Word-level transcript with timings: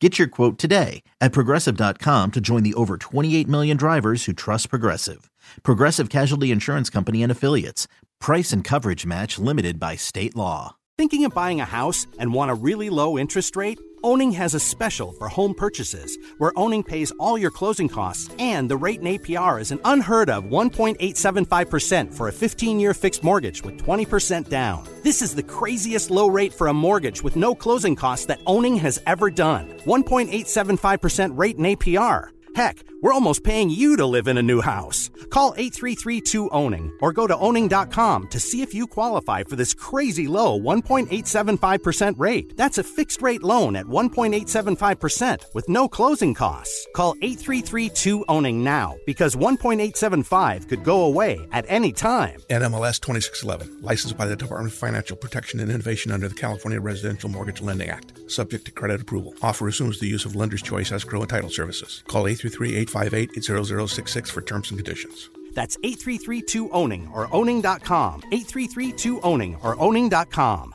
Get 0.00 0.18
your 0.18 0.28
quote 0.28 0.58
today 0.58 1.02
at 1.22 1.32
progressive.com 1.32 2.32
to 2.32 2.40
join 2.40 2.62
the 2.62 2.74
over 2.74 2.98
28 2.98 3.48
million 3.48 3.78
drivers 3.78 4.26
who 4.26 4.34
trust 4.34 4.68
Progressive. 4.68 5.30
Progressive 5.62 6.10
Casualty 6.10 6.50
Insurance 6.50 6.90
Company 6.90 7.22
and 7.22 7.32
Affiliates. 7.32 7.88
Price 8.20 8.52
and 8.52 8.62
coverage 8.62 9.06
match 9.06 9.38
limited 9.38 9.80
by 9.80 9.96
state 9.96 10.36
law. 10.36 10.76
Thinking 10.98 11.24
of 11.24 11.32
buying 11.32 11.62
a 11.62 11.64
house 11.64 12.06
and 12.18 12.34
want 12.34 12.50
a 12.50 12.54
really 12.54 12.90
low 12.90 13.16
interest 13.16 13.56
rate? 13.56 13.78
Owning 14.06 14.30
has 14.30 14.54
a 14.54 14.60
special 14.60 15.10
for 15.10 15.26
home 15.26 15.52
purchases 15.52 16.16
where 16.38 16.56
Owning 16.56 16.84
pays 16.84 17.10
all 17.18 17.36
your 17.36 17.50
closing 17.50 17.88
costs 17.88 18.32
and 18.38 18.70
the 18.70 18.76
rate 18.76 19.00
and 19.00 19.08
APR 19.08 19.60
is 19.60 19.72
an 19.72 19.80
unheard 19.84 20.30
of 20.30 20.44
1.875% 20.44 22.14
for 22.14 22.28
a 22.28 22.32
15 22.32 22.78
year 22.78 22.94
fixed 22.94 23.24
mortgage 23.24 23.64
with 23.64 23.76
20% 23.84 24.48
down. 24.48 24.86
This 25.02 25.22
is 25.22 25.34
the 25.34 25.42
craziest 25.42 26.12
low 26.12 26.28
rate 26.28 26.54
for 26.54 26.68
a 26.68 26.72
mortgage 26.72 27.20
with 27.20 27.34
no 27.34 27.52
closing 27.52 27.96
costs 27.96 28.26
that 28.26 28.38
Owning 28.46 28.76
has 28.76 29.02
ever 29.08 29.28
done. 29.28 29.70
1.875% 29.84 31.36
rate 31.36 31.56
and 31.56 31.66
APR. 31.66 32.28
Heck, 32.56 32.84
we're 33.02 33.12
almost 33.12 33.44
paying 33.44 33.68
you 33.68 33.98
to 33.98 34.06
live 34.06 34.28
in 34.28 34.38
a 34.38 34.42
new 34.42 34.62
house. 34.62 35.10
Call 35.28 35.52
833-2-OWNING 35.56 36.90
or 37.02 37.12
go 37.12 37.26
to 37.26 37.36
owning.com 37.36 38.28
to 38.28 38.40
see 38.40 38.62
if 38.62 38.72
you 38.72 38.86
qualify 38.86 39.42
for 39.42 39.56
this 39.56 39.74
crazy 39.74 40.26
low 40.26 40.58
1.875% 40.58 42.14
rate. 42.16 42.56
That's 42.56 42.78
a 42.78 42.82
fixed 42.82 43.20
rate 43.20 43.42
loan 43.42 43.76
at 43.76 43.84
1.875% 43.84 45.44
with 45.52 45.68
no 45.68 45.86
closing 45.86 46.32
costs. 46.32 46.86
Call 46.94 47.14
833-2-OWNING 47.16 48.64
now 48.64 48.96
because 49.04 49.36
1.875 49.36 50.66
could 50.66 50.82
go 50.82 51.04
away 51.04 51.46
at 51.52 51.66
any 51.68 51.92
time. 51.92 52.40
NMLS 52.48 53.02
2611, 53.02 53.82
licensed 53.82 54.16
by 54.16 54.24
the 54.24 54.34
Department 54.34 54.72
of 54.72 54.78
Financial 54.78 55.14
Protection 55.18 55.60
and 55.60 55.70
Innovation 55.70 56.10
under 56.10 56.26
the 56.26 56.34
California 56.34 56.80
Residential 56.80 57.28
Mortgage 57.28 57.60
Lending 57.60 57.90
Act, 57.90 58.18
subject 58.30 58.64
to 58.64 58.70
credit 58.70 59.02
approval. 59.02 59.34
Offer 59.42 59.68
assumes 59.68 60.00
the 60.00 60.08
use 60.08 60.24
of 60.24 60.34
lender's 60.34 60.62
choice 60.62 60.90
escrow 60.90 61.20
and 61.20 61.28
title 61.28 61.50
services. 61.50 62.02
Call 62.08 62.26
833-858-0066 62.46 64.30
for 64.30 64.42
terms 64.42 64.70
and 64.70 64.78
conditions. 64.78 65.30
That's 65.54 65.76
833-2-OWNING 65.78 67.10
or 67.12 67.32
owning.com. 67.34 68.22
833-2-OWNING 68.22 69.64
or 69.64 69.80
owning.com. 69.80 70.74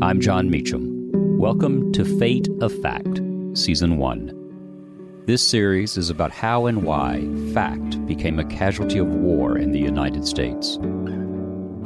I'm 0.00 0.20
Jon 0.20 0.48
Meacham. 0.48 1.10
Welcome 1.38 1.92
to 1.92 2.04
Fate 2.04 2.48
of 2.60 2.72
Fact, 2.80 3.20
Season 3.54 3.98
1. 3.98 5.24
This 5.26 5.46
series 5.46 5.98
is 5.98 6.08
about 6.08 6.30
how 6.30 6.66
and 6.66 6.84
why 6.84 7.28
fact 7.52 8.06
became 8.06 8.38
a 8.38 8.44
casualty 8.44 8.98
of 8.98 9.08
war 9.08 9.58
in 9.58 9.72
the 9.72 9.78
United 9.78 10.26
States. 10.26 10.78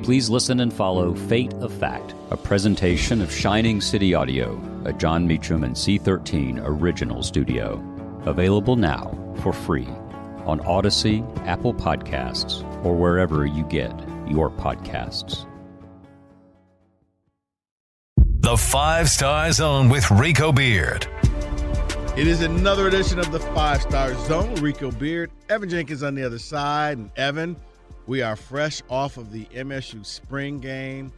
Please 0.02 0.30
listen 0.30 0.60
and 0.60 0.72
follow 0.72 1.14
Fate 1.14 1.54
of 1.54 1.72
Fact, 1.72 2.14
a 2.30 2.36
presentation 2.36 3.22
of 3.22 3.32
Shining 3.32 3.80
City 3.80 4.14
Audio, 4.14 4.60
a 4.84 4.92
Jon 4.92 5.26
Meacham 5.26 5.64
and 5.64 5.74
C13 5.74 6.60
original 6.62 7.22
studio. 7.22 7.82
Available 8.26 8.76
now 8.76 9.18
for 9.42 9.52
free 9.52 9.88
on 10.46 10.60
Audacy, 10.60 11.26
Apple 11.46 11.74
Podcasts, 11.74 12.62
or 12.84 12.94
wherever 12.94 13.46
you 13.46 13.64
get 13.64 13.92
your 14.28 14.50
podcasts. 14.50 15.46
The 18.16 18.56
Five 18.56 19.08
Star 19.08 19.50
Zone 19.52 19.88
with 19.88 20.10
Rico 20.10 20.52
Beard. 20.52 21.06
It 22.16 22.26
is 22.26 22.42
another 22.42 22.88
edition 22.88 23.18
of 23.18 23.32
the 23.32 23.40
Five 23.40 23.82
Star 23.82 24.14
Zone. 24.26 24.54
Rico 24.56 24.90
Beard, 24.90 25.30
Evan 25.48 25.68
Jenkins 25.68 26.02
on 26.02 26.14
the 26.14 26.24
other 26.24 26.38
side, 26.38 26.98
and 26.98 27.10
Evan, 27.16 27.56
we 28.06 28.22
are 28.22 28.36
fresh 28.36 28.82
off 28.88 29.16
of 29.16 29.32
the 29.32 29.46
MSU 29.46 30.04
spring 30.04 30.58
game. 30.60 31.12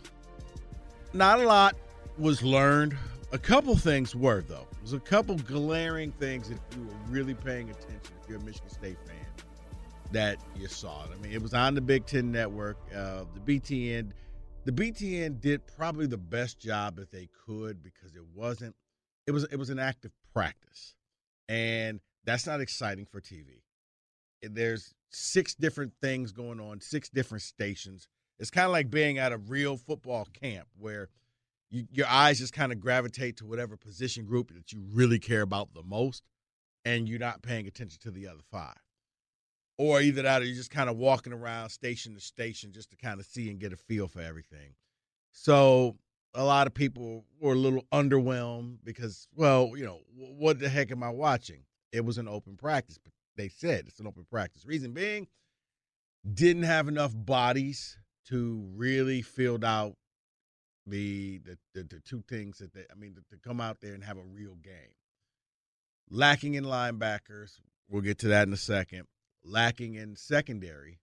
Not 1.12 1.40
a 1.40 1.46
lot 1.46 1.76
was 2.18 2.42
learned. 2.42 2.96
A 3.32 3.38
couple 3.38 3.76
things 3.76 4.14
were 4.14 4.42
though. 4.42 4.66
There's 4.78 4.92
a 4.92 5.00
couple 5.00 5.36
glaring 5.36 6.12
things 6.12 6.50
if 6.50 6.58
you 6.76 6.84
were 6.84 6.94
really 7.08 7.34
paying 7.34 7.70
attention. 7.70 8.14
If 8.22 8.28
you're 8.28 8.38
a 8.38 8.42
Michigan 8.42 8.70
State 8.70 8.98
fan, 9.06 9.16
that 10.12 10.38
you 10.56 10.68
saw. 10.68 11.02
I 11.04 11.20
mean, 11.22 11.32
it 11.32 11.42
was 11.42 11.54
on 11.54 11.74
the 11.74 11.80
Big 11.80 12.06
Ten 12.06 12.30
Network. 12.30 12.76
Uh, 12.94 13.24
the 13.34 13.60
BTN, 13.60 14.12
the 14.64 14.72
BTN 14.72 15.40
did 15.40 15.66
probably 15.66 16.06
the 16.06 16.16
best 16.16 16.58
job 16.58 16.96
that 16.96 17.10
they 17.10 17.28
could 17.46 17.82
because 17.82 18.14
it 18.14 18.22
wasn't. 18.34 18.74
It 19.26 19.32
was 19.32 19.44
it 19.44 19.56
was 19.56 19.70
an 19.70 19.78
active 19.78 20.12
practice, 20.32 20.94
and 21.48 22.00
that's 22.24 22.46
not 22.46 22.60
exciting 22.60 23.06
for 23.06 23.20
TV. 23.20 23.62
There's 24.42 24.94
six 25.10 25.54
different 25.54 25.92
things 26.00 26.32
going 26.32 26.60
on, 26.60 26.80
six 26.80 27.08
different 27.08 27.42
stations. 27.42 28.08
It's 28.38 28.50
kind 28.50 28.66
of 28.66 28.72
like 28.72 28.90
being 28.90 29.18
at 29.18 29.32
a 29.32 29.38
real 29.38 29.76
football 29.76 30.28
camp 30.32 30.68
where 30.78 31.08
you, 31.74 31.86
your 31.90 32.06
eyes 32.06 32.38
just 32.38 32.52
kind 32.52 32.70
of 32.70 32.78
gravitate 32.78 33.38
to 33.38 33.46
whatever 33.46 33.76
position 33.76 34.24
group 34.24 34.54
that 34.54 34.72
you 34.72 34.80
really 34.92 35.18
care 35.18 35.42
about 35.42 35.74
the 35.74 35.82
most, 35.82 36.22
and 36.84 37.08
you're 37.08 37.18
not 37.18 37.42
paying 37.42 37.66
attention 37.66 37.98
to 38.02 38.10
the 38.12 38.28
other 38.28 38.42
five. 38.50 38.76
Or 39.76 40.00
either 40.00 40.22
that 40.22 40.40
or 40.40 40.44
you're 40.44 40.54
just 40.54 40.70
kind 40.70 40.88
of 40.88 40.96
walking 40.96 41.32
around 41.32 41.70
station 41.70 42.14
to 42.14 42.20
station 42.20 42.70
just 42.70 42.90
to 42.90 42.96
kind 42.96 43.18
of 43.18 43.26
see 43.26 43.50
and 43.50 43.58
get 43.58 43.72
a 43.72 43.76
feel 43.76 44.06
for 44.06 44.20
everything. 44.20 44.74
So 45.32 45.96
a 46.32 46.44
lot 46.44 46.68
of 46.68 46.74
people 46.74 47.24
were 47.40 47.54
a 47.54 47.58
little 47.58 47.84
underwhelmed 47.92 48.78
because, 48.84 49.26
well, 49.34 49.72
you 49.74 49.84
know, 49.84 50.02
what 50.14 50.60
the 50.60 50.68
heck 50.68 50.92
am 50.92 51.02
I 51.02 51.10
watching? 51.10 51.64
It 51.90 52.04
was 52.04 52.18
an 52.18 52.28
open 52.28 52.56
practice, 52.56 52.98
but 53.02 53.12
they 53.36 53.48
said 53.48 53.86
it's 53.88 53.98
an 53.98 54.06
open 54.06 54.26
practice. 54.30 54.64
Reason 54.64 54.92
being, 54.92 55.26
didn't 56.32 56.62
have 56.62 56.86
enough 56.86 57.12
bodies 57.12 57.98
to 58.28 58.64
really 58.76 59.22
field 59.22 59.64
out 59.64 59.96
the 60.86 61.38
the, 61.38 61.58
the, 61.74 61.82
the 61.82 62.00
two 62.00 62.22
things 62.28 62.58
that 62.58 62.72
they, 62.74 62.84
I 62.90 62.94
mean, 62.94 63.14
to, 63.14 63.22
to 63.30 63.42
come 63.42 63.60
out 63.60 63.80
there 63.80 63.94
and 63.94 64.04
have 64.04 64.18
a 64.18 64.24
real 64.24 64.54
game. 64.56 64.94
Lacking 66.10 66.54
in 66.54 66.64
linebackers, 66.64 67.60
we'll 67.88 68.02
get 68.02 68.18
to 68.18 68.28
that 68.28 68.46
in 68.46 68.52
a 68.52 68.58
second. 68.58 69.06
Lacking 69.42 69.94
in 69.94 70.16
secondary, 70.16 71.00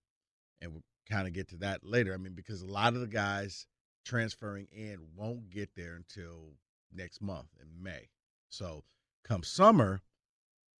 and 0.61 0.71
we'll 0.73 0.83
kind 1.09 1.27
of 1.27 1.33
get 1.33 1.49
to 1.49 1.57
that 1.57 1.83
later. 1.83 2.13
I 2.13 2.17
mean, 2.17 2.33
because 2.33 2.61
a 2.61 2.67
lot 2.67 2.93
of 2.93 3.01
the 3.01 3.07
guys 3.07 3.65
transferring 4.05 4.67
in 4.71 4.99
won't 5.15 5.49
get 5.49 5.69
there 5.75 5.95
until 5.95 6.53
next 6.93 7.21
month 7.21 7.47
in 7.59 7.83
May. 7.83 8.09
So 8.49 8.83
come 9.23 9.43
summer, 9.43 10.01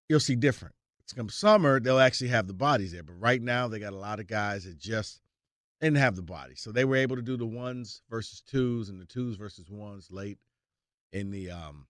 you'll 0.08 0.20
see 0.20 0.36
different. 0.36 0.74
It's 1.02 1.12
come 1.12 1.28
summer, 1.28 1.80
they'll 1.80 1.98
actually 1.98 2.28
have 2.28 2.46
the 2.46 2.52
bodies 2.52 2.92
there. 2.92 3.02
But 3.02 3.20
right 3.20 3.42
now, 3.42 3.68
they 3.68 3.78
got 3.78 3.92
a 3.92 3.96
lot 3.96 4.20
of 4.20 4.26
guys 4.26 4.64
that 4.64 4.78
just 4.78 5.20
didn't 5.86 5.98
have 5.98 6.16
the 6.16 6.22
body. 6.22 6.54
So 6.54 6.72
they 6.72 6.84
were 6.84 6.96
able 6.96 7.16
to 7.16 7.22
do 7.22 7.36
the 7.36 7.46
ones 7.46 8.02
versus 8.08 8.40
twos 8.40 8.88
and 8.88 9.00
the 9.00 9.04
twos 9.04 9.36
versus 9.36 9.70
ones 9.70 10.08
late 10.10 10.38
in 11.12 11.30
the 11.30 11.50
um 11.50 11.86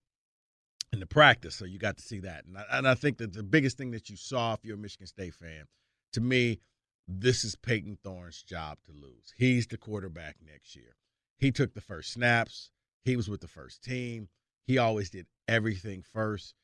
in 0.93 1.01
the 1.01 1.07
practice. 1.07 1.55
So 1.55 1.65
you 1.65 1.79
got 1.79 1.97
to 1.97 2.03
see 2.03 2.21
that. 2.21 2.45
And 2.47 2.59
I, 2.59 2.65
and 2.73 2.89
I 2.89 2.95
think 2.95 3.19
that 3.19 3.33
the 3.33 3.43
biggest 3.43 3.79
thing 3.79 3.93
that 3.93 4.11
you 4.11 4.17
saw 4.17 4.55
if 4.55 4.65
you're 4.65 4.77
a 4.77 4.79
Michigan 4.79 5.07
State 5.07 5.35
fan, 5.35 5.65
to 6.13 6.21
me, 6.21 6.61
this 7.09 7.45
is 7.45 7.57
Payton 7.57 7.99
Thorne's 8.03 8.43
job 8.43 8.79
to 8.87 8.93
lose. 8.93 9.33
He's 9.37 9.67
the 9.67 9.77
quarterback 9.77 10.37
next 10.45 10.77
year. 10.77 10.97
He 11.39 11.51
took 11.51 11.75
the 11.75 11.81
first 11.81 12.13
snaps. 12.13 12.71
He 13.05 13.17
was 13.17 13.29
with 13.29 13.41
the 13.41 13.49
first 13.49 13.83
team. 13.83 14.29
He 14.67 14.79
always 14.79 15.11
did 15.11 15.27
everything 15.49 16.03
first. 16.03 16.55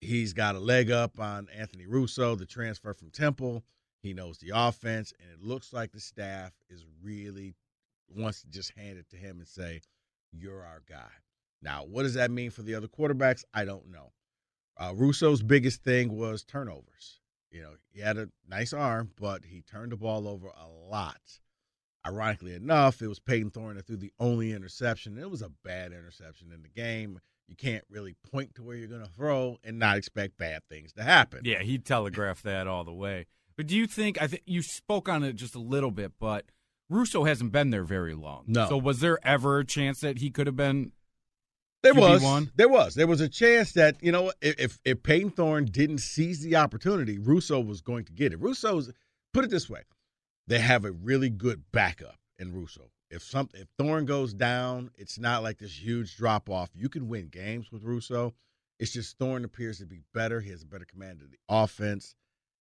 He's 0.00 0.32
got 0.32 0.54
a 0.54 0.60
leg 0.60 0.90
up 0.90 1.18
on 1.18 1.48
Anthony 1.56 1.86
Russo, 1.86 2.34
the 2.34 2.46
transfer 2.46 2.92
from 2.92 3.10
Temple. 3.10 3.64
He 4.02 4.14
knows 4.14 4.38
the 4.38 4.52
offense, 4.54 5.12
and 5.20 5.30
it 5.30 5.46
looks 5.46 5.72
like 5.72 5.92
the 5.92 6.00
staff 6.00 6.52
is 6.68 6.84
really 7.02 7.54
wants 8.08 8.40
to 8.42 8.48
just 8.48 8.72
hand 8.76 8.98
it 8.98 9.08
to 9.10 9.16
him 9.16 9.38
and 9.38 9.48
say, 9.48 9.82
You're 10.32 10.64
our 10.64 10.82
guy. 10.88 11.10
Now, 11.62 11.84
what 11.84 12.04
does 12.04 12.14
that 12.14 12.30
mean 12.30 12.50
for 12.50 12.62
the 12.62 12.74
other 12.74 12.88
quarterbacks? 12.88 13.44
I 13.52 13.64
don't 13.64 13.90
know. 13.90 14.12
Uh, 14.78 14.94
Russo's 14.94 15.42
biggest 15.42 15.84
thing 15.84 16.16
was 16.16 16.42
turnovers. 16.42 17.20
You 17.50 17.62
know, 17.62 17.72
he 17.92 18.00
had 18.00 18.16
a 18.16 18.28
nice 18.48 18.72
arm, 18.72 19.10
but 19.20 19.44
he 19.44 19.60
turned 19.60 19.92
the 19.92 19.96
ball 19.96 20.26
over 20.26 20.48
a 20.48 20.68
lot. 20.88 21.40
Ironically 22.06 22.54
enough, 22.54 23.02
it 23.02 23.08
was 23.08 23.18
Payton 23.18 23.50
Thorne 23.50 23.76
that 23.76 23.86
threw 23.86 23.96
the 23.96 24.12
only 24.18 24.52
interception. 24.52 25.18
It 25.18 25.30
was 25.30 25.42
a 25.42 25.50
bad 25.64 25.92
interception 25.92 26.50
in 26.52 26.62
the 26.62 26.68
game. 26.68 27.20
You 27.46 27.56
can't 27.56 27.84
really 27.90 28.14
point 28.30 28.54
to 28.54 28.62
where 28.62 28.76
you're 28.76 28.88
going 28.88 29.04
to 29.04 29.10
throw 29.10 29.58
and 29.64 29.78
not 29.78 29.98
expect 29.98 30.38
bad 30.38 30.62
things 30.70 30.92
to 30.94 31.02
happen. 31.02 31.40
Yeah, 31.44 31.62
he 31.62 31.78
telegraphed 31.78 32.44
that 32.44 32.66
all 32.66 32.84
the 32.84 32.92
way. 32.92 33.26
But 33.60 33.66
do 33.66 33.76
you 33.76 33.86
think 33.86 34.22
I 34.22 34.26
think 34.26 34.42
you 34.46 34.62
spoke 34.62 35.06
on 35.06 35.22
it 35.22 35.34
just 35.34 35.54
a 35.54 35.58
little 35.60 35.90
bit, 35.90 36.12
but 36.18 36.46
Russo 36.88 37.24
hasn't 37.24 37.52
been 37.52 37.68
there 37.68 37.84
very 37.84 38.14
long. 38.14 38.44
No. 38.46 38.66
So 38.70 38.78
was 38.78 39.00
there 39.00 39.18
ever 39.22 39.58
a 39.58 39.66
chance 39.66 40.00
that 40.00 40.16
he 40.16 40.30
could 40.30 40.46
have 40.46 40.56
been 40.56 40.92
There 41.82 41.92
was, 41.92 42.22
one? 42.22 42.50
there 42.56 42.70
was, 42.70 42.94
there 42.94 43.06
was 43.06 43.20
a 43.20 43.28
chance 43.28 43.72
that 43.72 44.02
you 44.02 44.12
know 44.12 44.32
if 44.40 44.58
if, 44.58 44.78
if 44.86 45.02
Payton 45.02 45.32
Thorne 45.32 45.66
didn't 45.66 45.98
seize 45.98 46.40
the 46.40 46.56
opportunity, 46.56 47.18
Russo 47.18 47.60
was 47.60 47.82
going 47.82 48.06
to 48.06 48.12
get 48.14 48.32
it. 48.32 48.40
Russo's 48.40 48.90
put 49.34 49.44
it 49.44 49.50
this 49.50 49.68
way: 49.68 49.82
they 50.46 50.60
have 50.60 50.86
a 50.86 50.92
really 50.92 51.28
good 51.28 51.62
backup 51.70 52.16
in 52.38 52.54
Russo. 52.54 52.90
If 53.10 53.22
some 53.22 53.50
if 53.52 53.68
Thorne 53.76 54.06
goes 54.06 54.32
down, 54.32 54.90
it's 54.96 55.18
not 55.18 55.42
like 55.42 55.58
this 55.58 55.78
huge 55.78 56.16
drop 56.16 56.48
off. 56.48 56.70
You 56.74 56.88
can 56.88 57.08
win 57.08 57.28
games 57.28 57.70
with 57.70 57.82
Russo. 57.82 58.32
It's 58.78 58.92
just 58.92 59.18
Thorne 59.18 59.44
appears 59.44 59.80
to 59.80 59.84
be 59.84 60.00
better. 60.14 60.40
He 60.40 60.48
has 60.48 60.62
a 60.62 60.66
better 60.66 60.86
command 60.86 61.20
of 61.20 61.30
the 61.30 61.36
offense, 61.50 62.14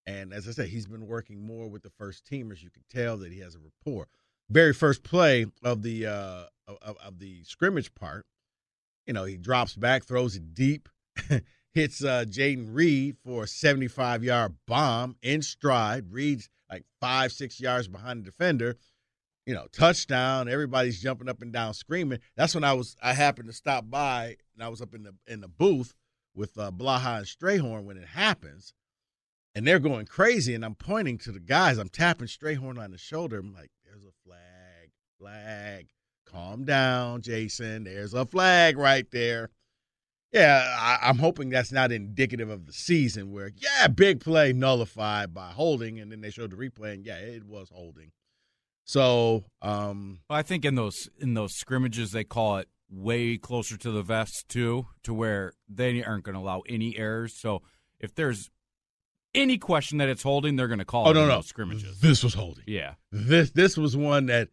and 0.09 0.33
as 0.33 0.47
I 0.47 0.51
said, 0.51 0.69
he's 0.69 0.87
been 0.87 1.07
working 1.07 1.45
more 1.45 1.67
with 1.67 1.83
the 1.83 1.89
first 1.89 2.25
teamers. 2.25 2.63
You 2.63 2.69
can 2.69 2.83
tell 2.89 3.17
that 3.17 3.31
he 3.31 3.39
has 3.39 3.55
a 3.55 3.59
rapport. 3.59 4.07
Very 4.49 4.73
first 4.73 5.03
play 5.03 5.45
of 5.63 5.83
the 5.83 6.07
uh, 6.07 6.43
of, 6.67 6.97
of 6.97 7.19
the 7.19 7.43
scrimmage 7.43 7.93
part 7.95 8.25
you 9.09 9.13
know, 9.13 9.23
he 9.23 9.37
drops 9.37 9.75
back, 9.75 10.03
throws 10.03 10.35
it 10.35 10.53
deep, 10.53 10.87
hits 11.73 12.03
uh, 12.03 12.25
Jayden 12.29 12.67
Reed 12.75 13.17
for 13.25 13.45
a 13.45 13.47
75 13.47 14.23
yard 14.23 14.53
bomb 14.67 15.15
in 15.23 15.41
stride. 15.41 16.11
Reed's 16.11 16.47
like 16.71 16.83
five, 17.01 17.31
six 17.31 17.59
yards 17.59 17.87
behind 17.87 18.19
the 18.19 18.25
defender. 18.29 18.77
You 19.47 19.55
know, 19.55 19.65
touchdown. 19.71 20.47
Everybody's 20.47 21.01
jumping 21.01 21.27
up 21.27 21.41
and 21.41 21.51
down, 21.51 21.73
screaming. 21.73 22.19
That's 22.35 22.53
when 22.53 22.63
I 22.63 22.73
was. 22.73 22.95
I 23.01 23.13
happened 23.13 23.47
to 23.47 23.53
stop 23.53 23.89
by, 23.89 24.35
and 24.53 24.63
I 24.63 24.69
was 24.69 24.79
up 24.79 24.93
in 24.93 25.01
the 25.01 25.15
in 25.25 25.41
the 25.41 25.47
booth 25.47 25.95
with 26.35 26.55
uh, 26.59 26.69
Blaha 26.69 27.17
and 27.17 27.25
Strayhorn 27.25 27.85
when 27.85 27.97
it 27.97 28.05
happens, 28.05 28.75
and 29.59 29.67
they're 29.67 29.77
going 29.77 30.05
crazy. 30.05 30.55
And 30.55 30.63
I'm 30.63 30.75
pointing 30.75 31.17
to 31.19 31.33
the 31.33 31.39
guys. 31.41 31.77
I'm 31.77 31.89
tapping 31.89 32.27
Strayhorn 32.27 32.81
on 32.81 32.91
the 32.91 32.97
shoulder. 32.97 33.39
I'm 33.39 33.53
like, 33.53 33.71
"There's 33.83 34.05
a 34.05 34.15
flag, 34.25 34.91
flag." 35.19 35.87
Calm 36.25 36.63
down, 36.63 37.21
Jason. 37.21 37.83
There's 37.83 38.13
a 38.13 38.25
flag 38.25 38.77
right 38.77 39.05
there. 39.11 39.49
Yeah, 40.31 40.63
I, 40.79 41.09
I'm 41.09 41.17
hoping 41.17 41.49
that's 41.49 41.73
not 41.73 41.91
indicative 41.91 42.49
of 42.49 42.67
the 42.67 42.71
season 42.71 43.33
where, 43.33 43.51
yeah, 43.53 43.87
big 43.87 44.21
play 44.21 44.53
nullified 44.53 45.33
by 45.33 45.49
holding, 45.49 45.99
and 45.99 46.09
then 46.09 46.21
they 46.21 46.29
showed 46.29 46.51
the 46.51 46.55
replay, 46.55 46.93
and 46.93 47.05
yeah, 47.05 47.17
it 47.17 47.43
was 47.43 47.69
holding. 47.69 48.11
So, 48.85 49.43
um, 49.61 50.19
I 50.29 50.41
think 50.41 50.63
in 50.63 50.75
those 50.75 51.09
in 51.19 51.33
those 51.33 51.53
scrimmages 51.55 52.13
they 52.13 52.23
call 52.23 52.59
it 52.59 52.69
way 52.89 53.37
closer 53.37 53.75
to 53.75 53.91
the 53.91 54.03
vest 54.03 54.45
too, 54.47 54.87
to 55.03 55.13
where 55.13 55.51
they 55.67 56.01
aren't 56.01 56.23
going 56.23 56.35
to 56.35 56.41
allow 56.41 56.61
any 56.69 56.97
errors. 56.97 57.35
So 57.37 57.61
if 57.99 58.15
there's 58.15 58.49
any 59.35 59.57
question 59.57 59.99
that 59.99 60.09
it's 60.09 60.23
holding, 60.23 60.55
they're 60.55 60.67
going 60.67 60.79
to 60.79 60.85
call 60.85 61.07
oh 61.07 61.11
it 61.11 61.13
no, 61.13 61.27
no, 61.27 61.41
scrimmages. 61.41 61.99
this 61.99 62.23
was 62.23 62.33
holding. 62.33 62.63
Yeah, 62.67 62.95
This 63.11 63.51
this 63.51 63.77
was 63.77 63.95
one 63.95 64.27
that 64.27 64.49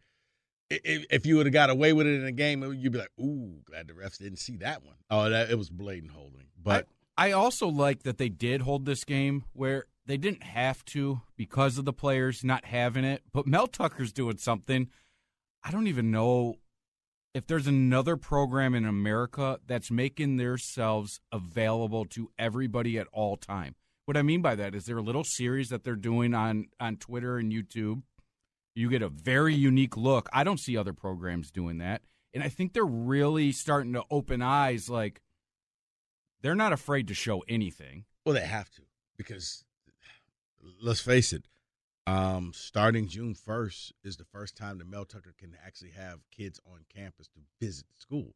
if, 0.69 1.05
if 1.09 1.25
you 1.25 1.37
would 1.37 1.45
have 1.45 1.53
got 1.53 1.69
away 1.69 1.93
with 1.93 2.07
it 2.07 2.19
in 2.19 2.25
a 2.25 2.31
game, 2.31 2.61
you'd 2.73 2.91
be 2.91 2.99
like, 2.99 3.11
"Ooh, 3.19 3.61
glad 3.65 3.87
the 3.87 3.93
refs 3.93 4.17
didn't 4.17 4.39
see 4.39 4.57
that 4.57 4.83
one." 4.83 4.95
Oh, 5.09 5.29
that 5.29 5.49
it 5.49 5.57
was 5.57 5.69
blatant 5.69 6.11
holding. 6.11 6.47
But 6.61 6.87
I 7.17 7.31
also 7.31 7.67
like 7.67 8.03
that 8.03 8.17
they 8.17 8.29
did 8.29 8.61
hold 8.61 8.85
this 8.85 9.03
game 9.03 9.45
where 9.53 9.85
they 10.05 10.17
didn't 10.17 10.43
have 10.43 10.83
to 10.85 11.21
because 11.35 11.77
of 11.77 11.85
the 11.85 11.93
players 11.93 12.43
not 12.43 12.65
having 12.65 13.03
it. 13.03 13.23
But 13.33 13.47
Mel 13.47 13.67
Tucker's 13.67 14.11
doing 14.13 14.37
something. 14.37 14.89
I 15.63 15.71
don't 15.71 15.87
even 15.87 16.11
know 16.11 16.55
if 17.33 17.45
there's 17.47 17.67
another 17.67 18.17
program 18.17 18.73
in 18.73 18.85
America 18.85 19.59
that's 19.67 19.91
making 19.91 20.37
themselves 20.37 21.19
available 21.31 22.05
to 22.05 22.29
everybody 22.39 22.97
at 22.97 23.07
all 23.11 23.37
time. 23.37 23.75
What 24.07 24.15
I 24.15 24.21
mean 24.21 24.41
by 24.41 24.55
that 24.55 24.73
is 24.73 24.85
there 24.85 24.97
a 24.97 25.01
little 25.01 25.25
series 25.25 25.67
that 25.67 25.83
they're 25.83 25.97
doing 25.97 26.33
on 26.33 26.67
on 26.79 26.95
Twitter 26.95 27.37
and 27.37 27.51
YouTube. 27.51 28.03
You 28.73 28.89
get 28.89 29.01
a 29.01 29.09
very 29.09 29.53
unique 29.53 29.97
look. 29.97 30.29
I 30.31 30.45
don't 30.45 30.61
see 30.61 30.77
other 30.77 30.93
programs 30.93 31.51
doing 31.51 31.79
that. 31.79 32.03
And 32.33 32.41
I 32.41 32.47
think 32.47 32.71
they're 32.71 32.85
really 32.85 33.51
starting 33.51 33.91
to 33.93 34.05
open 34.09 34.41
eyes 34.41 34.89
like 34.89 35.19
they're 36.41 36.55
not 36.55 36.71
afraid 36.71 37.09
to 37.09 37.13
show 37.13 37.43
anything. 37.49 38.05
Well, 38.25 38.33
they 38.33 38.45
have 38.45 38.69
to 38.75 38.83
because 39.17 39.65
let's 40.81 41.01
face 41.01 41.33
it, 41.33 41.49
um, 42.05 42.53
starting 42.55 43.09
June 43.09 43.35
first 43.35 43.91
is 44.05 44.15
the 44.15 44.23
first 44.23 44.55
time 44.55 44.77
that 44.77 44.87
Mel 44.87 45.03
Tucker 45.03 45.33
can 45.37 45.53
actually 45.65 45.91
have 45.91 46.19
kids 46.31 46.61
on 46.65 46.85
campus 46.87 47.27
to 47.27 47.41
visit 47.59 47.87
school. 47.97 48.35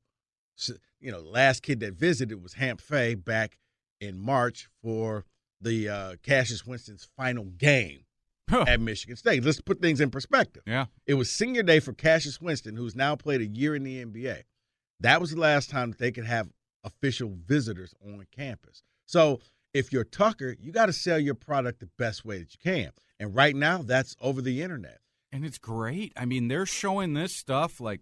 So, 0.54 0.74
you 1.00 1.14
know, 1.14 1.22
last 1.22 1.64
kid 1.64 1.80
that 1.80 1.94
visited 1.94 2.44
was 2.44 2.56
Hamp 2.56 2.82
Fay 2.82 3.16
back 3.16 3.58
in 4.02 4.20
March 4.20 4.68
for 4.82 5.24
the 5.62 5.90
uh, 5.90 6.16
Cassius 6.24 6.66
Winston's 6.66 7.08
final 7.16 7.46
game 7.46 8.02
at 8.52 8.80
Michigan 8.80 9.16
State. 9.16 9.44
Let's 9.44 9.62
put 9.62 9.82
things 9.82 10.02
in 10.02 10.10
perspective. 10.10 10.64
Yeah. 10.66 10.86
It 11.06 11.14
was 11.16 11.30
senior 11.30 11.64
day 11.64 11.80
for 11.80 11.94
Cassius 11.94 12.42
Winston, 12.42 12.76
who's 12.76 12.96
now 12.96 13.16
played 13.16 13.42
a 13.42 13.46
year 13.46 13.76
in 13.76 13.84
the 13.84 14.04
NBA. 14.04 14.44
That 15.00 15.22
was 15.22 15.32
the 15.32 15.40
last 15.40 15.70
time 15.70 15.92
that 15.92 16.00
they 16.00 16.12
could 16.12 16.26
have 16.26 16.50
official 16.84 17.32
visitors 17.46 17.94
on 18.06 18.26
campus. 18.36 18.84
So 19.06 19.40
if 19.74 19.92
you're 19.92 20.04
Tucker, 20.04 20.56
you 20.60 20.72
got 20.72 20.88
to 20.88 20.94
sell 20.94 21.20
your 21.20 21.36
product 21.36 21.80
the 21.80 21.90
best 21.98 22.26
way 22.26 22.40
that 22.40 22.54
you 22.54 22.60
can. 22.64 22.92
And 23.20 23.36
right 23.36 23.56
now, 23.56 23.80
that's 23.84 24.16
over 24.20 24.42
the 24.42 24.62
internet. 24.62 25.00
And 25.32 25.46
it's 25.46 25.58
great. 25.58 26.12
I 26.18 26.26
mean, 26.26 26.48
they're 26.48 26.66
showing 26.66 27.14
this 27.14 27.36
stuff 27.36 27.80
like 27.80 28.02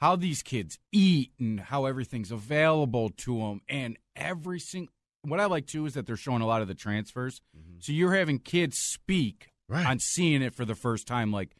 how 0.00 0.16
these 0.16 0.42
kids 0.42 0.78
eat 0.90 1.32
and 1.38 1.60
how 1.60 1.84
everything's 1.84 2.32
available 2.32 3.10
to 3.10 3.38
them. 3.38 3.60
And 3.68 3.98
every 4.16 4.58
single, 4.58 4.92
what 5.22 5.40
I 5.40 5.46
like 5.46 5.66
too 5.66 5.86
is 5.86 5.94
that 5.94 6.06
they're 6.06 6.16
showing 6.16 6.42
a 6.42 6.46
lot 6.46 6.62
of 6.62 6.68
the 6.68 6.74
transfers. 6.74 7.40
Mm-hmm. 7.56 7.76
So 7.80 7.92
you're 7.92 8.14
having 8.14 8.38
kids 8.38 8.78
speak 8.78 9.48
Right. 9.68 9.86
on 9.86 9.98
seeing 10.00 10.42
it 10.42 10.54
for 10.54 10.64
the 10.66 10.74
first 10.74 11.06
time, 11.06 11.32
like, 11.32 11.56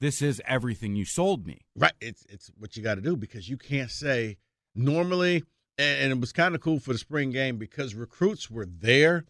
this 0.00 0.22
is 0.22 0.40
everything 0.46 0.96
you 0.96 1.04
sold 1.04 1.46
me. 1.46 1.58
Right. 1.76 1.92
It's 2.00 2.24
it's 2.28 2.50
what 2.56 2.74
you 2.76 2.82
got 2.82 2.94
to 2.94 3.00
do 3.02 3.16
because 3.16 3.48
you 3.50 3.58
can't 3.58 3.90
say 3.90 4.38
normally. 4.74 5.44
And, 5.78 6.00
and 6.04 6.12
it 6.12 6.20
was 6.20 6.32
kind 6.32 6.54
of 6.54 6.60
cool 6.60 6.78
for 6.78 6.92
the 6.92 6.98
spring 6.98 7.30
game 7.30 7.56
because 7.58 7.94
recruits 7.94 8.50
were 8.50 8.66
there. 8.66 9.24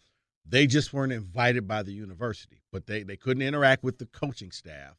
They 0.45 0.67
just 0.67 0.91
weren't 0.93 1.13
invited 1.13 1.67
by 1.67 1.83
the 1.83 1.91
university, 1.93 2.61
but 2.71 2.87
they 2.87 3.03
they 3.03 3.17
couldn't 3.17 3.43
interact 3.43 3.83
with 3.83 3.97
the 3.99 4.05
coaching 4.05 4.51
staff. 4.51 4.95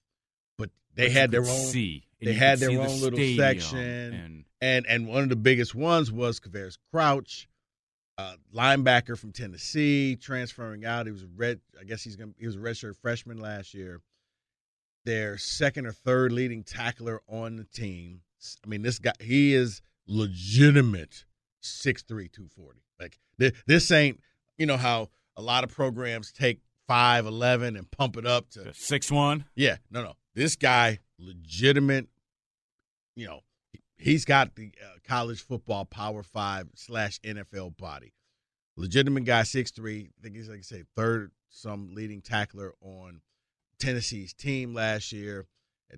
But 0.58 0.70
they 0.94 1.06
But 1.06 1.12
had 1.12 1.30
their 1.30 1.40
own. 1.40 1.46
see. 1.46 2.04
they 2.20 2.34
had 2.34 2.58
their 2.58 2.68
see 2.70 2.76
the 2.76 2.82
own 2.86 3.00
little 3.00 3.36
section. 3.36 3.78
And 3.78 4.44
And 4.60 4.86
and 4.86 5.06
one 5.08 5.22
of 5.22 5.28
the 5.30 5.36
biggest 5.36 5.74
ones 5.74 6.12
was 6.12 6.38
Quavaris 6.38 6.76
Crouch, 6.92 7.48
uh, 8.22 8.34
linebacker 8.54 9.18
from 9.18 9.32
Tennessee, 9.32 10.16
transferring 10.16 10.84
out. 10.84 11.06
He 11.06 11.12
was 11.12 11.22
a 11.22 11.28
red. 11.36 11.60
I 11.80 11.84
guess 11.84 12.02
he's 12.02 12.16
gonna. 12.16 12.32
He 12.38 12.46
was 12.46 12.56
a 12.56 12.60
redshirt 12.60 12.96
freshman 12.96 13.38
last 13.38 13.74
year. 13.74 14.00
Their 15.04 15.36
second 15.38 15.86
or 15.86 15.92
third 15.92 16.32
leading 16.32 16.62
tackler 16.62 17.20
on 17.28 17.56
the 17.56 17.64
team. 17.64 18.20
I 18.64 18.68
mean, 18.68 18.82
this 18.82 18.98
guy. 18.98 19.12
He 19.20 19.54
is 19.54 19.82
legitimate 20.06 21.24
6'3", 21.62 22.06
240. 22.06 22.80
Like 23.00 23.18
th- 23.40 23.54
this 23.66 23.90
ain't. 23.90 24.20
You 24.58 24.66
know 24.66 24.76
how 24.76 25.08
a 25.36 25.42
lot 25.42 25.64
of 25.64 25.70
programs 25.70 26.30
take 26.32 26.60
five 26.86 27.26
eleven 27.26 27.76
and 27.76 27.90
pump 27.90 28.16
it 28.16 28.26
up 28.26 28.50
to 28.50 28.72
six 28.74 29.10
one. 29.10 29.46
yeah, 29.56 29.76
no, 29.90 30.02
no. 30.02 30.12
This 30.34 30.56
guy, 30.56 31.00
legitimate. 31.18 32.06
You 33.16 33.26
know, 33.26 33.40
he's 34.02 34.24
got 34.24 34.54
the 34.56 34.72
uh, 34.82 34.98
college 35.06 35.42
football 35.42 35.84
Power 35.84 36.22
Five 36.22 36.68
slash 36.74 37.20
NFL 37.20 37.76
body. 37.76 38.12
Legitimate 38.76 39.24
guy, 39.24 39.42
six 39.44 39.70
three. 39.70 40.10
I 40.18 40.22
think 40.22 40.36
he's 40.36 40.48
like 40.48 40.58
I 40.58 40.62
say 40.62 40.84
third 40.96 41.30
some 41.50 41.94
leading 41.94 42.20
tackler 42.22 42.72
on 42.80 43.20
Tennessee's 43.78 44.32
team 44.34 44.74
last 44.74 45.12
year. 45.12 45.46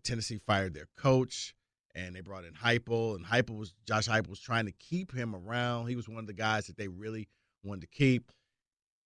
Tennessee 0.02 0.40
fired 0.44 0.75
their 0.75 0.88
coach, 0.96 1.54
and 1.94 2.16
they 2.16 2.20
brought 2.20 2.44
in 2.44 2.54
Heupel, 2.54 3.14
and 3.14 3.25
Heupel 3.25 3.56
was 3.56 3.75
Josh 3.87 4.08
Heupel 4.08 4.28
was 4.30 4.40
trying 4.40 4.66
to 4.66 4.73
keep 4.73 5.12
him 5.14 5.34
around. 5.34 5.87
He 5.87 5.96
was 5.96 6.08
one 6.08 6.18
of 6.18 6.26
the 6.26 6.32
guys 6.32 6.66
that 6.66 6.76
they 6.76 6.88
really 6.88 7.28
wanted 7.62 7.82
to 7.82 7.87
keep. 7.87 8.32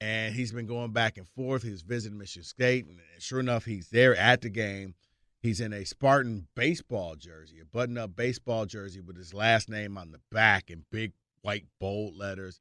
and 0.01 0.35
he's 0.35 0.53
been 0.53 0.67
going 0.67 0.93
back 0.93 1.19
and 1.19 1.29
forth. 1.29 1.63
He's 1.63 1.83
visiting 1.83 2.19
Michigan 2.19 2.45
State, 2.45 2.87
and 2.87 2.99
sure 3.19 3.41
enough, 3.41 3.65
he's 3.65 3.91
there 3.91 4.17
at 4.17 4.41
the 4.41 4.49
game. 4.49 4.95
He's 5.41 5.61
in 5.61 5.73
a 5.73 5.85
Spartan 5.85 6.49
baseball 6.57 7.15
jersey, 7.15 7.61
a 7.61 7.65
button-up 7.65 8.17
baseball 8.17 8.67
jersey 8.67 9.01
with 9.01 9.17
his 9.17 9.33
last 9.33 9.69
name 9.69 9.97
on 9.97 10.11
the 10.11 10.21
back 10.33 10.71
in 10.71 10.85
big 10.91 11.13
white 11.43 11.67
bold 11.79 12.17
letters. 12.17 12.61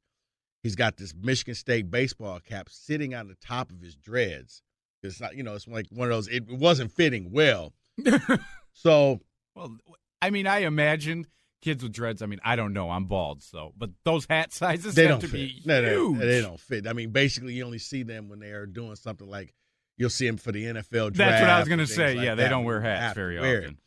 He's 0.62 0.76
got 0.76 0.96
this 0.96 1.14
Michigan 1.14 1.54
State 1.54 1.90
baseball 1.90 2.40
cap 2.40 2.68
sitting 2.70 3.14
on 3.14 3.28
the 3.28 3.36
top 3.36 3.70
of 3.70 3.80
his 3.80 3.96
dreads. 3.96 4.62
It's 5.02 5.20
not, 5.20 5.36
you 5.36 5.42
know, 5.42 5.54
it's 5.54 5.66
like 5.66 5.86
one 5.90 6.08
of 6.08 6.14
those. 6.14 6.28
It 6.28 6.48
wasn't 6.48 6.92
fitting 6.92 7.30
well. 7.32 7.72
so, 8.72 9.20
well, 9.54 9.76
I 10.20 10.30
mean, 10.30 10.46
I 10.46 10.58
imagine 10.60 11.26
kids 11.62 11.82
with 11.82 11.92
dreads. 11.92 12.22
I 12.22 12.26
mean, 12.26 12.40
I 12.44 12.56
don't 12.56 12.72
know. 12.72 12.90
I'm 12.90 13.06
bald, 13.06 13.42
so 13.42 13.72
but 13.76 13.90
those 14.04 14.26
hat 14.28 14.52
sizes 14.52 14.94
they 14.94 15.02
have 15.02 15.12
don't 15.12 15.20
to 15.20 15.28
fit. 15.28 15.32
be 15.32 15.62
no, 15.64 15.82
huge. 15.82 16.18
no, 16.18 16.26
they 16.26 16.40
don't 16.40 16.60
fit. 16.60 16.86
I 16.86 16.92
mean, 16.92 17.10
basically, 17.10 17.54
you 17.54 17.64
only 17.64 17.78
see 17.78 18.02
them 18.02 18.28
when 18.28 18.40
they 18.40 18.50
are 18.50 18.66
doing 18.66 18.96
something 18.96 19.28
like 19.28 19.54
you'll 19.98 20.08
see 20.08 20.26
them 20.26 20.38
for 20.38 20.52
the 20.52 20.64
NFL 20.64 21.12
draft. 21.12 21.16
That's 21.16 21.42
what 21.42 21.50
I 21.50 21.58
was 21.58 21.68
going 21.68 21.80
to 21.80 21.86
say. 21.86 22.14
Like 22.14 22.24
yeah, 22.24 22.34
they 22.34 22.48
don't 22.48 22.64
wear 22.64 22.80
hats 22.80 23.14
very 23.14 23.38
wear 23.38 23.58
it. 23.58 23.64
often. 23.64 23.78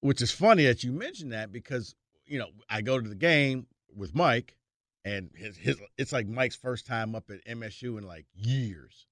Which 0.00 0.22
is 0.22 0.30
funny 0.30 0.66
that 0.66 0.84
you 0.84 0.92
mentioned 0.92 1.32
that 1.32 1.50
because 1.50 1.96
you 2.26 2.38
know 2.38 2.50
I 2.70 2.82
go 2.82 3.00
to 3.00 3.08
the 3.08 3.14
game 3.16 3.66
with 3.96 4.14
Mike, 4.14 4.56
and 5.04 5.30
his, 5.34 5.56
his 5.56 5.76
it's 5.98 6.12
like 6.12 6.28
Mike's 6.28 6.56
first 6.56 6.86
time 6.86 7.14
up 7.16 7.30
at 7.30 7.44
MSU 7.46 7.98
in 7.98 8.06
like 8.06 8.26
years. 8.34 9.06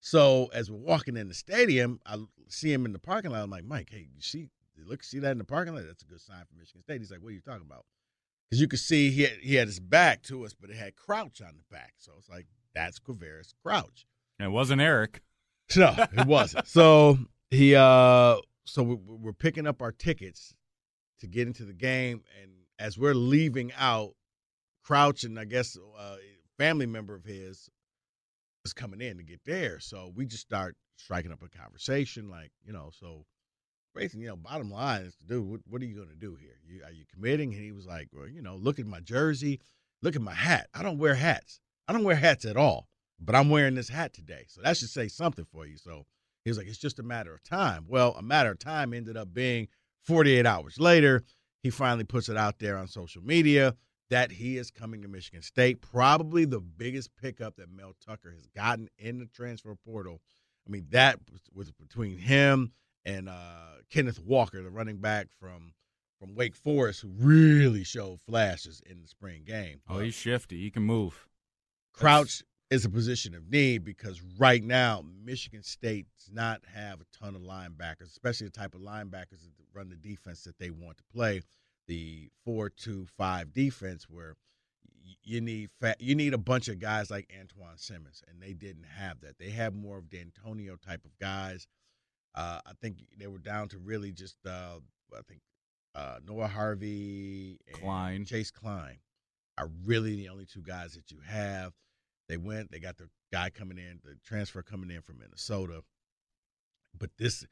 So 0.00 0.48
as 0.54 0.70
we're 0.70 0.78
walking 0.78 1.16
in 1.16 1.28
the 1.28 1.34
stadium, 1.34 2.00
I 2.06 2.16
see 2.48 2.72
him 2.72 2.86
in 2.86 2.92
the 2.92 2.98
parking 2.98 3.32
lot. 3.32 3.42
I'm 3.42 3.50
like, 3.50 3.64
Mike, 3.64 3.90
hey, 3.90 4.08
you 4.14 4.22
see, 4.22 4.48
look, 4.86 5.02
see 5.02 5.18
that 5.18 5.32
in 5.32 5.38
the 5.38 5.44
parking 5.44 5.74
lot? 5.74 5.84
That's 5.86 6.02
a 6.02 6.06
good 6.06 6.22
sign 6.22 6.42
for 6.48 6.56
Michigan 6.58 6.82
State. 6.82 7.00
He's 7.00 7.10
like, 7.10 7.20
what 7.20 7.28
are 7.28 7.32
you 7.32 7.42
talking 7.42 7.66
about? 7.66 7.84
Because 8.48 8.62
you 8.62 8.66
could 8.66 8.80
see 8.80 9.10
he 9.10 9.22
had, 9.22 9.38
he 9.42 9.54
had 9.56 9.68
his 9.68 9.78
back 9.78 10.22
to 10.24 10.44
us, 10.46 10.54
but 10.58 10.70
it 10.70 10.76
had 10.76 10.96
Crouch 10.96 11.42
on 11.42 11.54
the 11.58 11.74
back. 11.74 11.94
So 11.98 12.12
it's 12.18 12.30
like, 12.30 12.46
that's 12.74 12.98
Quavaris 12.98 13.52
Crouch. 13.62 14.06
And 14.38 14.46
it 14.46 14.50
wasn't 14.50 14.80
Eric. 14.80 15.20
No, 15.76 15.94
it 15.98 16.26
wasn't. 16.26 16.66
so 16.66 17.18
he, 17.50 17.74
uh, 17.74 18.36
so 18.64 18.82
we, 18.82 18.94
we're 18.94 19.32
picking 19.32 19.66
up 19.66 19.82
our 19.82 19.92
tickets 19.92 20.54
to 21.20 21.26
get 21.26 21.46
into 21.46 21.64
the 21.64 21.72
game, 21.72 22.22
and 22.42 22.50
as 22.78 22.98
we're 22.98 23.14
leaving 23.14 23.72
out, 23.78 24.14
Crouch 24.82 25.24
and 25.24 25.38
I 25.38 25.44
guess 25.44 25.76
uh, 25.98 26.16
family 26.58 26.86
member 26.86 27.14
of 27.14 27.24
his 27.24 27.68
is 28.64 28.72
coming 28.72 29.00
in 29.00 29.18
to 29.18 29.22
get 29.22 29.40
there. 29.44 29.80
So 29.80 30.12
we 30.14 30.26
just 30.26 30.42
start 30.42 30.76
striking 30.96 31.32
up 31.32 31.42
a 31.42 31.48
conversation, 31.48 32.28
like 32.28 32.50
you 32.64 32.72
know, 32.72 32.90
so 32.98 33.24
basically, 33.94 34.22
you 34.22 34.28
know, 34.28 34.36
bottom 34.36 34.70
line 34.70 35.02
is, 35.02 35.14
dude, 35.26 35.48
what, 35.48 35.60
what 35.68 35.82
are 35.82 35.86
you 35.86 35.94
going 35.94 36.08
to 36.08 36.14
do 36.14 36.36
here? 36.36 36.58
You, 36.66 36.82
are 36.84 36.92
you 36.92 37.04
committing? 37.12 37.54
And 37.54 37.62
he 37.62 37.72
was 37.72 37.86
like, 37.86 38.08
well, 38.12 38.28
you 38.28 38.42
know, 38.42 38.56
look 38.56 38.78
at 38.78 38.86
my 38.86 39.00
jersey, 39.00 39.60
look 40.02 40.16
at 40.16 40.22
my 40.22 40.34
hat. 40.34 40.68
I 40.74 40.82
don't 40.82 40.98
wear 40.98 41.14
hats. 41.14 41.60
I 41.88 41.92
don't 41.92 42.04
wear 42.04 42.16
hats 42.16 42.44
at 42.44 42.56
all, 42.56 42.88
but 43.20 43.34
I'm 43.34 43.50
wearing 43.50 43.74
this 43.74 43.88
hat 43.88 44.12
today, 44.12 44.44
so 44.48 44.60
that 44.62 44.76
should 44.76 44.88
say 44.88 45.08
something 45.08 45.44
for 45.44 45.66
you. 45.66 45.76
So 45.76 46.06
he 46.44 46.50
was 46.50 46.58
like, 46.58 46.66
it's 46.66 46.78
just 46.78 46.98
a 46.98 47.02
matter 47.02 47.34
of 47.34 47.42
time. 47.42 47.84
Well, 47.88 48.14
a 48.16 48.22
matter 48.22 48.50
of 48.50 48.58
time 48.58 48.94
ended 48.94 49.16
up 49.16 49.32
being 49.32 49.68
48 50.04 50.46
hours 50.46 50.78
later. 50.80 51.22
He 51.62 51.70
finally 51.70 52.04
puts 52.04 52.28
it 52.28 52.36
out 52.36 52.58
there 52.58 52.78
on 52.78 52.88
social 52.88 53.22
media 53.22 53.76
that 54.08 54.32
he 54.32 54.56
is 54.56 54.70
coming 54.70 55.02
to 55.02 55.08
Michigan 55.08 55.42
State. 55.42 55.80
Probably 55.80 56.44
the 56.44 56.60
biggest 56.60 57.10
pickup 57.16 57.56
that 57.56 57.70
Mel 57.70 57.94
Tucker 58.04 58.32
has 58.32 58.46
gotten 58.48 58.88
in 58.98 59.18
the 59.18 59.26
transfer 59.26 59.74
portal. 59.74 60.20
I 60.66 60.70
mean, 60.70 60.86
that 60.90 61.20
was 61.54 61.70
between 61.70 62.18
him 62.18 62.72
and 63.04 63.28
uh, 63.28 63.78
Kenneth 63.90 64.20
Walker, 64.20 64.62
the 64.62 64.70
running 64.70 64.98
back 64.98 65.28
from 65.38 65.72
from 66.18 66.34
Wake 66.34 66.54
Forest, 66.54 67.00
who 67.00 67.08
really 67.16 67.82
showed 67.82 68.20
flashes 68.20 68.82
in 68.84 69.00
the 69.00 69.08
spring 69.08 69.42
game. 69.46 69.80
Oh, 69.88 70.00
he's 70.00 70.12
shifty. 70.12 70.60
He 70.60 70.70
can 70.70 70.82
move. 70.82 71.26
Crouch 71.94 72.42
is 72.70 72.84
a 72.84 72.90
position 72.90 73.34
of 73.34 73.50
need 73.50 73.84
because 73.84 74.22
right 74.38 74.62
now 74.62 75.04
Michigan 75.24 75.62
State 75.62 76.06
does 76.16 76.30
not 76.32 76.62
have 76.72 77.00
a 77.00 77.04
ton 77.16 77.34
of 77.34 77.42
linebackers, 77.42 78.06
especially 78.06 78.46
the 78.46 78.52
type 78.52 78.74
of 78.74 78.80
linebackers 78.80 79.42
that 79.42 79.50
run 79.74 79.88
the 79.88 79.96
defense 79.96 80.44
that 80.44 80.58
they 80.58 80.70
want 80.70 80.96
to 80.98 81.04
play, 81.12 81.42
the 81.88 82.30
four-two-five 82.44 83.52
defense 83.52 84.06
where 84.08 84.36
you 85.24 85.40
need 85.40 85.70
fa- 85.80 85.96
you 85.98 86.14
need 86.14 86.34
a 86.34 86.38
bunch 86.38 86.68
of 86.68 86.78
guys 86.78 87.10
like 87.10 87.28
Antjuan 87.28 87.78
Simmons, 87.78 88.22
and 88.28 88.40
they 88.40 88.52
didn't 88.52 88.84
have 88.84 89.20
that. 89.22 89.38
They 89.38 89.50
have 89.50 89.74
more 89.74 89.98
of 89.98 90.08
D'Antonio 90.08 90.76
type 90.76 91.04
of 91.04 91.16
guys. 91.18 91.66
Uh, 92.34 92.60
I 92.64 92.72
think 92.80 92.98
they 93.18 93.26
were 93.26 93.38
down 93.38 93.68
to 93.70 93.78
really 93.78 94.12
just 94.12 94.36
uh, 94.46 94.78
I 95.12 95.20
think 95.28 95.40
uh, 95.96 96.18
Noah 96.24 96.46
Harvey 96.46 97.58
and 97.66 97.76
Kline. 97.76 98.24
Chase 98.24 98.52
Kline 98.52 98.98
are 99.58 99.68
really 99.84 100.14
the 100.14 100.28
only 100.28 100.46
two 100.46 100.62
guys 100.62 100.94
that 100.94 101.10
you 101.10 101.18
have. 101.26 101.72
They 102.30 102.36
went, 102.36 102.70
they 102.70 102.78
got 102.78 102.96
the 102.96 103.08
guy 103.32 103.50
coming 103.50 103.76
in, 103.76 103.98
the 104.04 104.16
transfer 104.24 104.62
coming 104.62 104.88
in 104.88 105.02
from 105.02 105.18
Minnesota. 105.18 105.82
But 106.96 107.10
this, 107.18 107.44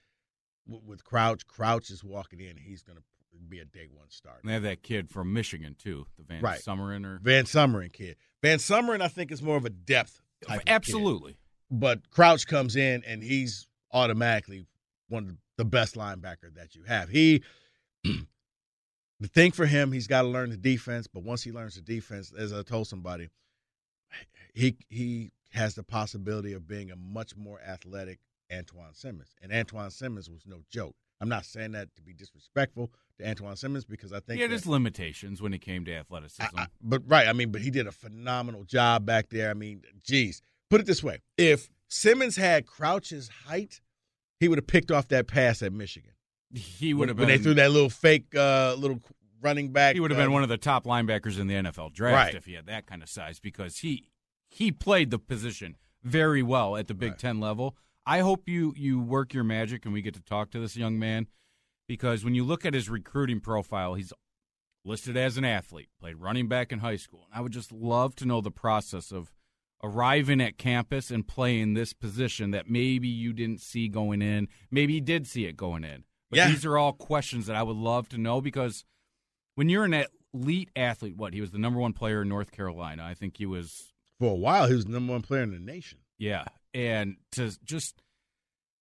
with 0.69 1.03
Crouch, 1.03 1.45
Crouch 1.49 1.91
is 1.91 2.05
walking 2.05 2.39
in. 2.39 2.57
He's 2.57 2.85
going 2.85 2.97
to 2.97 3.03
be 3.49 3.59
a 3.59 3.65
day 3.65 3.89
one 3.93 4.09
start. 4.09 4.39
And 4.43 4.51
they 4.51 4.55
have 4.55 4.63
that 4.63 4.85
kid 4.85 5.11
from 5.11 5.33
Michigan 5.33 5.75
too, 5.77 6.07
the 6.17 6.23
Van 6.23 6.43
Right. 6.43 6.61
Summeren 6.61 7.05
or 7.05 7.19
Van 7.21 7.45
Summerin 7.45 7.93
kid. 7.93 8.15
Van 8.41 8.59
Summerin, 8.59 9.01
I 9.01 9.09
think, 9.09 9.33
is 9.33 9.43
more 9.43 9.57
of 9.57 9.65
a 9.65 9.71
depth. 9.71 10.21
Type 10.47 10.59
of 10.59 10.65
kid. 10.65 10.73
absolutely. 10.73 11.37
But 11.73 12.09
Crouch 12.11 12.47
comes 12.47 12.77
in 12.77 13.03
and 13.05 13.21
he's 13.21 13.67
automatically 13.93 14.65
one 15.09 15.29
of 15.29 15.37
the 15.57 15.65
best 15.65 15.97
linebacker 15.97 16.55
that 16.55 16.77
you 16.77 16.85
have. 16.85 17.09
He, 17.09 17.43
the 18.05 19.27
thing 19.27 19.51
for 19.51 19.67
him, 19.67 19.91
he's 19.91 20.07
got 20.07 20.23
to 20.23 20.29
learn 20.29 20.51
the 20.51 20.57
defense. 20.57 21.09
But 21.09 21.25
once 21.25 21.43
he 21.43 21.51
learns 21.51 21.75
the 21.75 21.81
defense, 21.81 22.33
as 22.39 22.53
I 22.53 22.63
told 22.63 22.87
somebody, 22.87 23.29
he 24.59 24.77
he 24.89 25.31
has 25.53 25.75
the 25.75 25.83
possibility 25.83 26.53
of 26.53 26.67
being 26.67 26.91
a 26.91 26.97
much 26.97 27.37
more 27.37 27.61
athletic 27.61 28.19
Antjuan 28.53 28.95
Simmons. 28.95 29.35
And 29.43 29.51
Antjuan 29.53 29.91
Simmons 29.93 30.29
was 30.29 30.43
no 30.47 30.63
joke. 30.71 30.95
I'm 31.21 31.29
not 31.29 31.45
saying 31.45 31.73
that 31.73 31.95
to 31.97 32.03
be 32.03 32.13
disrespectful 32.13 32.93
to 33.19 33.25
Antjuan 33.25 33.57
Simmons 33.59 33.85
because 33.85 34.13
I 34.13 34.21
think 34.21 34.37
He 34.37 34.43
had 34.43 34.51
that- 34.51 34.55
his 34.55 34.67
limitations 34.67 35.41
when 35.43 35.53
it 35.55 35.59
came 35.61 35.85
to 35.87 35.93
athleticism. 35.95 36.43
I- 36.57 36.63
I- 36.63 36.67
but 36.81 37.03
right, 37.07 37.27
I 37.27 37.33
mean, 37.33 37.51
but 37.51 37.61
he 37.63 37.71
did 37.71 37.87
a 37.87 37.93
phenomenal 37.93 38.65
job 38.65 39.05
back 39.07 39.29
there. 39.31 39.51
I 39.51 39.55
mean, 39.55 39.83
geez, 40.05 40.41
put 40.71 40.81
it 40.81 40.87
this 40.87 41.03
way: 41.03 41.21
if 41.37 41.69
Simmons 41.89 42.37
had 42.37 42.67
Crouch's 42.67 43.29
height, 43.29 43.81
he 44.41 44.49
would 44.49 44.59
have 44.59 44.67
picked 44.67 44.91
off 44.91 45.09
that 45.09 45.27
pass 45.27 45.63
at 45.63 45.73
Michigan. 45.73 46.13
he 46.55 46.95
would 46.95 47.09
have 47.09 47.19
when 47.19 47.29
they 47.29 47.39
threw 47.39 47.55
that 47.55 47.71
little 47.71 47.91
fake 47.91 48.35
uh, 48.35 48.75
little 48.79 49.01
running 49.41 49.71
back. 49.73 49.95
he 49.95 50.01
would 50.01 50.11
have 50.11 50.19
uh, 50.19 50.25
been 50.25 50.33
one 50.33 50.43
of 50.43 50.49
the 50.49 50.57
top 50.59 50.85
linebackers 50.85 51.39
in 51.39 51.47
the 51.47 51.55
NFL 51.55 51.91
draft 51.93 52.15
Right. 52.15 52.35
if 52.35 52.45
he 52.47 52.55
had 52.55 52.67
that 52.67 52.87
kind 52.87 53.03
of 53.03 53.09
size 53.09 53.39
because 53.41 53.79
he 53.79 54.09
he 54.49 54.73
played 54.73 55.11
the 55.11 55.19
position 55.19 55.77
very 56.03 56.43
well 56.43 56.77
at 56.77 56.87
the 56.89 56.95
Big 56.95 57.13
Right. 57.13 57.19
Ten 57.19 57.41
level. 57.41 57.77
I 58.07 58.21
hope 58.21 58.49
you 58.49 58.73
you 58.77 59.01
work 59.01 59.35
your 59.35 59.45
magic 59.45 59.85
and 59.85 59.93
we 59.93 60.03
get 60.03 60.15
to 60.15 60.23
talk 60.23 60.51
to 60.53 60.59
this 60.61 60.77
young 60.77 60.99
man 60.99 61.27
because 61.87 62.25
when 62.25 62.35
you 62.35 62.45
look 62.45 62.65
at 62.65 62.75
his 62.75 62.89
recruiting 62.89 63.41
profile, 63.41 63.95
he's 63.95 64.13
listed 64.85 65.17
as 65.17 65.37
an 65.37 65.45
athlete, 65.45 65.89
played 66.01 66.17
running 66.17 66.49
back 66.49 66.73
in 66.73 66.79
high 66.79 66.97
school. 66.97 67.27
And 67.31 67.39
I 67.39 67.43
would 67.43 67.53
just 67.53 67.71
love 67.73 68.15
to 68.17 68.25
know 68.27 68.41
the 68.41 68.51
process 68.51 69.13
of 69.13 69.31
arriving 69.85 70.41
at 70.41 70.57
campus 70.59 71.11
and 71.11 71.27
playing 71.27 71.75
this 71.75 71.93
position 71.93 72.51
that 72.53 72.69
maybe 72.71 73.09
you 73.09 73.33
didn't 73.33 73.61
see 73.61 73.89
going 73.89 74.23
in, 74.23 74.49
maybe 74.71 74.95
you 74.95 75.01
did 75.01 75.27
see 75.27 75.45
it 75.45 75.57
going 75.57 75.85
in. 75.85 76.05
But 76.31 76.39
Yeah. 76.39 76.49
these 76.49 76.65
are 76.65 76.77
all 76.79 76.93
questions 76.93 77.47
that 77.47 77.57
I 77.57 77.63
would 77.63 77.77
love 77.77 78.09
to 78.11 78.19
know 78.19 78.41
because 78.41 78.85
when 79.55 79.69
you're 79.69 79.85
an 79.85 80.05
elite 80.33 80.71
athlete, 80.75 81.17
what 81.17 81.33
he 81.35 81.41
was 81.41 81.51
the 81.51 81.59
number 81.59 81.79
one 81.81 81.93
player 81.93 82.23
in 82.23 82.29
North 82.29 82.51
Carolina. 82.53 83.05
I 83.05 83.15
think 83.15 83.37
he 83.37 83.47
was, 83.47 83.93
for 84.19 84.33
a 84.33 84.37
while. 84.37 84.67
He 84.69 84.75
was 84.75 84.85
the 84.87 84.93
number 84.93 85.13
one 85.13 85.23
player 85.23 85.43
in 85.43 85.53
the 85.53 85.59
nation. 85.59 85.99
yeah. 86.19 86.45
And 86.75 87.17
to 87.33 87.59
just, 87.65 88.03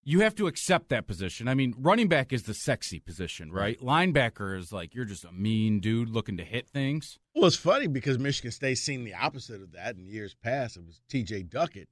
you 0.04 0.20
have 0.20 0.34
to 0.36 0.46
accept 0.46 0.90
that 0.90 1.06
position. 1.06 1.48
I 1.48 1.54
mean, 1.54 1.74
running 1.78 2.06
back 2.06 2.32
is 2.34 2.42
the 2.44 2.52
sexy 2.54 3.00
position, 3.00 3.50
right? 3.50 3.80
Linebacker 3.80 4.56
is 4.58 4.72
like 4.72 4.94
you're 4.94 5.06
just 5.06 5.24
a 5.24 5.32
mean 5.32 5.80
dude 5.80 6.10
looking 6.10 6.36
to 6.36 6.44
hit 6.44 6.68
things. 6.68 7.18
Well, 7.34 7.46
it's 7.46 7.56
funny 7.56 7.86
because 7.86 8.18
Michigan 8.18 8.50
State's 8.52 8.82
seen 8.82 9.04
the 9.04 9.14
opposite 9.14 9.62
of 9.62 9.72
that 9.72 9.96
in 9.96 10.06
years 10.06 10.34
past. 10.34 10.76
It 10.76 10.84
was 10.84 11.00
T.J. 11.08 11.44
Duckett, 11.44 11.88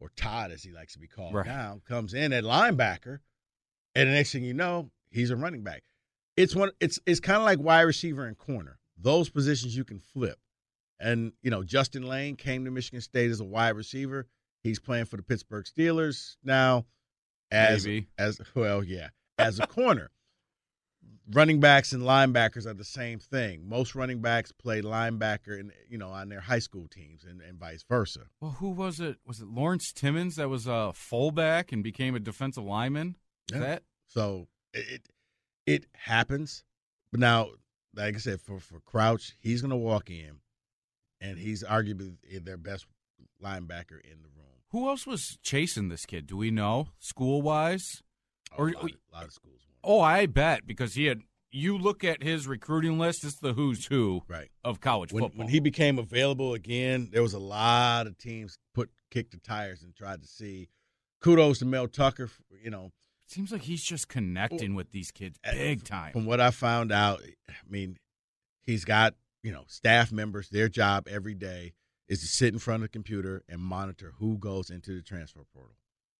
or 0.00 0.10
Todd 0.16 0.50
as 0.50 0.62
he 0.62 0.72
likes 0.72 0.94
to 0.94 0.98
be 0.98 1.06
called 1.08 1.34
Right. 1.34 1.46
now, 1.46 1.80
comes 1.86 2.14
in 2.14 2.32
at 2.32 2.42
linebacker, 2.44 3.18
and 3.94 4.08
the 4.08 4.12
next 4.14 4.32
thing 4.32 4.44
you 4.44 4.54
know, 4.54 4.90
he's 5.10 5.30
a 5.30 5.36
running 5.36 5.62
back. 5.62 5.82
It's 6.36 6.54
one. 6.56 6.70
It's 6.80 6.98
it's 7.06 7.20
kind 7.20 7.36
of 7.38 7.44
like 7.44 7.60
wide 7.60 7.82
receiver 7.82 8.24
and 8.26 8.36
corner. 8.36 8.78
Those 8.98 9.28
positions 9.28 9.76
you 9.76 9.84
can 9.84 10.00
flip. 10.00 10.38
And 11.00 11.32
you 11.42 11.50
know, 11.50 11.62
Justin 11.62 12.04
Layne 12.04 12.36
came 12.36 12.64
to 12.64 12.70
Michigan 12.70 13.00
State 13.00 13.30
as 13.30 13.40
a 13.40 13.44
wide 13.44 13.76
receiver. 13.76 14.26
He's 14.62 14.78
playing 14.78 15.06
for 15.06 15.16
the 15.16 15.22
Pittsburgh 15.22 15.64
Steelers 15.64 16.36
now. 16.42 16.86
As 17.50 17.86
Maybe. 17.86 18.08
as 18.18 18.40
well, 18.54 18.82
yeah, 18.82 19.08
as 19.38 19.60
a 19.60 19.66
corner. 19.66 20.10
Running 21.32 21.58
backs 21.60 21.92
and 21.92 22.02
linebackers 22.02 22.66
are 22.66 22.74
the 22.74 22.84
same 22.84 23.18
thing. 23.18 23.66
Most 23.66 23.94
running 23.94 24.20
backs 24.20 24.52
play 24.52 24.82
linebacker, 24.82 25.58
and 25.58 25.72
you 25.88 25.96
know, 25.96 26.08
on 26.08 26.28
their 26.28 26.40
high 26.40 26.58
school 26.58 26.86
teams, 26.88 27.24
and, 27.24 27.40
and 27.40 27.58
vice 27.58 27.84
versa. 27.88 28.20
Well, 28.40 28.52
who 28.52 28.70
was 28.70 29.00
it? 29.00 29.16
Was 29.26 29.40
it 29.40 29.48
Lawrence 29.48 29.92
Timmons 29.92 30.36
that 30.36 30.48
was 30.48 30.66
a 30.66 30.92
fullback 30.94 31.72
and 31.72 31.82
became 31.82 32.14
a 32.14 32.20
defensive 32.20 32.64
lineman? 32.64 33.16
Yeah. 33.52 33.58
that 33.60 33.82
So 34.08 34.48
it 34.72 35.08
it, 35.66 35.86
happens. 35.94 36.64
But 37.10 37.20
now, 37.20 37.50
like 37.94 38.16
I 38.16 38.18
said, 38.18 38.40
for 38.40 38.58
for 38.60 38.80
Crouch, 38.80 39.36
he's 39.38 39.62
going 39.62 39.70
to 39.70 39.76
walk 39.76 40.10
in, 40.10 40.40
and 41.20 41.38
he's 41.38 41.62
arguably 41.62 42.16
their 42.44 42.56
best 42.56 42.86
linebacker 43.42 44.00
in 44.04 44.22
the 44.22 44.28
room. 44.34 44.44
Who 44.70 44.88
else 44.88 45.06
was 45.06 45.38
chasing 45.42 45.88
this 45.88 46.04
kid? 46.06 46.26
Do 46.26 46.36
we 46.36 46.50
know 46.50 46.88
school 46.98 47.42
wise? 47.42 48.02
Oh, 48.52 48.56
Or- 48.64 48.68
a, 48.68 48.72
lot 48.72 48.84
of, 48.84 48.90
lot 49.12 49.24
of 49.24 49.32
schools. 49.32 49.60
Oh, 49.82 50.00
I 50.00 50.26
bet 50.26 50.66
because 50.66 50.94
he 50.94 51.06
had. 51.06 51.20
You 51.56 51.78
look 51.78 52.02
at 52.02 52.20
his 52.24 52.48
recruiting 52.48 52.98
list; 52.98 53.22
it's 53.22 53.36
the 53.38 53.52
who's 53.52 53.86
who 53.86 54.22
right. 54.26 54.48
of 54.64 54.80
college 54.80 55.12
When, 55.12 55.22
football. 55.22 55.38
when 55.44 55.48
he 55.52 55.60
became 55.60 56.00
available 56.00 56.52
again, 56.52 57.10
there 57.12 57.22
was 57.22 57.32
a 57.32 57.38
lot 57.38 58.08
of 58.08 58.18
teams 58.18 58.58
put 58.74 58.90
kicked 59.12 59.30
the 59.30 59.38
tires 59.38 59.84
and 59.84 59.94
tried 59.94 60.22
to 60.22 60.26
see. 60.28 60.68
Kudos 61.20 61.60
to 61.60 61.64
Mel 61.64 61.86
Tucker. 61.86 62.26
for, 62.26 62.42
You 62.60 62.70
know, 62.70 62.90
seems 63.28 63.52
like 63.52 63.62
he's 63.62 63.84
just 63.84 64.08
connecting 64.08 64.74
with 64.74 64.90
these 64.90 65.12
kids 65.12 65.38
Uh, 65.44 65.52
big 65.52 65.84
time. 65.84 66.12
From 66.12 66.26
what 66.26 66.40
I 66.40 66.50
found 66.50 66.90
out, 66.90 67.22
I 67.48 67.52
mean, 67.68 67.98
he's 68.64 68.84
got 68.84 69.14
you 69.44 69.52
know 69.52 69.64
staff 69.68 70.10
members. 70.10 70.48
Their 70.48 70.68
job 70.68 71.06
every 71.08 71.34
day 71.34 71.74
is 72.08 72.20
to 72.20 72.26
sit 72.26 72.52
in 72.52 72.58
front 72.58 72.82
of 72.82 72.90
the 72.90 72.92
computer 72.92 73.44
and 73.48 73.60
monitor 73.60 74.14
who 74.18 74.38
goes 74.38 74.70
into 74.70 74.96
the 74.96 75.02
transfer 75.02 75.42
portal. 75.52 75.76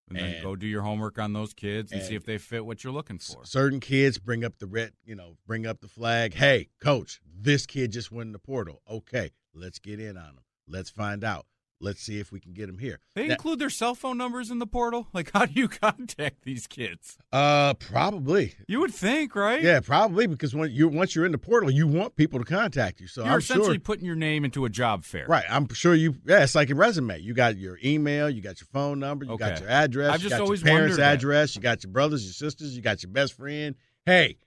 and 0.08 0.18
then 0.18 0.34
and- 0.34 0.42
go 0.42 0.54
do 0.54 0.66
your 0.66 0.82
homework 0.82 1.18
on 1.18 1.32
those 1.32 1.54
kids 1.54 1.90
and, 1.90 2.02
see 2.02 2.14
if 2.14 2.24
they 2.24 2.36
fit 2.38 2.64
what 2.64 2.84
you're 2.84 2.92
looking 2.92 3.18
for. 3.18 3.44
certain 3.46 3.80
kids 3.80 4.18
bring 4.18 4.44
up 4.44 4.58
the 4.58 4.66
red, 4.66 4.92
you 5.02 5.14
know, 5.14 5.36
bring 5.46 5.66
up 5.66 5.80
the 5.80 5.88
flag. 5.88 6.34
Hey, 6.34 6.68
coach, 6.78 7.20
this 7.24 7.64
kid 7.64 7.90
just 7.90 8.12
went 8.12 8.28
in 8.28 8.32
the 8.32 8.38
portal. 8.38 8.82
Okay, 8.88 9.30
let's 9.54 9.78
get 9.78 9.98
in 9.98 10.18
on 10.18 10.28
him. 10.30 10.44
Let's 10.68 10.90
find 10.90 11.24
out. 11.24 11.46
Let's 11.84 12.00
see 12.02 12.18
if 12.18 12.32
we 12.32 12.40
can 12.40 12.52
get 12.54 12.66
them 12.66 12.78
here. 12.78 12.98
They 13.14 13.26
Now- 13.26 13.34
include 13.34 13.58
their 13.58 13.70
cell 13.70 13.94
phone 13.94 14.16
numbers 14.18 14.50
in 14.50 14.58
the 14.58 14.66
portal. 14.66 15.06
Like, 15.12 15.30
how 15.32 15.44
do 15.46 15.52
you 15.54 15.68
contact 15.84 16.42
these 16.42 16.66
kids? 16.66 17.18
uh, 17.32 17.74
probably. 17.74 18.54
You 18.66 18.80
would 18.80 18.92
think, 18.94 19.34
right? 19.36 19.62
Yeah, 19.62 19.80
probably 19.80 20.26
because 20.26 20.54
when 20.54 20.70
you 20.72 20.88
once 20.88 21.14
you're 21.14 21.26
in 21.26 21.32
the 21.32 21.38
portal, 21.38 21.70
you 21.70 21.86
want 21.86 22.16
people 22.16 22.38
to 22.38 22.44
contact 22.44 23.00
you. 23.00 23.06
So 23.06 23.22
You're 23.22 23.34
I'm 23.34 23.38
essentially 23.38 23.74
sure. 23.74 23.80
putting 23.80 24.04
your 24.04 24.16
name 24.16 24.44
into 24.44 24.64
a 24.64 24.68
job 24.70 25.04
fair. 25.04 25.26
Right, 25.28 25.44
I'm 25.48 25.68
sure 25.74 25.94
you. 25.94 26.16
Yeah, 26.26 26.42
it's 26.42 26.54
like 26.54 26.70
a 26.70 26.74
resume. 26.74 27.20
You 27.20 27.34
got 27.34 27.56
your 27.56 27.78
email, 27.84 28.28
you 28.30 28.40
got 28.40 28.60
your 28.60 28.68
phone 28.72 28.98
number, 28.98 29.24
you 29.26 29.36
got 29.38 29.60
your 29.60 29.68
address, 29.68 30.10
I've 30.14 30.22
you 30.22 30.28
just 30.30 30.38
got 30.38 30.44
always 30.44 30.62
your 30.62 30.68
parents' 30.70 30.92
wondered 30.92 31.02
that. 31.04 31.14
address, 31.14 31.54
you 31.54 31.62
got 31.62 31.84
your 31.84 31.92
brothers, 31.92 32.24
your 32.24 32.32
sisters, 32.32 32.74
you 32.74 32.82
got 32.82 33.02
your 33.02 33.12
best 33.12 33.34
friend. 33.34 33.74
Hey, 34.06 34.38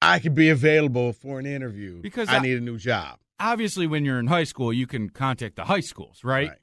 I 0.00 0.18
could 0.18 0.34
be 0.34 0.50
available 0.50 1.12
for 1.12 1.38
an 1.38 1.46
interview 1.46 2.00
Because 2.02 2.28
I, 2.28 2.36
I- 2.36 2.40
need 2.40 2.56
a 2.58 2.60
new 2.60 2.78
job. 2.78 3.18
Obviously, 3.40 3.88
when 3.88 4.04
you're 4.04 4.20
in 4.20 4.28
high 4.28 4.44
school, 4.44 4.72
you 4.72 4.86
can 4.86 5.10
contact 5.10 5.56
the 5.56 5.64
high 5.64 5.80
schools, 5.80 6.22
right? 6.22 6.50
Right. 6.50 6.58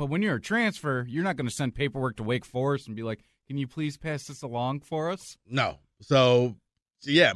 But 0.00 0.06
when 0.06 0.22
you're 0.22 0.36
a 0.36 0.40
transfer, 0.40 1.04
you're 1.06 1.22
not 1.22 1.36
going 1.36 1.46
to 1.46 1.54
send 1.54 1.74
paperwork 1.74 2.16
to 2.16 2.22
Wake 2.22 2.46
Forest 2.46 2.86
and 2.86 2.96
be 2.96 3.02
like, 3.02 3.20
"Can 3.46 3.58
you 3.58 3.66
please 3.66 3.98
pass 3.98 4.24
this 4.24 4.40
along 4.40 4.80
for 4.80 5.10
us?" 5.10 5.36
No. 5.46 5.76
So, 6.00 6.56
so 7.00 7.10
yeah, 7.10 7.34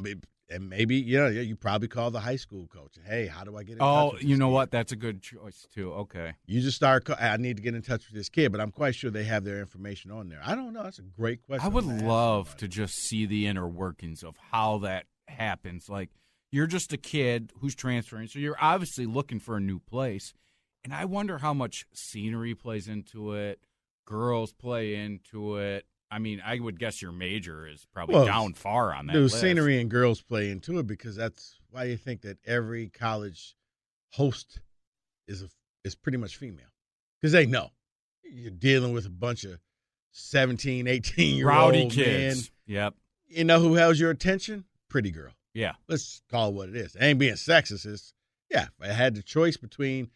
and 0.49 0.71
maybe 0.71 0.97
yeah, 0.97 1.29
yeah, 1.29 1.43
you 1.43 1.57
probably 1.57 1.89
call 1.89 2.11
the 2.11 2.21
high 2.21 2.37
school 2.37 2.67
coach. 2.67 2.95
Hey, 3.07 3.27
how 3.27 3.45
do 3.45 3.59
I 3.59 3.65
get 3.65 3.73
in 3.75 3.79
touch 3.81 4.15
Oh, 4.15 4.17
you 4.19 4.39
know 4.39 4.49
kid? 4.49 4.53
what? 4.55 4.71
That's 4.71 4.93
a 4.93 4.97
good 4.97 5.21
choice 5.21 5.67
too. 5.75 5.93
Okay. 5.93 6.33
You 6.47 6.63
just 6.63 6.77
start. 6.79 7.07
I 7.21 7.37
need 7.37 7.59
to 7.59 7.63
get 7.63 7.75
in 7.75 7.83
touch 7.83 8.07
with 8.09 8.15
this 8.17 8.31
kid, 8.31 8.51
but 8.51 8.63
I'm 8.63 8.71
quite 8.71 8.95
sure 8.95 9.11
they 9.11 9.25
have 9.25 9.45
their 9.45 9.61
information 9.61 10.11
on 10.11 10.31
there. 10.31 10.41
I 10.43 10.55
don't 10.55 10.73
know. 10.73 10.85
That's 10.85 10.99
a 10.99 11.03
great 11.03 11.43
question. 11.43 11.67
I 11.67 11.69
would 11.69 11.85
I'm 11.85 11.91
gonna 11.91 12.03
ask 12.05 12.09
love 12.09 12.57
to 12.57 12.67
just 12.67 12.95
see 12.95 13.27
the 13.27 13.47
inner 13.47 13.69
workings 13.69 14.23
of 14.23 14.39
how 14.39 14.79
that 14.79 15.05
happens. 15.29 15.91
Like 15.91 16.09
you're 16.51 16.67
just 16.67 16.95
a 16.95 16.97
kid 16.97 17.53
who's 17.61 17.75
transferring, 17.75 18.29
so 18.29 18.39
you're 18.39 18.57
obviously 18.59 19.05
looking 19.05 19.39
for 19.39 19.59
a 19.59 19.61
new 19.61 19.81
place. 19.81 20.33
And 20.85 20.93
I 20.93 21.07
wonder 21.07 21.39
how 21.39 21.55
much 21.55 21.87
scenery 21.95 22.55
plays 22.55 22.89
into 22.89 23.33
it, 23.33 23.61
girls 24.05 24.53
play 24.53 24.95
into 24.97 25.57
it. 25.57 25.87
I 26.11 26.19
mean, 26.19 26.43
I 26.45 26.61
would 26.61 26.79
guess 26.79 27.01
your 27.03 27.11
major 27.13 27.67
is 27.67 27.87
probably 27.93 28.17
Well, 28.17 28.27
down 28.27 28.53
far 28.55 28.95
on 28.95 29.07
that. 29.07 29.17
List. 29.17 29.41
scenery 29.41 29.81
and 29.81 29.91
girls 29.91 30.21
play 30.21 30.51
into 30.51 30.79
it 30.79 30.87
because 30.87 31.17
that's 31.17 31.59
why 31.71 31.85
you 31.85 31.97
think 31.97 32.21
that 32.23 32.39
every 32.47 32.89
college 32.89 33.57
host 34.13 34.61
is 35.27 35.43
a, 35.43 35.49
is 35.83 35.95
pretty 35.95 36.19
much 36.19 36.37
female 36.37 36.67
because 37.21 37.33
they 37.33 37.47
know 37.47 37.71
you're 38.23 38.51
dealing 38.51 38.93
with 38.93 39.07
a 39.07 39.11
bunch 39.11 39.45
of 39.45 39.59
17, 40.13 40.87
18 40.87 41.37
year 41.37 41.49
rowdy 41.49 41.83
old 41.85 41.93
kids. 41.93 42.51
men. 42.69 42.77
Yep. 42.77 42.95
You 43.29 43.45
know 43.45 43.59
who 43.59 43.75
has 43.75 43.99
your 43.99 44.11
attention? 44.11 44.65
Pretty 44.89 45.11
girl. 45.11 45.33
Yeah. 45.55 45.73
let's 45.89 46.23
call 46.31 46.51
it 46.51 46.55
what 46.55 46.69
it 46.69 46.77
is. 46.77 46.95
It 46.95 47.03
ain't 47.03 47.19
being 47.19 47.35
sexist. 47.35 47.87
It's, 47.87 48.13
yeah, 48.51 48.65
if 48.65 48.89
I 48.89 48.93
had 48.93 49.15
the 49.17 49.23
choice 49.23 49.57
between 49.57 50.11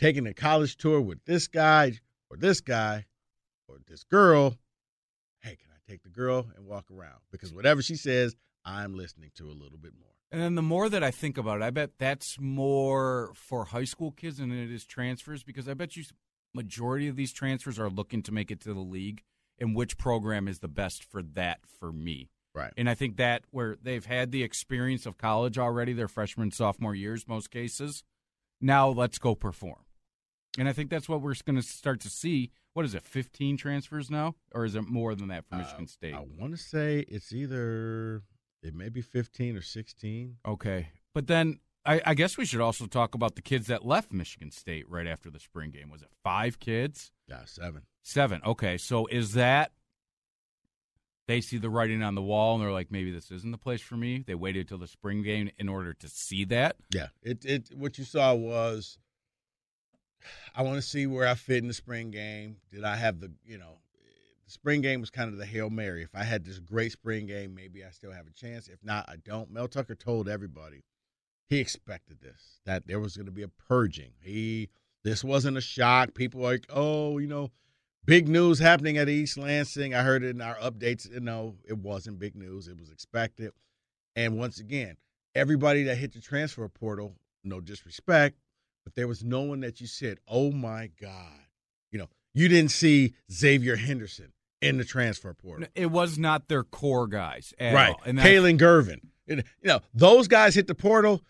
taking 0.00 0.26
a 0.26 0.34
college 0.34 0.76
tour 0.76 1.00
with 1.00 1.24
this 1.26 1.46
guy 1.46 1.92
or 2.30 2.36
this 2.36 2.60
guy 2.60 3.04
or 3.68 3.76
this 3.86 4.02
girl, 4.02 4.56
hey, 5.42 5.56
can 5.56 5.68
I 5.70 5.90
take 5.90 6.02
the 6.02 6.08
girl 6.08 6.46
and 6.56 6.66
walk 6.66 6.86
around? 6.90 7.18
Because 7.30 7.52
whatever 7.52 7.82
she 7.82 7.96
says, 7.96 8.34
I'm 8.64 8.94
listening 8.94 9.30
to 9.36 9.44
a 9.44 9.52
little 9.52 9.78
bit 9.78 9.92
more. 9.98 10.08
And 10.32 10.40
then 10.40 10.54
the 10.54 10.62
more 10.62 10.88
that 10.88 11.02
I 11.02 11.10
think 11.10 11.36
about 11.36 11.60
it, 11.60 11.64
I 11.64 11.70
bet 11.70 11.98
that's 11.98 12.38
more 12.40 13.32
for 13.34 13.66
high 13.66 13.84
school 13.84 14.12
kids 14.12 14.38
than 14.38 14.52
it 14.52 14.70
is 14.70 14.84
transfers 14.84 15.42
because 15.42 15.68
I 15.68 15.74
bet 15.74 15.96
you 15.96 16.04
majority 16.54 17.08
of 17.08 17.16
these 17.16 17.32
transfers 17.32 17.78
are 17.78 17.90
looking 17.90 18.22
to 18.22 18.32
make 18.32 18.50
it 18.50 18.60
to 18.60 18.72
the 18.72 18.80
league 18.80 19.22
and 19.58 19.76
which 19.76 19.98
program 19.98 20.48
is 20.48 20.60
the 20.60 20.68
best 20.68 21.04
for 21.04 21.22
that 21.22 21.60
for 21.66 21.92
me. 21.92 22.30
Right. 22.54 22.72
And 22.76 22.88
I 22.88 22.94
think 22.94 23.16
that 23.18 23.42
where 23.50 23.76
they've 23.80 24.04
had 24.04 24.32
the 24.32 24.42
experience 24.42 25.04
of 25.04 25.18
college 25.18 25.58
already, 25.58 25.92
their 25.92 26.08
freshman, 26.08 26.50
sophomore 26.50 26.94
years, 26.94 27.28
most 27.28 27.50
cases, 27.50 28.02
now 28.60 28.88
let's 28.88 29.18
go 29.18 29.34
perform. 29.34 29.84
And 30.58 30.68
I 30.68 30.72
think 30.72 30.90
that's 30.90 31.08
what 31.08 31.20
we're 31.22 31.34
going 31.44 31.56
to 31.56 31.62
start 31.62 32.00
to 32.00 32.10
see. 32.10 32.50
What 32.72 32.84
is 32.84 32.94
it, 32.94 33.02
15 33.04 33.56
transfers 33.56 34.10
now? 34.10 34.34
Or 34.52 34.64
is 34.64 34.74
it 34.74 34.82
more 34.88 35.14
than 35.14 35.28
that 35.28 35.44
for 35.46 35.56
Michigan 35.56 35.84
Uh, 35.84 35.88
State? 35.88 36.14
I 36.14 36.24
want 36.38 36.52
to 36.52 36.56
say 36.58 37.04
it's 37.08 37.32
either, 37.32 38.22
it 38.62 38.74
may 38.74 38.88
be 38.88 39.00
15 39.00 39.56
or 39.56 39.62
16. 39.62 40.36
Okay. 40.46 40.88
But 41.14 41.26
then 41.26 41.60
I, 41.84 42.00
I 42.04 42.14
guess 42.14 42.36
we 42.36 42.44
should 42.44 42.60
also 42.60 42.86
talk 42.86 43.14
about 43.14 43.34
the 43.36 43.42
kids 43.42 43.66
that 43.68 43.84
left 43.86 44.12
Michigan 44.12 44.50
State 44.50 44.88
right 44.88 45.06
after 45.06 45.30
the 45.30 45.40
spring 45.40 45.70
game. 45.70 45.90
Was 45.90 46.02
it 46.02 46.08
five 46.22 46.58
kids? 46.60 47.10
Yeah, 47.26 47.44
seven. 47.44 47.82
Seven. 48.02 48.40
Okay. 48.44 48.76
So 48.76 49.06
is 49.06 49.32
that 49.34 49.72
they 51.26 51.40
see 51.40 51.58
the 51.58 51.70
writing 51.70 52.02
on 52.02 52.14
the 52.16 52.22
wall 52.22 52.54
and 52.54 52.62
they're 52.62 52.72
like, 52.72 52.90
maybe 52.90 53.10
this 53.12 53.30
isn't 53.30 53.50
the 53.52 53.58
place 53.58 53.80
for 53.80 53.96
me? 53.96 54.24
They 54.26 54.34
waited 54.34 54.68
till 54.68 54.78
the 54.78 54.88
spring 54.88 55.22
game 55.22 55.50
in 55.58 55.68
order 55.68 55.92
to 55.94 56.08
see 56.08 56.44
that? 56.46 56.76
Yeah. 56.92 57.08
It, 57.22 57.44
it, 57.44 57.70
what 57.74 57.98
you 57.98 58.04
saw 58.04 58.34
was, 58.34 58.98
I 60.54 60.62
want 60.62 60.76
to 60.76 60.82
see 60.82 61.06
where 61.06 61.26
I 61.26 61.34
fit 61.34 61.58
in 61.58 61.68
the 61.68 61.74
spring 61.74 62.10
game. 62.10 62.56
Did 62.72 62.84
I 62.84 62.96
have 62.96 63.20
the, 63.20 63.30
you 63.44 63.58
know, 63.58 63.78
the 64.44 64.50
spring 64.50 64.80
game 64.80 65.00
was 65.00 65.10
kind 65.10 65.30
of 65.32 65.38
the 65.38 65.46
Hail 65.46 65.70
Mary. 65.70 66.02
If 66.02 66.14
I 66.14 66.24
had 66.24 66.44
this 66.44 66.58
great 66.58 66.92
spring 66.92 67.26
game, 67.26 67.54
maybe 67.54 67.84
I 67.84 67.90
still 67.90 68.12
have 68.12 68.26
a 68.26 68.32
chance. 68.32 68.68
If 68.68 68.82
not, 68.82 69.08
I 69.08 69.16
don't. 69.16 69.50
Mel 69.50 69.68
Tucker 69.68 69.94
told 69.94 70.28
everybody 70.28 70.84
he 71.48 71.58
expected 71.58 72.20
this, 72.20 72.60
that 72.64 72.86
there 72.86 73.00
was 73.00 73.16
going 73.16 73.26
to 73.26 73.32
be 73.32 73.42
a 73.42 73.48
purging. 73.48 74.12
He, 74.20 74.70
this 75.02 75.24
wasn't 75.24 75.56
a 75.56 75.60
shock. 75.60 76.14
People 76.14 76.40
like, 76.40 76.64
oh, 76.70 77.18
you 77.18 77.26
know, 77.26 77.50
big 78.04 78.28
news 78.28 78.58
happening 78.58 78.98
at 78.98 79.08
East 79.08 79.36
Lansing. 79.36 79.94
I 79.94 80.02
heard 80.02 80.22
it 80.22 80.30
in 80.30 80.40
our 80.40 80.56
updates. 80.56 81.10
You 81.10 81.20
know, 81.20 81.56
it 81.68 81.78
wasn't 81.78 82.18
big 82.18 82.36
news. 82.36 82.68
It 82.68 82.78
was 82.78 82.90
expected. 82.90 83.52
And 84.14 84.38
once 84.38 84.60
again, 84.60 84.96
everybody 85.34 85.84
that 85.84 85.96
hit 85.96 86.12
the 86.12 86.20
transfer 86.20 86.68
portal, 86.68 87.16
no 87.42 87.60
disrespect, 87.60 88.36
but 88.84 88.94
there 88.94 89.08
was 89.08 89.22
no 89.22 89.42
one 89.42 89.60
that 89.60 89.80
you 89.80 89.86
said, 89.86 90.18
oh 90.28 90.50
my 90.50 90.90
God. 91.00 91.38
You 91.90 91.98
know, 91.98 92.08
you 92.34 92.48
didn't 92.48 92.70
see 92.70 93.14
Xavier 93.30 93.76
Henderson 93.76 94.32
in 94.62 94.78
the 94.78 94.84
transfer 94.84 95.34
portal. 95.34 95.68
It 95.74 95.90
was 95.90 96.18
not 96.18 96.48
their 96.48 96.64
core 96.64 97.06
guys. 97.06 97.52
At 97.58 97.74
right. 97.74 97.90
all. 97.90 98.00
And 98.04 98.18
Kalon 98.18 98.58
Gervin. 98.58 99.00
You 99.26 99.42
know, 99.62 99.80
those 99.94 100.26
guys 100.26 100.56
hit 100.56 100.66
the 100.66 100.74
portal, 100.74 101.22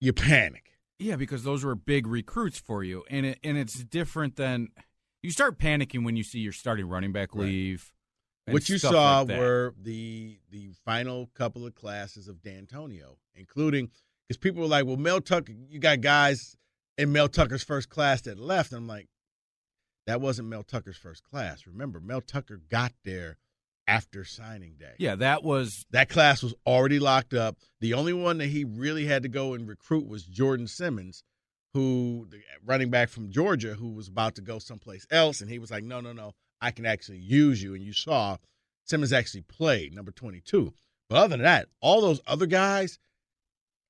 you 0.00 0.12
panic. 0.12 0.68
Yeah, 0.98 1.16
because 1.16 1.44
those 1.44 1.64
were 1.64 1.74
big 1.74 2.06
recruits 2.06 2.58
for 2.58 2.82
you, 2.82 3.04
and 3.08 3.24
it, 3.24 3.38
and 3.44 3.56
it's 3.56 3.84
different 3.84 4.36
than 4.36 4.68
you 5.22 5.30
start 5.30 5.58
panicking 5.58 6.04
when 6.04 6.16
you 6.16 6.24
see 6.24 6.40
your 6.40 6.52
starting 6.52 6.88
running 6.88 7.12
back 7.12 7.34
leave. 7.34 7.92
and 8.46 8.52
what 8.52 8.68
you 8.68 8.78
saw 8.78 9.20
like 9.20 9.38
were 9.38 9.74
the 9.80 10.40
the 10.50 10.72
final 10.84 11.30
couple 11.34 11.64
of 11.64 11.74
classes 11.74 12.26
of 12.26 12.42
D'Antonio, 12.42 13.16
including 13.34 13.90
because 14.26 14.38
people 14.38 14.60
were 14.60 14.68
like, 14.68 14.86
"Well, 14.86 14.96
Mel 14.96 15.20
Tucker, 15.20 15.52
you 15.52 15.78
got 15.78 16.00
guys 16.00 16.56
in 16.98 17.12
Mel 17.12 17.28
Tucker's 17.28 17.62
first 17.62 17.88
class 17.88 18.20
that 18.22 18.38
left." 18.38 18.72
I'm 18.72 18.86
like, 18.86 19.08
that 20.06 20.20
wasn't 20.20 20.48
Mel 20.48 20.62
Tucker's 20.64 20.96
first 20.96 21.22
class. 21.22 21.66
Remember, 21.66 22.00
Mel 22.00 22.20
Tucker 22.20 22.60
got 22.68 22.92
there 23.04 23.38
after 23.86 24.22
signing 24.22 24.74
day. 24.78 24.92
yeah, 24.98 25.14
that 25.14 25.42
was 25.42 25.86
That 25.90 26.10
class 26.10 26.42
was 26.42 26.54
already 26.66 26.98
locked 26.98 27.32
up. 27.32 27.56
The 27.80 27.94
only 27.94 28.12
one 28.12 28.36
that 28.38 28.48
he 28.48 28.64
really 28.64 29.06
had 29.06 29.22
to 29.22 29.30
go 29.30 29.54
and 29.54 29.66
recruit 29.66 30.06
was 30.06 30.24
Jordan 30.24 30.66
Simmons, 30.66 31.22
who 31.72 32.26
the 32.30 32.40
running 32.64 32.90
back 32.90 33.08
from 33.08 33.30
Georgia, 33.30 33.74
who 33.74 33.92
was 33.92 34.08
about 34.08 34.34
to 34.34 34.42
go 34.42 34.58
someplace 34.58 35.06
else, 35.10 35.40
and 35.40 35.50
he 35.50 35.58
was 35.58 35.70
like, 35.70 35.84
"No, 35.84 36.00
no, 36.00 36.12
no, 36.12 36.34
I 36.60 36.70
can 36.70 36.84
actually 36.84 37.18
use 37.18 37.62
you." 37.62 37.74
And 37.74 37.82
you 37.82 37.94
saw 37.94 38.36
Simmons 38.84 39.12
actually 39.12 39.42
played 39.42 39.94
number 39.94 40.12
twenty-two. 40.12 40.74
But 41.08 41.16
other 41.16 41.28
than 41.36 41.42
that, 41.42 41.68
all 41.80 42.02
those 42.02 42.20
other 42.26 42.46
guys, 42.46 42.98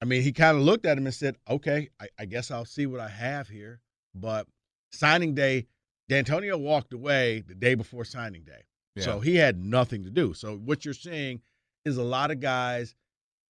I 0.00 0.04
mean, 0.04 0.22
he 0.22 0.32
kind 0.32 0.56
of 0.56 0.62
looked 0.62 0.87
at 0.87 0.96
him 0.96 1.06
and 1.06 1.14
said, 1.14 1.37
"Okay, 1.48 1.88
I, 2.00 2.08
I 2.18 2.24
guess 2.26 2.50
I'll 2.50 2.64
see 2.64 2.87
what 2.87 3.00
I 3.00 3.08
have 3.08 3.48
here." 3.48 3.80
But 4.14 4.46
signing 4.92 5.34
day, 5.34 5.66
D'Antonio 6.08 6.56
walked 6.56 6.92
away 6.92 7.42
the 7.46 7.54
day 7.54 7.74
before 7.74 8.04
signing 8.04 8.44
day. 8.44 8.62
So 9.00 9.20
he 9.20 9.37
had 9.37 9.64
nothing 9.64 10.04
to 10.04 10.11
do. 10.11 10.34
So 10.34 10.56
what 10.56 10.84
you're 10.84 10.94
seeing 10.94 11.40
is 11.84 11.96
a 11.96 12.02
lot 12.02 12.30
of 12.30 12.40
guys 12.40 12.96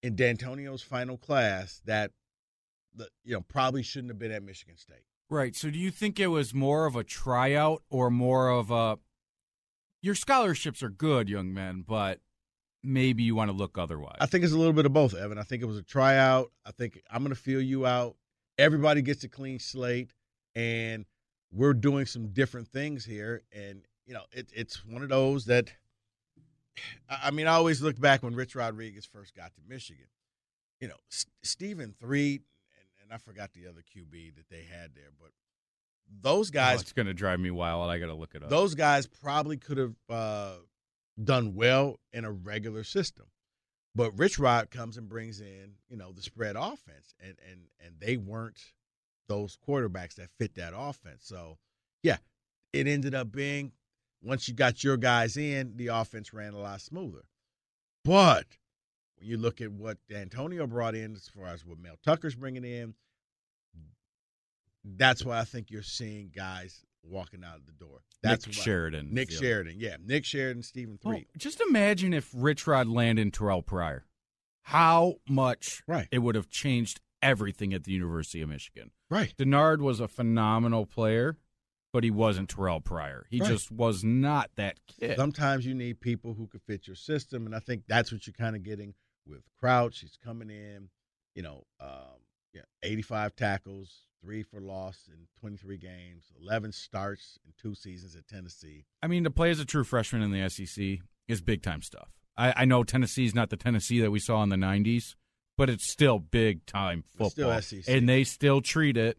in 0.03 0.15
D'Antonio's 0.15 0.83
final 0.83 1.17
class 1.17 1.81
that, 1.87 2.11
that 2.97 3.09
you 3.25 3.35
know 3.35 3.41
probably 3.41 3.83
shouldn't 3.83 4.11
have 4.11 4.19
been 4.19 4.33
at 4.33 4.43
Michigan 4.43 4.77
State. 4.77 5.05
right. 5.31 5.55
So, 5.57 5.71
do 5.71 5.79
you 5.79 5.91
think 5.91 6.21
it 6.21 6.29
was 6.29 6.55
more 6.55 6.87
of 6.87 6.97
a 6.97 7.05
tryout 7.05 7.83
or 7.89 8.11
more 8.11 8.51
of 8.51 8.71
a 8.71 8.99
your 10.03 10.15
scholarships 10.15 10.83
are 10.83 10.91
good, 10.91 11.29
young 11.29 11.53
men, 11.53 11.85
but 11.87 12.21
maybe 12.83 13.23
you 13.23 13.35
want 13.35 13.51
to 13.51 13.57
look 13.57 13.77
otherwise. 13.79 14.17
I 14.21 14.27
think 14.27 14.45
it's 14.45 14.53
a 14.53 14.59
little 14.59 14.73
bit 14.73 14.87
of 14.87 14.93
both, 14.93 15.15
Evan. 15.15 15.39
I 15.39 15.43
think 15.43 15.63
it 15.63 15.67
was 15.67 15.79
a 15.79 15.83
tryout. 15.83 16.51
I 16.67 16.71
think 16.73 17.01
I'm 17.11 17.23
going 17.23 17.35
to 17.35 17.41
feel 17.41 17.61
you 17.61 17.87
out. 17.87 18.17
Everybody 18.59 19.03
gets 19.03 19.23
a 19.25 19.29
clean 19.29 19.59
slate, 19.59 20.15
and 20.55 21.05
we're 21.53 21.75
doing 21.75 22.07
some 22.07 22.29
different 22.29 22.69
things 22.69 23.05
here. 23.05 23.43
And 23.53 23.83
you 24.07 24.15
know, 24.15 24.23
it, 24.33 24.51
it's 24.55 24.85
one 24.85 25.03
of 25.03 25.09
those 25.09 25.45
that. 25.47 25.71
I 27.11 27.33
mean, 27.33 27.47
I 27.49 27.53
always 27.55 27.83
look 27.83 27.99
back 27.99 28.23
when 28.23 28.35
Rich 28.37 28.55
Rodriguez 28.55 29.05
first 29.05 29.35
got 29.35 29.53
to 29.57 29.61
Michigan. 29.69 30.07
You 30.81 30.87
know, 30.89 30.95
S- 31.11 31.27
Steven 31.43 31.93
Threet, 31.99 32.43
and, 32.79 32.89
and 33.03 33.13
I 33.13 33.19
forgot 33.19 33.53
the 33.53 33.67
other 33.67 33.81
QB 33.83 34.37
that 34.37 34.49
they 34.49 34.63
had 34.63 34.95
there, 34.95 35.11
but 35.21 35.31
those 36.23 36.51
Oh, 36.51 36.53
guys 36.53 36.81
it's 36.83 36.93
going 36.93 37.07
to 37.07 37.15
drive 37.15 37.41
me 37.41 37.51
wild. 37.51 37.91
I 37.91 37.99
got 37.99 38.07
to 38.07 38.15
look 38.15 38.35
it 38.37 38.45
up. 38.45 38.49
those 38.49 38.77
guys 38.77 39.07
probably 39.09 39.57
could 39.57 39.79
have 39.79 39.95
uh, 40.09 40.53
done 41.23 41.55
well 41.55 41.99
in 42.13 42.25
a 42.25 42.33
regular 42.33 42.85
system. 42.85 43.27
But 43.95 44.17
Rich 44.19 44.39
Rod 44.39 44.71
comes 44.71 44.97
and 44.97 45.09
brings 45.09 45.41
in, 45.41 45.73
you 45.89 45.97
know, 45.97 46.13
the 46.13 46.23
spread 46.23 46.57
offense, 46.57 47.15
and 47.21 47.35
and 47.51 47.63
and 47.85 47.95
they 47.99 48.17
weren't 48.17 48.61
those 49.29 49.59
quarterbacks 49.67 50.15
that 50.15 50.31
fit 50.39 50.55
that 50.55 50.73
offense. 50.77 51.25
So, 51.25 51.59
yeah, 52.03 52.19
it 52.73 52.87
ended 52.87 53.15
up 53.15 53.33
being 53.33 53.73
once 54.23 54.49
you 54.49 54.55
got 54.55 54.83
your 54.83 54.97
guys 54.97 55.37
in, 55.37 55.77
the 55.77 55.89
offense 55.89 56.33
ran 56.33 56.55
a 56.55 56.59
lot 56.59 56.81
smoother. 56.81 57.25
But 58.05 58.47
when 59.19 59.29
you 59.29 59.37
look 59.37 59.61
at 59.61 59.73
what 59.73 59.99
Antonio 60.11 60.67
brought 60.67 60.95
in, 60.95 61.15
as 61.15 61.29
far 61.29 61.49
as 61.49 61.65
what 61.65 61.79
Mel 61.79 61.99
Tucker's 62.05 62.35
bringing 62.35 62.65
in, 62.65 62.95
that's 64.85 65.25
why 65.25 65.39
I 65.39 65.45
think 65.45 65.71
you're 65.71 65.83
seeing 65.83 66.31
guys 66.35 66.85
walking 67.03 67.45
out 67.45 67.57
of 67.57 67.67
the 67.67 67.73
door. 67.73 68.03
That's 68.23 68.47
Nick 68.47 68.55
Sheridan. 68.57 69.13
Nick. 69.15 69.31
Sheridan, 69.31 69.77
yeah, 69.79 69.97
Nick 70.05 70.25
Sheridan, 70.25 70.63
Steven 70.63 70.99
Well, 71.03 71.15
Threet. 71.15 71.29
just 71.39 71.61
imagine 71.61 72.13
if 72.13 72.31
Rich 72.35 72.67
Rod 72.67 72.89
landed 72.89 73.33
Terrelle 73.33 73.65
Pryor. 73.65 74.05
How 74.63 75.17
much 75.29 75.83
Right. 75.87 76.09
it 76.11 76.19
would 76.19 76.35
have 76.35 76.51
changed 76.51 77.01
everything 77.23 77.73
at 77.75 77.85
the 77.85 77.93
University 77.93 78.43
of 78.43 78.49
Michigan. 78.49 78.91
Right. 79.11 79.35
Denard 79.37 79.79
was 79.81 79.99
a 80.01 80.07
phenomenal 80.09 80.85
player, 80.87 81.37
but 81.93 82.05
he 82.05 82.11
wasn't 82.11 82.55
Terrelle 82.55 82.85
Pryor. 82.85 83.27
He 83.31 83.41
Right. 83.41 83.49
just 83.49 83.71
was 83.73 84.05
not 84.05 84.51
that 84.57 84.79
kid. 84.87 85.17
Sometimes 85.17 85.65
you 85.67 85.75
need 85.75 86.01
people 86.01 86.35
who 86.35 86.47
can 86.47 86.61
fit 86.61 86.87
your 86.87 86.97
system, 86.97 87.47
and 87.47 87.55
I 87.55 87.61
think 87.61 87.85
that's 87.89 88.13
what 88.13 88.27
you're 88.27 88.35
kind 88.35 88.55
of 88.57 88.63
getting 88.63 88.95
with 89.27 89.43
Crouch. 89.59 90.01
He's 90.01 90.17
coming 90.23 90.51
in, 90.51 90.91
you 91.35 91.43
know, 91.43 91.67
um, 91.81 92.21
yeah, 92.53 92.63
85 92.83 93.35
tackles, 93.37 94.07
three 94.23 94.43
for 94.43 94.61
loss 94.61 95.09
in 95.09 95.27
23 95.41 95.77
games, 95.79 96.33
11 96.43 96.73
starts 96.73 97.39
in 97.45 97.53
two 97.61 97.75
seasons 97.75 98.17
at 98.17 98.27
Tennessee. 98.27 98.85
I 99.03 99.07
mean, 99.07 99.25
to 99.25 99.31
play 99.31 99.51
as 99.51 99.61
a 99.61 99.65
true 99.65 99.85
freshman 99.85 100.23
in 100.23 100.31
the 100.33 100.49
SEC 100.49 100.99
is 101.29 101.41
big 101.41 101.63
time 101.63 101.83
stuff. 101.83 102.09
I, 102.37 102.53
I 102.63 102.65
know 102.65 102.85
Tennessee's 102.85 103.35
not 103.35 103.51
the 103.51 103.57
Tennessee 103.57 104.01
that 104.01 104.11
we 104.11 104.19
saw 104.21 104.43
in 104.43 104.49
the 104.49 104.57
'90s, 104.57 105.15
but 105.57 105.69
it's 105.71 105.91
still 105.91 106.19
big 106.19 106.67
time 106.67 107.01
It's 107.21 107.33
still 107.33 107.49
football, 107.51 107.61
SEC. 107.63 107.85
and 107.89 108.09
they 108.09 108.25
still 108.25 108.61
treat 108.61 108.97
it 108.97 109.19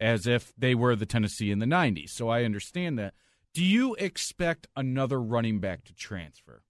as 0.00 0.26
if 0.26 0.52
they 0.56 0.74
were 0.74 0.94
the 0.96 1.06
Tennessee 1.06 1.50
in 1.50 1.58
the 1.58 1.66
'90s. 1.66 2.10
So 2.10 2.28
I 2.28 2.44
understand 2.44 2.98
that. 2.98 3.14
Do 3.54 3.64
you 3.64 3.94
expect 3.96 4.66
another 4.76 5.20
running 5.20 5.60
back 5.60 5.84
to 5.84 5.94
transfer? 5.94 6.62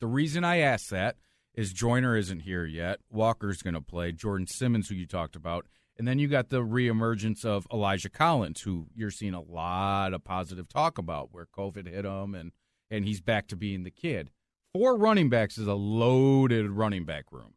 The 0.00 0.06
reason 0.06 0.44
I 0.44 0.58
ask 0.58 0.88
that 0.88 1.16
is 1.54 1.72
Joyner 1.72 2.16
isn't 2.16 2.40
here 2.40 2.64
yet. 2.64 3.00
Walker's 3.10 3.62
going 3.62 3.74
to 3.74 3.80
play. 3.82 4.12
Jordan 4.12 4.46
Simmons, 4.46 4.88
who 4.88 4.94
you 4.94 5.06
talked 5.06 5.36
about. 5.36 5.66
And 5.98 6.06
then 6.06 6.18
you 6.18 6.28
got 6.28 6.50
the 6.50 6.62
reemergence 6.62 7.44
of 7.44 7.66
Elijah 7.72 8.10
Collins, 8.10 8.60
who 8.62 8.86
you're 8.94 9.10
seeing 9.10 9.32
a 9.34 9.40
lot 9.40 10.12
of 10.12 10.24
positive 10.24 10.68
talk 10.68 10.98
about, 10.98 11.28
where 11.32 11.46
COVID 11.46 11.88
hit 11.88 12.04
him 12.04 12.34
and, 12.34 12.52
and 12.90 13.04
he's 13.06 13.20
back 13.20 13.48
to 13.48 13.56
being 13.56 13.82
the 13.84 13.90
kid. 13.90 14.30
Four 14.74 14.96
running 14.98 15.30
backs 15.30 15.56
is 15.56 15.66
a 15.66 15.74
loaded 15.74 16.68
running 16.70 17.04
back 17.06 17.32
room. 17.32 17.54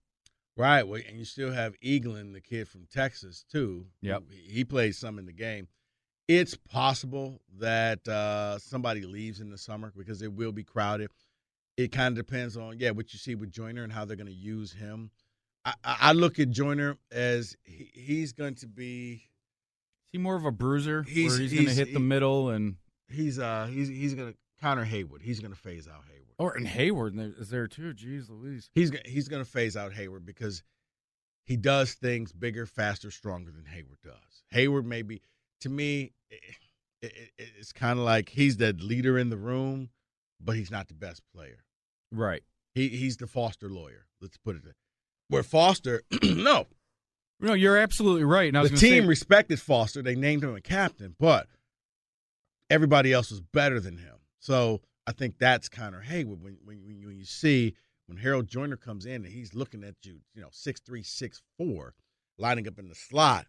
Right. 0.56 0.84
Well, 0.88 1.02
and 1.08 1.18
you 1.18 1.26
still 1.26 1.52
have 1.52 1.78
Eaglin, 1.82 2.34
the 2.34 2.42
kid 2.42 2.68
from 2.70 2.86
Texas, 2.92 3.44
too. 3.52 3.88
Yep. 4.02 4.24
who- 4.30 4.36
He 4.54 4.64
plays 4.64 4.98
some 4.98 5.20
in 5.20 5.26
the 5.26 5.34
game. 5.34 5.68
It's 6.30 6.56
possible 6.56 7.42
that 7.58 8.08
uh, 8.08 8.60
somebody 8.60 9.02
leaves 9.02 9.40
in 9.42 9.50
the 9.50 9.58
summer 9.58 9.92
because 9.98 10.22
it 10.22 10.32
will 10.32 10.52
be 10.52 10.64
crowded. 10.64 11.10
It 11.76 11.92
kind 11.92 12.18
of 12.18 12.26
depends 12.26 12.56
on, 12.56 12.78
yeah, 12.78 12.92
what 12.92 13.12
you 13.14 13.20
see 13.20 13.36
with 13.36 13.52
Joyner 13.52 13.84
and 13.84 13.92
how 13.92 14.06
they're 14.06 14.16
going 14.18 14.28
to 14.28 14.34
use 14.34 14.72
him. 14.72 15.12
I, 15.66 15.74
I 15.84 16.12
look 16.14 16.40
at 16.40 16.50
Joyner 16.50 16.98
as 17.12 17.56
he, 17.64 17.90
he's 17.94 18.34
going 18.34 18.56
to 18.56 18.68
be 18.68 19.14
Is 19.14 20.12
he 20.14 20.18
more 20.18 20.36
of 20.36 20.46
a 20.46 20.52
bruiser 20.52 21.04
He's- 21.04 21.32
where 21.32 21.40
he's, 21.42 21.52
going 21.54 21.66
to 21.66 21.72
he's- 21.74 21.78
hit 21.88 21.94
the 21.94 22.00
middle 22.00 22.50
and 22.50 22.76
he's 23.10 23.40
uh 23.40 23.68
he's 23.72 23.88
he's 23.90 24.14
going 24.14 24.32
to 24.32 24.38
counter 24.62 24.86
Heyward. 24.86 25.22
He's 25.22 25.40
going 25.40 25.54
to 25.54 25.60
phase 25.60 25.88
out 25.88 26.04
Heyward. 26.06 26.34
or 26.38 26.56
and 26.56 26.68
Heyward 26.68 27.40
is 27.40 27.50
there 27.50 27.68
too? 27.68 27.94
Jeez 27.94 28.30
Louise. 28.30 28.70
He's 28.74 28.92
he's 29.06 29.28
going 29.28 29.44
to 29.44 29.50
phase 29.50 29.76
out 29.78 29.92
Heyward 29.94 30.26
because 30.26 30.64
he 31.46 31.58
does 31.58 31.94
things 31.94 32.32
bigger, 32.32 32.66
faster, 32.66 33.10
stronger 33.12 33.52
than 33.52 33.64
Heyward 33.64 34.02
does. 34.04 34.44
Heyward 34.54 34.86
maybe 34.86 35.22
to 35.62 35.70
me 35.70 36.14
it, 36.30 36.42
it, 37.02 37.14
it's 37.38 37.72
kind 37.74 37.98
of 38.00 38.06
like 38.06 38.30
he's 38.30 38.58
the 38.58 38.74
leader 38.74 39.18
in 39.18 39.30
the 39.30 39.38
room, 39.38 39.90
but 40.40 40.56
he's 40.56 40.72
not 40.72 40.88
the 40.88 40.94
best 40.94 41.22
player. 41.34 41.64
Right. 42.12 42.44
He 42.76 42.90
he's 42.90 43.18
the 43.18 43.28
Foster 43.28 43.70
lawyer. 43.70 44.06
Let's 44.22 44.38
put 44.38 44.56
it. 44.56 44.64
That. 44.64 44.76
Where 45.30 45.44
Foster, 45.44 46.04
no, 46.24 46.68
No, 47.40 47.54
you're 47.54 47.78
absolutely 47.78 48.24
right. 48.24 48.52
The 48.52 48.70
team 48.70 49.04
say, 49.04 49.08
respected 49.08 49.60
Foster. 49.62 50.02
They 50.02 50.16
named 50.16 50.44
him 50.44 50.56
a 50.56 50.62
captain, 50.62 51.16
but 51.20 51.48
everybody 52.70 53.14
else 53.14 53.32
was 53.32 53.40
better 53.42 53.80
than 53.80 53.98
him. 53.98 54.16
So 54.40 54.82
I 55.08 55.12
think 55.12 55.38
that's 55.38 55.70
Connor 55.70 56.04
Heyward. 56.08 56.42
When 56.42 56.58
when, 56.64 57.02
when 57.04 57.16
you 57.16 57.26
see 57.26 57.76
when 58.08 58.18
Harold 58.18 58.48
Joyner 58.48 58.78
comes 58.78 59.06
in 59.06 59.24
and 59.24 59.28
he's 59.28 59.54
looking 59.54 59.84
at 59.84 59.96
you, 60.04 60.20
you 60.34 60.42
know, 60.42 60.50
six 60.52 60.80
three, 60.80 61.04
six 61.04 61.42
four, 61.58 61.94
lining 62.38 62.68
up 62.68 62.80
in 62.80 62.90
the 62.90 62.96
slot. 62.96 63.46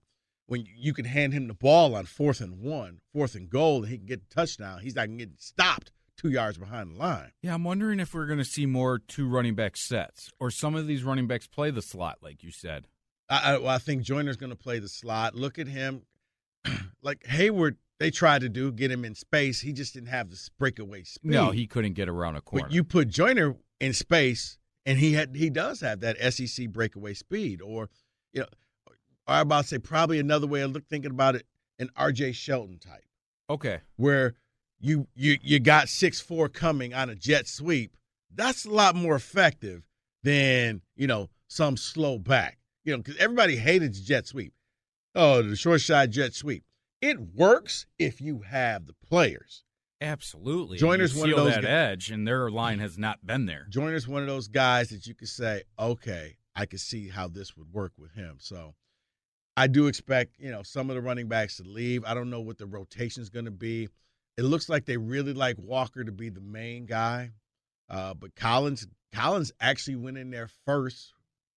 When 0.46 0.66
you 0.76 0.92
can 0.92 1.04
hand 1.04 1.32
him 1.32 1.46
the 1.46 1.54
ball 1.54 1.94
on 1.94 2.06
fourth 2.06 2.40
and 2.40 2.58
one, 2.58 2.98
fourth 3.12 3.36
and 3.36 3.48
goal, 3.48 3.84
and 3.84 3.88
he 3.90 3.98
can 3.98 4.06
get 4.06 4.22
a 4.28 4.34
touchdown, 4.34 4.80
he's 4.80 4.96
not 4.96 5.08
getting 5.16 5.36
stopped 5.38 5.92
two 6.20 6.30
yards 6.30 6.58
behind 6.58 6.94
the 6.94 6.98
line. 6.98 7.32
Yeah, 7.42 7.54
I'm 7.54 7.64
wondering 7.64 8.00
if 8.00 8.12
we're 8.14 8.26
going 8.26 8.38
to 8.38 8.44
see 8.44 8.66
more 8.66 8.98
two 8.98 9.28
running 9.28 9.54
back 9.54 9.76
sets, 9.76 10.30
or 10.38 10.50
some 10.50 10.74
of 10.74 10.86
these 10.86 11.02
running 11.02 11.26
backs 11.26 11.46
play 11.46 11.70
the 11.70 11.82
slot, 11.82 12.18
like 12.22 12.42
you 12.42 12.50
said. 12.50 12.86
I, 13.28 13.54
I, 13.54 13.58
well, 13.58 13.68
I 13.68 13.78
think 13.78 14.02
Joyner's 14.02 14.36
going 14.36 14.50
to 14.50 14.56
play 14.56 14.78
the 14.78 14.88
slot. 14.88 15.34
Look 15.34 15.58
at 15.58 15.66
him, 15.66 16.02
like 17.02 17.22
Heyward. 17.24 17.76
They 17.98 18.10
tried 18.10 18.40
to 18.40 18.48
do 18.48 18.72
get 18.72 18.90
him 18.90 19.04
in 19.04 19.14
space. 19.14 19.60
He 19.60 19.74
just 19.74 19.92
didn't 19.92 20.08
have 20.08 20.30
the 20.30 20.48
breakaway 20.58 21.02
speed. 21.02 21.32
No, 21.32 21.50
he 21.50 21.66
couldn't 21.66 21.92
get 21.92 22.08
around 22.08 22.36
a 22.36 22.40
corner. 22.40 22.64
But 22.64 22.72
you 22.72 22.82
put 22.82 23.08
Joyner 23.08 23.56
in 23.78 23.92
space, 23.92 24.58
and 24.86 24.98
he 24.98 25.12
had 25.12 25.36
he 25.36 25.50
does 25.50 25.80
have 25.80 26.00
that 26.00 26.16
SEC 26.32 26.68
breakaway 26.68 27.14
speed, 27.14 27.60
or 27.60 27.90
you 28.32 28.40
know, 28.40 28.46
or 28.86 28.94
I'm 29.26 29.42
about 29.42 29.62
to 29.62 29.68
say 29.68 29.78
probably 29.78 30.18
another 30.18 30.46
way 30.46 30.62
of 30.62 30.72
look, 30.72 30.86
thinking 30.88 31.10
about 31.10 31.36
it, 31.36 31.44
an 31.78 31.90
R.J. 31.94 32.32
Shelton 32.32 32.78
type, 32.78 33.04
okay, 33.50 33.80
where 33.96 34.34
you 34.80 35.06
you 35.14 35.38
you 35.42 35.60
got 35.60 35.88
six 35.88 36.20
four 36.20 36.48
coming 36.48 36.94
on 36.94 37.10
a 37.10 37.14
jet 37.14 37.46
sweep. 37.46 37.96
That's 38.34 38.64
a 38.64 38.70
lot 38.70 38.94
more 38.94 39.14
effective 39.16 39.82
than 40.22 40.82
you 40.96 41.06
know 41.06 41.28
some 41.48 41.76
slow 41.76 42.18
back. 42.18 42.58
You 42.84 42.92
know, 42.92 42.98
because 42.98 43.16
everybody 43.18 43.56
hated 43.56 43.94
the 43.94 44.00
jet 44.00 44.26
sweep. 44.26 44.52
Oh, 45.14 45.42
the 45.42 45.56
short 45.56 45.80
shot 45.80 46.10
jet 46.10 46.34
sweep. 46.34 46.64
It 47.02 47.18
works 47.34 47.86
if 47.98 48.20
you 48.20 48.40
have 48.40 48.86
the 48.86 48.94
players. 49.08 49.64
absolutely. 50.00 50.78
Joyner's 50.78 51.14
you 51.14 51.20
one 51.20 51.30
of 51.30 51.36
those 51.36 51.54
that 51.54 51.62
guys- 51.62 51.70
edge, 51.92 52.10
and 52.10 52.26
their 52.26 52.50
line 52.50 52.78
has 52.78 52.98
not 52.98 53.24
been 53.24 53.46
there. 53.46 53.66
Joyner's 53.70 54.08
one 54.08 54.22
of 54.22 54.28
those 54.28 54.48
guys 54.48 54.88
that 54.90 55.06
you 55.06 55.14
could 55.14 55.28
say, 55.28 55.62
okay, 55.78 56.36
I 56.54 56.66
could 56.66 56.80
see 56.80 57.08
how 57.08 57.28
this 57.28 57.56
would 57.56 57.72
work 57.72 57.92
with 57.98 58.12
him. 58.14 58.36
So 58.38 58.74
I 59.56 59.66
do 59.66 59.86
expect, 59.88 60.36
you 60.38 60.50
know, 60.50 60.62
some 60.62 60.88
of 60.90 60.96
the 60.96 61.02
running 61.02 61.28
backs 61.28 61.56
to 61.58 61.64
leave. 61.64 62.04
I 62.04 62.14
don't 62.14 62.30
know 62.30 62.40
what 62.40 62.58
the 62.58 62.66
rotation 62.66 63.22
is 63.22 63.28
going 63.30 63.44
to 63.46 63.50
be. 63.50 63.88
It 64.40 64.44
looks 64.44 64.70
like 64.70 64.86
they 64.86 64.96
really 64.96 65.34
like 65.34 65.56
Walker 65.58 66.02
to 66.02 66.10
be 66.10 66.30
the 66.30 66.40
main 66.40 66.86
guy. 66.86 67.32
Uh, 67.90 68.14
but 68.14 68.34
Collins 68.34 68.86
Collins 69.12 69.52
actually 69.60 69.96
went 69.96 70.16
in 70.16 70.30
there 70.30 70.48
first 70.64 71.12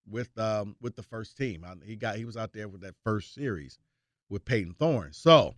with 0.05 0.37
um 0.37 0.75
with 0.81 0.97
the 0.97 1.03
first 1.03 1.37
team. 1.37 1.65
He 1.85 1.95
got 1.95 2.17
he 2.17 2.25
was 2.25 2.35
out 2.35 2.51
there 2.51 2.67
with 2.67 2.81
that 2.81 2.95
first 3.05 3.33
series 3.33 3.79
with 4.29 4.43
Payton 4.43 4.75
Thorne. 4.77 5.13
So 5.13 5.55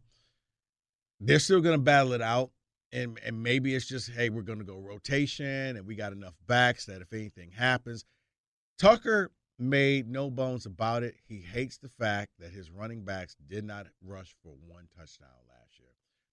they're 1.19 1.39
still 1.39 1.61
going 1.61 1.73
to 1.73 1.81
battle 1.81 2.13
it 2.13 2.21
out 2.21 2.51
and 2.91 3.19
and 3.25 3.41
maybe 3.41 3.73
it's 3.73 3.87
just 3.87 4.11
hey 4.11 4.29
we're 4.29 4.43
going 4.43 4.59
to 4.59 4.65
go 4.65 4.77
rotation 4.77 5.77
and 5.77 5.87
we 5.87 5.95
got 5.95 6.13
enough 6.13 6.35
backs 6.45 6.85
that 6.85 7.01
if 7.01 7.11
anything 7.11 7.49
happens 7.49 8.05
tucker 8.77 9.31
made 9.57 10.07
no 10.07 10.29
bones 10.29 10.67
about 10.67 11.01
it 11.01 11.15
he 11.27 11.39
hates 11.39 11.77
the 11.77 11.89
fact 11.89 12.31
that 12.37 12.51
his 12.51 12.69
running 12.69 13.03
backs 13.03 13.35
did 13.47 13.63
not 13.63 13.87
rush 14.03 14.35
for 14.43 14.53
one 14.67 14.87
touchdown 14.95 15.29
last 15.47 15.54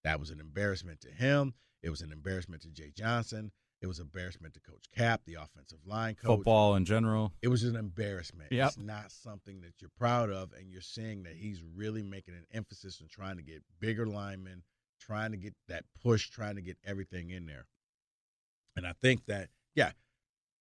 that 0.04 0.18
was 0.20 0.30
an 0.30 0.40
embarrassment 0.40 1.00
to 1.00 1.08
him 1.10 1.54
it 1.82 1.90
was 1.90 2.00
an 2.00 2.12
embarrassment 2.12 2.62
to 2.62 2.68
jay 2.68 2.92
johnson 2.96 3.50
it 3.80 3.86
was 3.88 3.98
an 3.98 4.04
embarrassment 4.04 4.54
to 4.54 4.60
coach 4.60 4.84
cap 4.96 5.20
the 5.26 5.34
offensive 5.34 5.80
line 5.84 6.14
coach 6.14 6.36
Football 6.36 6.76
in 6.76 6.84
general. 6.84 7.32
it 7.42 7.48
was 7.48 7.64
an 7.64 7.74
embarrassment. 7.74 8.52
Yep. 8.52 8.68
It's 8.68 8.78
not 8.78 9.10
something 9.10 9.60
that 9.62 9.72
you're 9.80 9.90
proud 9.98 10.30
of, 10.30 10.52
and 10.52 10.70
you're 10.70 10.80
seeing 10.80 11.24
that 11.24 11.34
he's 11.34 11.64
really 11.74 12.00
making 12.04 12.34
an 12.34 12.46
emphasis 12.54 13.00
on 13.02 13.08
trying 13.08 13.38
to 13.38 13.42
get 13.42 13.64
bigger 13.80 14.06
linemen, 14.06 14.62
trying 15.00 15.32
to 15.32 15.36
get 15.36 15.54
that 15.66 15.84
push, 16.00 16.30
trying 16.30 16.54
to 16.54 16.62
get 16.62 16.76
everything 16.84 17.30
in 17.30 17.46
there. 17.46 17.66
And 18.76 18.86
I 18.86 18.92
think 19.02 19.26
that, 19.26 19.48
yeah, 19.74 19.90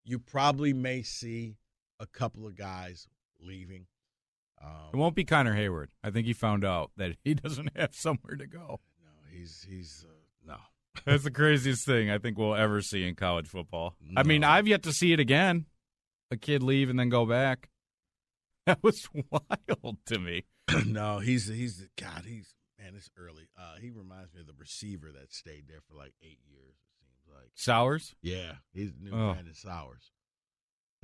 you 0.04 0.18
probably 0.18 0.74
may 0.74 1.04
see 1.04 1.58
a 2.00 2.08
couple 2.08 2.48
of 2.48 2.56
guys 2.58 3.08
leaving. 3.40 3.86
It 4.60 4.66
Um, 4.94 5.00
won't 5.00 5.16
be 5.16 5.26
Connor 5.26 5.56
Heyward. 5.56 5.90
I 6.04 6.10
think 6.10 6.26
he 6.26 6.34
found 6.34 6.66
out 6.66 6.90
that 6.98 7.18
he 7.24 7.34
doesn't 7.36 7.70
have 7.78 7.94
somewhere 7.94 8.36
to 8.36 8.48
go. 8.48 8.80
No, 9.32 9.38
he's 9.38 9.66
he's 9.70 10.06
uh, 10.08 10.14
no. 10.54 10.58
That's 11.06 11.24
the 11.24 11.32
craziest 11.32 11.86
thing 11.86 12.10
I 12.12 12.18
think 12.18 12.38
we'll 12.38 12.56
ever 12.56 12.82
see 12.82 13.08
in 13.08 13.16
college 13.16 13.48
football. 13.48 13.96
I 14.18 14.24
mean, 14.24 14.44
I've 14.44 14.68
yet 14.68 14.84
to 14.84 14.94
see 14.94 15.14
it 15.14 15.20
again. 15.20 15.66
A 16.32 16.38
kid 16.38 16.64
leave 16.64 16.90
and 16.90 17.00
then 17.00 17.10
go 17.10 17.26
back. 17.26 17.70
That 18.68 18.84
was 18.84 19.10
wild 19.32 19.98
to 20.06 20.20
me. 20.20 20.46
no, 20.86 21.18
he's 21.18 21.48
he's 21.48 21.88
God. 22.00 22.26
He's 22.28 22.54
man. 22.80 22.94
It's 22.96 23.10
early. 23.18 23.50
Uh, 23.60 23.78
he 23.82 23.90
reminds 23.90 24.34
me 24.36 24.42
of 24.42 24.48
the 24.48 24.54
receiver 24.58 25.12
that 25.14 25.34
stayed 25.34 25.64
there 25.68 25.82
for 25.90 25.96
like 25.98 26.14
eight 26.22 26.38
years. 26.48 26.76
It 26.76 27.00
seems 27.00 27.36
like. 27.36 27.50
Sowers? 27.56 28.14
Yeah, 28.22 28.54
he's 28.72 28.94
the 28.94 29.00
new 29.04 29.12
Oh. 29.12 29.34
Brandon 29.34 29.56
Sowers. 29.56 30.12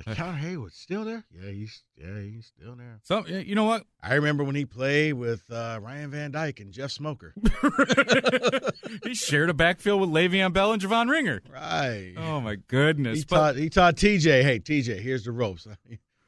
Connor 0.06 0.38
Heyward 0.44 0.74
still 0.74 1.04
there? 1.06 1.26
Yeah, 1.34 1.50
he's 1.52 1.84
yeah 1.98 2.20
he's 2.22 2.52
still 2.58 2.76
there. 2.76 3.00
So 3.04 3.26
you 3.26 3.56
know 3.56 3.64
what? 3.66 3.84
I 4.02 4.14
remember 4.16 4.44
when 4.44 4.56
he 4.56 4.66
played 4.66 5.14
with 5.14 5.44
uh, 5.52 5.80
Ryan 5.82 6.12
Van 6.12 6.32
Dyke 6.32 6.60
and 6.60 6.72
Jeff 6.72 6.92
Smoker. 6.92 7.34
he 9.04 9.14
shared 9.16 9.50
a 9.50 9.54
backfield 9.54 10.02
with 10.02 10.10
Le'Veon 10.10 10.54
Bell 10.54 10.72
and 10.74 10.82
Javon 10.82 11.10
Ringer. 11.10 11.42
right. 11.52 12.14
Oh 12.18 12.40
my 12.42 12.56
goodness! 12.68 13.20
he 13.20 13.26
But- 13.28 13.36
taught 13.38 13.56
he 13.56 13.70
taught 13.70 13.96
TJ. 13.96 14.44
Hey 14.44 14.60
TJ, 14.60 15.00
here's 15.00 15.24
the 15.24 15.32
ropes. 15.32 15.68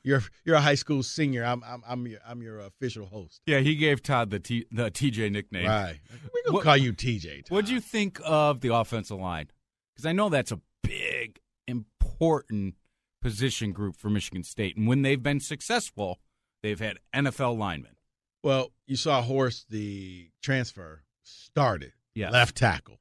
You're 0.01 0.23
you're 0.45 0.55
a 0.55 0.61
high 0.61 0.75
school 0.75 1.03
senior. 1.03 1.43
I'm 1.43 1.61
I'm 1.67 1.83
I'm 1.85 2.07
your 2.07 2.19
I'm 2.25 2.41
your 2.41 2.59
official 2.61 3.05
host. 3.05 3.41
yeah, 3.45 3.59
he 3.59 3.75
gave 3.75 4.01
Todd 4.01 4.29
the 4.29 4.39
T, 4.39 4.65
the 4.71 4.89
TJ 4.89 5.29
nickname. 5.29 5.67
Right. 5.67 5.99
We 6.33 6.41
gonna 6.45 6.55
What- 6.55 6.63
call 6.63 6.77
you 6.77 6.93
TJ. 6.93 7.43
Todd. 7.45 7.51
What'd 7.53 7.69
you 7.69 7.81
think 7.81 8.19
of 8.23 8.61
the 8.61 8.73
offensive 8.73 9.19
line? 9.19 9.49
Because 9.93 10.05
I 10.05 10.13
know 10.13 10.29
that's 10.29 10.53
a 10.53 10.61
big, 10.83 11.39
important 11.67 12.75
position 13.21 13.71
group 13.71 13.95
for 13.95 14.09
Michigan 14.09 14.43
State, 14.43 14.77
and 14.77 14.87
when 14.87 15.01
they've 15.01 15.21
been 15.21 15.39
successful, 15.39 16.19
they've 16.63 16.79
had 16.79 16.99
NFL 17.13 17.57
linemen. 17.57 17.95
Well, 18.43 18.71
you 18.87 18.95
saw 18.95 19.21
Horst 19.21 19.69
the 19.69 20.29
transfer 20.41 21.03
started 21.23 21.93
Yes. 22.15 22.31
left 22.31 22.55
tackle, 22.55 22.99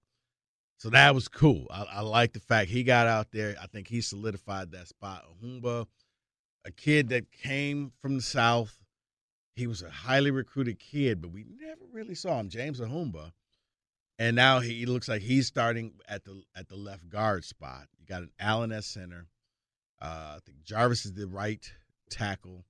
so 0.79 0.91
that 0.91 1.15
was 1.15 1.29
cool. 1.29 1.67
I, 1.71 1.85
I 1.85 2.01
like 2.03 2.33
the 2.33 2.41
fact 2.41 2.71
he 2.71 2.83
got 2.83 3.07
out 3.07 3.29
there. 3.33 3.55
I 3.61 3.67
think 3.67 3.89
he 3.89 4.01
solidified 4.01 4.73
that 4.73 4.89
spot. 4.89 5.25
Ahumba, 5.43 5.87
a 6.65 6.71
kid 6.73 7.09
that 7.11 7.31
came 7.33 7.93
from 8.03 8.17
the 8.17 8.23
south, 8.23 8.77
he 9.55 9.67
was 9.67 9.83
a 9.83 9.91
highly 9.91 10.31
recruited 10.31 10.79
kid, 10.79 11.21
but 11.23 11.31
we 11.31 11.45
never 11.61 11.85
really 11.93 12.15
saw 12.15 12.39
him. 12.39 12.49
James 12.49 12.81
Ahumba, 12.81 13.33
and 14.19 14.35
now 14.37 14.61
he 14.61 14.87
looks 14.87 15.09
like 15.09 15.23
he's 15.23 15.47
starting 15.47 15.95
at 16.09 16.25
the 16.25 16.43
at 16.57 16.69
the 16.69 16.77
left 16.77 17.09
guard 17.09 17.45
spot. 17.45 17.87
You 17.99 18.07
got 18.07 18.23
an 18.23 18.31
Allen 18.41 18.73
at 18.73 18.85
center. 18.85 19.27
Uh, 20.01 20.35
I 20.37 20.39
think 20.45 20.63
Jarvis 20.65 21.05
is 21.05 21.13
the 21.13 21.27
right 21.27 21.71
tackle. 22.11 22.65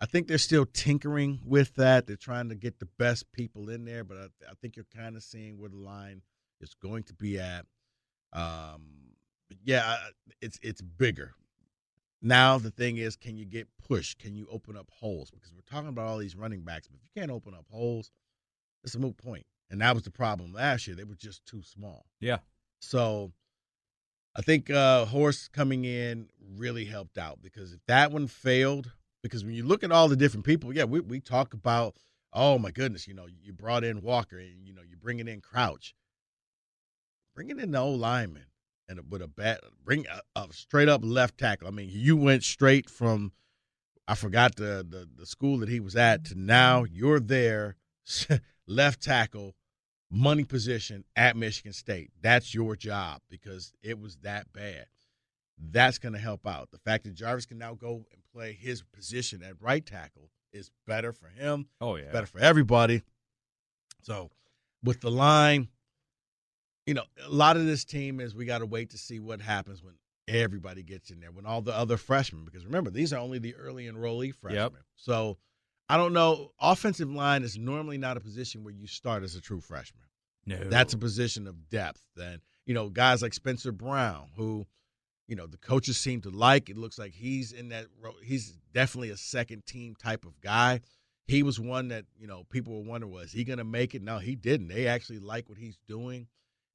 I 0.00 0.06
think 0.06 0.28
they're 0.28 0.38
still 0.38 0.64
tinkering 0.64 1.40
with 1.44 1.74
that. 1.74 2.06
They're 2.06 2.16
trying 2.16 2.48
to 2.48 2.54
get 2.54 2.78
the 2.78 2.88
best 2.98 3.30
people 3.32 3.68
in 3.68 3.84
there, 3.84 4.02
but 4.02 4.16
I, 4.16 4.50
I 4.50 4.54
think 4.60 4.76
you're 4.76 4.86
kind 4.96 5.16
of 5.16 5.22
seeing 5.22 5.58
where 5.58 5.68
the 5.68 5.76
line 5.76 6.22
is 6.60 6.74
going 6.74 7.02
to 7.04 7.14
be 7.14 7.38
at. 7.38 7.66
Um, 8.32 9.12
but 9.48 9.58
yeah, 9.62 9.96
it's 10.40 10.58
it's 10.62 10.80
bigger. 10.80 11.32
Now 12.22 12.58
the 12.58 12.70
thing 12.70 12.98
is, 12.98 13.16
can 13.16 13.36
you 13.36 13.44
get 13.44 13.68
pushed? 13.86 14.18
Can 14.18 14.34
you 14.34 14.46
open 14.50 14.76
up 14.76 14.88
holes? 14.90 15.30
Because 15.30 15.52
we're 15.52 15.60
talking 15.70 15.88
about 15.88 16.06
all 16.06 16.18
these 16.18 16.36
running 16.36 16.62
backs, 16.62 16.86
but 16.86 16.96
if 16.96 17.02
you 17.02 17.20
can't 17.20 17.32
open 17.32 17.54
up 17.54 17.66
holes, 17.70 18.10
it's 18.84 18.94
a 18.94 18.98
moot 18.98 19.16
point. 19.16 19.46
And 19.70 19.80
that 19.80 19.94
was 19.94 20.02
the 20.04 20.10
problem 20.10 20.52
last 20.52 20.86
year; 20.86 20.96
they 20.96 21.04
were 21.04 21.14
just 21.14 21.44
too 21.44 21.62
small. 21.62 22.06
Yeah. 22.20 22.38
So 22.80 23.32
I 24.36 24.42
think 24.42 24.70
uh 24.70 25.04
Horst 25.06 25.52
coming 25.52 25.84
in 25.84 26.28
really 26.56 26.84
helped 26.84 27.18
out 27.18 27.40
because 27.42 27.72
if 27.72 27.80
that 27.86 28.12
one 28.12 28.26
failed, 28.26 28.92
because 29.22 29.44
when 29.44 29.54
you 29.54 29.64
look 29.64 29.82
at 29.82 29.92
all 29.92 30.08
the 30.08 30.16
different 30.16 30.46
people, 30.46 30.74
yeah, 30.74 30.84
we 30.84 31.00
we 31.00 31.20
talk 31.20 31.54
about, 31.54 31.96
oh 32.32 32.58
my 32.58 32.70
goodness, 32.70 33.08
you 33.08 33.14
know, 33.14 33.26
you 33.26 33.52
brought 33.52 33.84
in 33.84 34.02
Walker 34.02 34.38
and 34.38 34.66
you 34.66 34.72
know 34.72 34.82
you're 34.88 34.98
bringing 34.98 35.28
in 35.28 35.40
Crouch, 35.40 35.94
bringing 37.34 37.58
in 37.58 37.72
the 37.72 37.78
old 37.78 38.00
lineman 38.00 38.46
and 38.88 39.00
with 39.10 39.22
a 39.22 39.28
bat, 39.28 39.60
bring 39.84 40.06
a, 40.06 40.40
a 40.40 40.52
straight 40.52 40.88
up 40.88 41.00
left 41.04 41.38
tackle. 41.38 41.68
I 41.68 41.70
mean, 41.70 41.88
you 41.90 42.16
went 42.16 42.42
straight 42.42 42.90
from, 42.90 43.32
I 44.06 44.14
forgot 44.14 44.56
the 44.56 44.86
the, 44.88 45.08
the 45.16 45.26
school 45.26 45.58
that 45.58 45.68
he 45.68 45.80
was 45.80 45.96
at 45.96 46.24
to 46.26 46.34
now 46.38 46.84
you're 46.84 47.20
there, 47.20 47.76
left 48.66 49.02
tackle 49.02 49.54
money 50.10 50.44
position 50.44 51.04
at 51.16 51.36
Michigan 51.36 51.72
State. 51.72 52.10
That's 52.20 52.54
your 52.54 52.76
job 52.76 53.20
because 53.30 53.72
it 53.82 53.98
was 53.98 54.16
that 54.18 54.52
bad. 54.52 54.86
That's 55.58 55.98
going 55.98 56.14
to 56.14 56.18
help 56.18 56.46
out. 56.46 56.70
The 56.70 56.78
fact 56.78 57.04
that 57.04 57.14
Jarvis 57.14 57.46
can 57.46 57.58
now 57.58 57.74
go 57.74 58.06
and 58.12 58.22
play 58.32 58.52
his 58.52 58.82
position 58.82 59.42
at 59.42 59.54
right 59.60 59.84
tackle 59.84 60.30
is 60.52 60.70
better 60.86 61.12
for 61.12 61.28
him, 61.28 61.66
Oh 61.80 61.96
yeah. 61.96 62.10
better 62.10 62.26
for 62.26 62.40
everybody. 62.40 63.02
So, 64.02 64.30
with 64.82 65.00
the 65.00 65.10
line, 65.10 65.68
you 66.86 66.94
know, 66.94 67.04
a 67.24 67.30
lot 67.30 67.56
of 67.56 67.66
this 67.66 67.84
team 67.84 68.18
is 68.18 68.34
we 68.34 68.46
got 68.46 68.58
to 68.58 68.66
wait 68.66 68.90
to 68.90 68.98
see 68.98 69.20
what 69.20 69.40
happens 69.40 69.82
when 69.82 69.94
everybody 70.26 70.82
gets 70.82 71.10
in 71.10 71.20
there, 71.20 71.30
when 71.30 71.44
all 71.46 71.60
the 71.60 71.76
other 71.76 71.96
freshmen, 71.96 72.44
because 72.44 72.64
remember, 72.64 72.90
these 72.90 73.12
are 73.12 73.18
only 73.20 73.38
the 73.38 73.54
early 73.56 73.86
enrollee 73.86 74.34
freshmen. 74.34 74.60
So, 74.96 75.36
I 75.90 75.96
don't 75.96 76.12
know. 76.12 76.52
Offensive 76.60 77.10
line 77.10 77.42
is 77.42 77.58
normally 77.58 77.98
not 77.98 78.16
a 78.16 78.20
position 78.20 78.62
where 78.62 78.72
you 78.72 78.86
start 78.86 79.24
as 79.24 79.34
a 79.34 79.40
true 79.40 79.60
freshman. 79.60 80.04
No. 80.46 80.56
That's 80.56 80.94
a 80.94 80.98
position 80.98 81.48
of 81.48 81.68
depth. 81.68 82.04
And, 82.16 82.40
you 82.64 82.74
know, 82.74 82.88
guys 82.88 83.22
like 83.22 83.34
Spencer 83.34 83.72
Brown, 83.72 84.28
who, 84.36 84.66
you 85.26 85.34
know, 85.34 85.48
the 85.48 85.58
coaches 85.58 85.96
seem 85.96 86.20
to 86.20 86.30
like. 86.30 86.70
It 86.70 86.78
looks 86.78 86.96
like 86.96 87.12
he's 87.12 87.50
in 87.50 87.70
that, 87.70 87.86
he's 88.22 88.56
definitely 88.72 89.10
a 89.10 89.16
second 89.16 89.66
team 89.66 89.96
type 89.96 90.24
of 90.24 90.40
guy. 90.40 90.80
He 91.26 91.42
was 91.42 91.58
one 91.58 91.88
that, 91.88 92.04
you 92.16 92.28
know, 92.28 92.44
people 92.50 92.72
were 92.76 92.88
wondering, 92.88 93.12
was 93.12 93.32
he 93.32 93.42
going 93.42 93.58
to 93.58 93.64
make 93.64 93.92
it? 93.96 94.02
No, 94.02 94.18
he 94.18 94.36
didn't. 94.36 94.68
They 94.68 94.86
actually 94.86 95.18
like 95.18 95.48
what 95.48 95.58
he's 95.58 95.78
doing. 95.88 96.28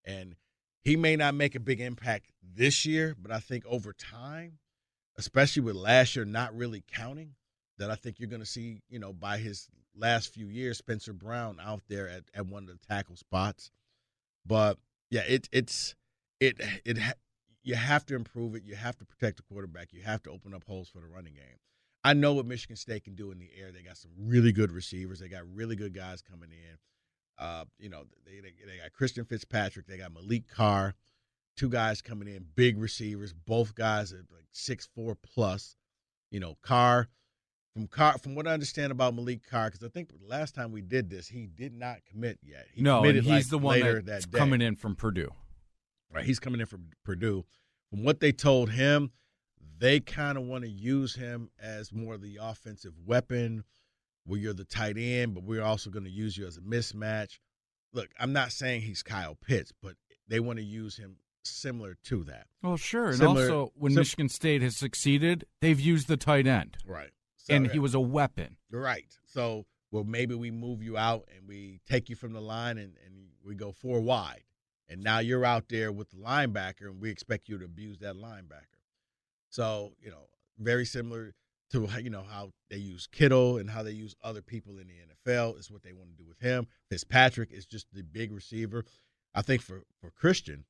And 0.04 0.36
he 0.82 0.98
may 0.98 1.16
not 1.16 1.36
make 1.36 1.56
a 1.56 1.62
big 1.62 1.80
impact 1.80 2.32
this 2.44 2.86
year, 2.86 3.16
but 3.18 3.32
I 3.32 3.40
think 3.40 3.66
over 3.66 3.94
time, 3.94 4.60
especially 5.18 5.62
with 5.62 5.78
last 5.78 6.18
year 6.18 6.26
not 6.26 6.54
really 6.54 6.84
counting, 6.94 7.36
that 7.78 7.92
I 7.92 7.96
think 7.96 8.20
you're 8.20 8.30
going 8.30 8.42
to 8.42 8.46
see, 8.46 8.82
you 8.90 9.00
know, 9.00 9.14
by 9.14 9.38
his 9.38 9.68
last 9.96 10.34
few 10.34 10.48
years, 10.48 10.78
Spencer 10.78 11.14
Brown 11.14 11.60
out 11.62 11.82
there 11.88 12.08
at, 12.08 12.24
at 12.34 12.48
one 12.48 12.64
of 12.64 12.70
the 12.70 12.88
tackle 12.88 13.16
spots. 13.16 13.72
But 14.46 14.78
yeah, 15.10 15.24
it 15.28 15.50
it's 15.52 15.96
it 16.40 16.58
it 16.86 16.98
you 17.64 17.76
have 17.76 18.06
to 18.08 18.16
improve 18.16 18.56
it. 18.56 18.64
You 18.64 18.76
have 18.76 18.98
to 18.98 19.06
protect 19.06 19.38
the 19.38 19.44
quarterback. 19.44 19.92
You 19.92 20.02
have 20.04 20.22
to 20.24 20.30
open 20.30 20.54
up 20.54 20.64
holes 20.66 20.90
for 20.90 21.00
the 21.00 21.08
running 21.08 21.34
game. 21.34 21.58
I 22.04 22.14
know 22.14 22.34
what 22.34 22.46
Michigan 22.46 22.76
State 22.76 23.04
can 23.04 23.16
do 23.16 23.32
in 23.32 23.40
the 23.40 23.50
air. 23.60 23.72
They 23.72 23.82
got 23.82 23.98
some 23.98 24.12
really 24.20 24.52
good 24.52 24.72
receivers. 24.72 25.20
They 25.20 25.28
got 25.28 25.42
really 25.52 25.76
good 25.76 25.96
guys 25.96 26.22
coming 26.22 26.52
in. 26.52 26.78
Uh, 27.44 27.66
you 27.80 27.90
know, 27.90 28.04
they, 28.26 28.40
they 28.40 28.54
they 28.66 28.78
got 28.82 28.94
Christian 28.94 29.26
Fitzpatrick. 29.26 29.88
They 29.88 29.98
got 29.98 30.14
Malik 30.14 30.48
Carr. 30.48 30.94
Two 31.58 31.70
guys 31.70 32.02
coming 32.02 32.28
in, 32.28 32.46
big 32.56 32.78
receivers. 32.78 33.34
Both 33.34 33.76
guys 33.76 34.12
are 34.14 34.26
like 34.36 34.48
six 34.52 34.88
four 34.94 35.16
plus. 35.16 35.76
You 36.30 36.40
know, 36.40 36.58
Carr 36.62 37.08
from 37.76 37.88
Carr, 37.88 38.18
from 38.18 38.36
what 38.36 38.48
I 38.48 38.52
understand 38.52 38.92
about 38.94 39.14
Malik 39.14 39.42
Carr, 39.50 39.70
because 39.70 39.84
I 39.84 39.90
think 39.90 40.10
last 40.26 40.56
time 40.56 40.72
we 40.72 40.82
did 40.82 41.10
this, 41.10 41.28
he 41.28 41.46
did 41.46 41.74
not 41.74 41.98
commit 42.10 42.40
yet. 42.42 42.68
He 42.74 42.82
no, 42.82 43.04
he's 43.04 43.26
like 43.26 43.50
the 43.50 43.58
one 43.58 44.06
that's 44.06 44.26
that 44.28 44.38
coming 44.38 44.62
in 44.62 44.78
from 44.78 44.96
Purdue. 44.96 45.32
Right, 46.14 46.24
he's 46.24 46.40
coming 46.40 46.62
in 46.62 46.68
from 46.68 46.88
Purdue. 47.04 47.44
From 47.90 48.06
what 48.06 48.22
they 48.22 48.32
told 48.32 48.70
him, 48.72 49.12
they 49.78 50.00
kind 50.00 50.38
of 50.38 50.46
want 50.46 50.64
to 50.64 50.70
use 50.70 51.16
him 51.16 51.50
as 51.62 51.92
more 51.92 52.14
of 52.14 52.22
the 52.22 52.40
offensive 52.42 52.94
weapon, 53.06 53.66
where 54.26 54.40
you're 54.40 54.54
the 54.54 54.64
tight 54.64 54.96
end, 54.98 55.34
but 55.34 55.44
we're 55.44 55.62
also 55.62 55.90
going 55.90 56.06
to 56.06 56.10
use 56.12 56.38
you 56.38 56.48
as 56.48 56.56
a 56.56 56.62
mismatch. 56.62 57.40
Look, 57.92 58.08
I'm 58.18 58.32
not 58.32 58.54
saying 58.54 58.82
he's 58.82 59.04
Kyle 59.04 59.36
Pitts, 59.36 59.74
but 59.82 59.96
they 60.30 60.40
want 60.40 60.60
to 60.60 60.66
use 60.66 60.96
him 60.96 61.18
similar 61.44 61.98
to 62.06 62.24
that. 62.24 62.48
Well, 62.64 62.78
sure. 62.78 63.10
And 63.10 63.22
also, 63.22 63.72
when 63.76 63.92
sim- 63.92 64.00
Michigan 64.00 64.30
State 64.30 64.62
has 64.62 64.78
succeeded, 64.78 65.46
they've 65.62 65.80
used 65.80 66.08
the 66.08 66.18
tight 66.18 66.48
end, 66.48 66.78
Right. 66.86 67.12
So, 67.46 67.54
and 67.54 67.68
he 67.68 67.80
was 67.80 67.94
a 67.94 68.00
weapon. 68.00 68.58
Right. 68.72 69.14
So, 69.26 69.66
well, 69.92 70.04
maybe 70.04 70.34
we 70.36 70.50
move 70.52 70.82
you 70.82 70.98
out 70.98 71.28
and 71.36 71.48
we 71.48 71.80
take 71.88 72.10
you 72.10 72.16
from 72.16 72.34
the 72.34 72.42
line 72.42 72.78
and, 72.78 72.94
and 73.06 73.28
we 73.46 73.56
go 73.56 73.72
four 73.72 74.02
wide. 74.02 74.44
And 74.90 75.04
now 75.04 75.20
you're 75.20 75.46
out 75.46 75.66
there 75.70 75.92
with 75.92 76.10
the 76.10 76.18
linebacker 76.18 76.82
and 76.88 77.00
we 77.00 77.10
expect 77.10 77.48
you 77.48 77.58
to 77.60 77.66
abuse 77.66 78.00
that 78.00 78.16
linebacker. 78.16 78.82
So, 79.50 79.94
you 80.02 80.10
know, 80.10 80.28
very 80.60 80.86
similar 80.86 81.34
to, 81.72 81.86
how- 81.88 82.00
you 82.00 82.10
know, 82.10 82.24
how 82.24 82.52
they 82.70 82.78
use 82.78 83.08
Kittle 83.08 83.58
and 83.58 83.70
how 83.70 83.84
they 83.84 83.92
use 83.92 84.16
other 84.24 84.42
people 84.42 84.78
in 84.80 84.88
the 84.88 84.96
NFL 84.96 85.58
is 85.60 85.70
what 85.72 85.84
they 85.84 85.94
want 85.94 86.10
to 86.10 86.16
do 86.24 86.28
with 86.28 86.40
him. 86.40 86.68
Fitzpatrick 86.90 87.52
is 87.52 87.66
just 87.66 87.88
the 87.94 88.04
big 88.04 88.32
receiver. 88.32 88.86
I 89.34 89.42
think 89.44 89.62
for, 89.62 89.84
for 90.02 90.10
Christian, 90.12 90.66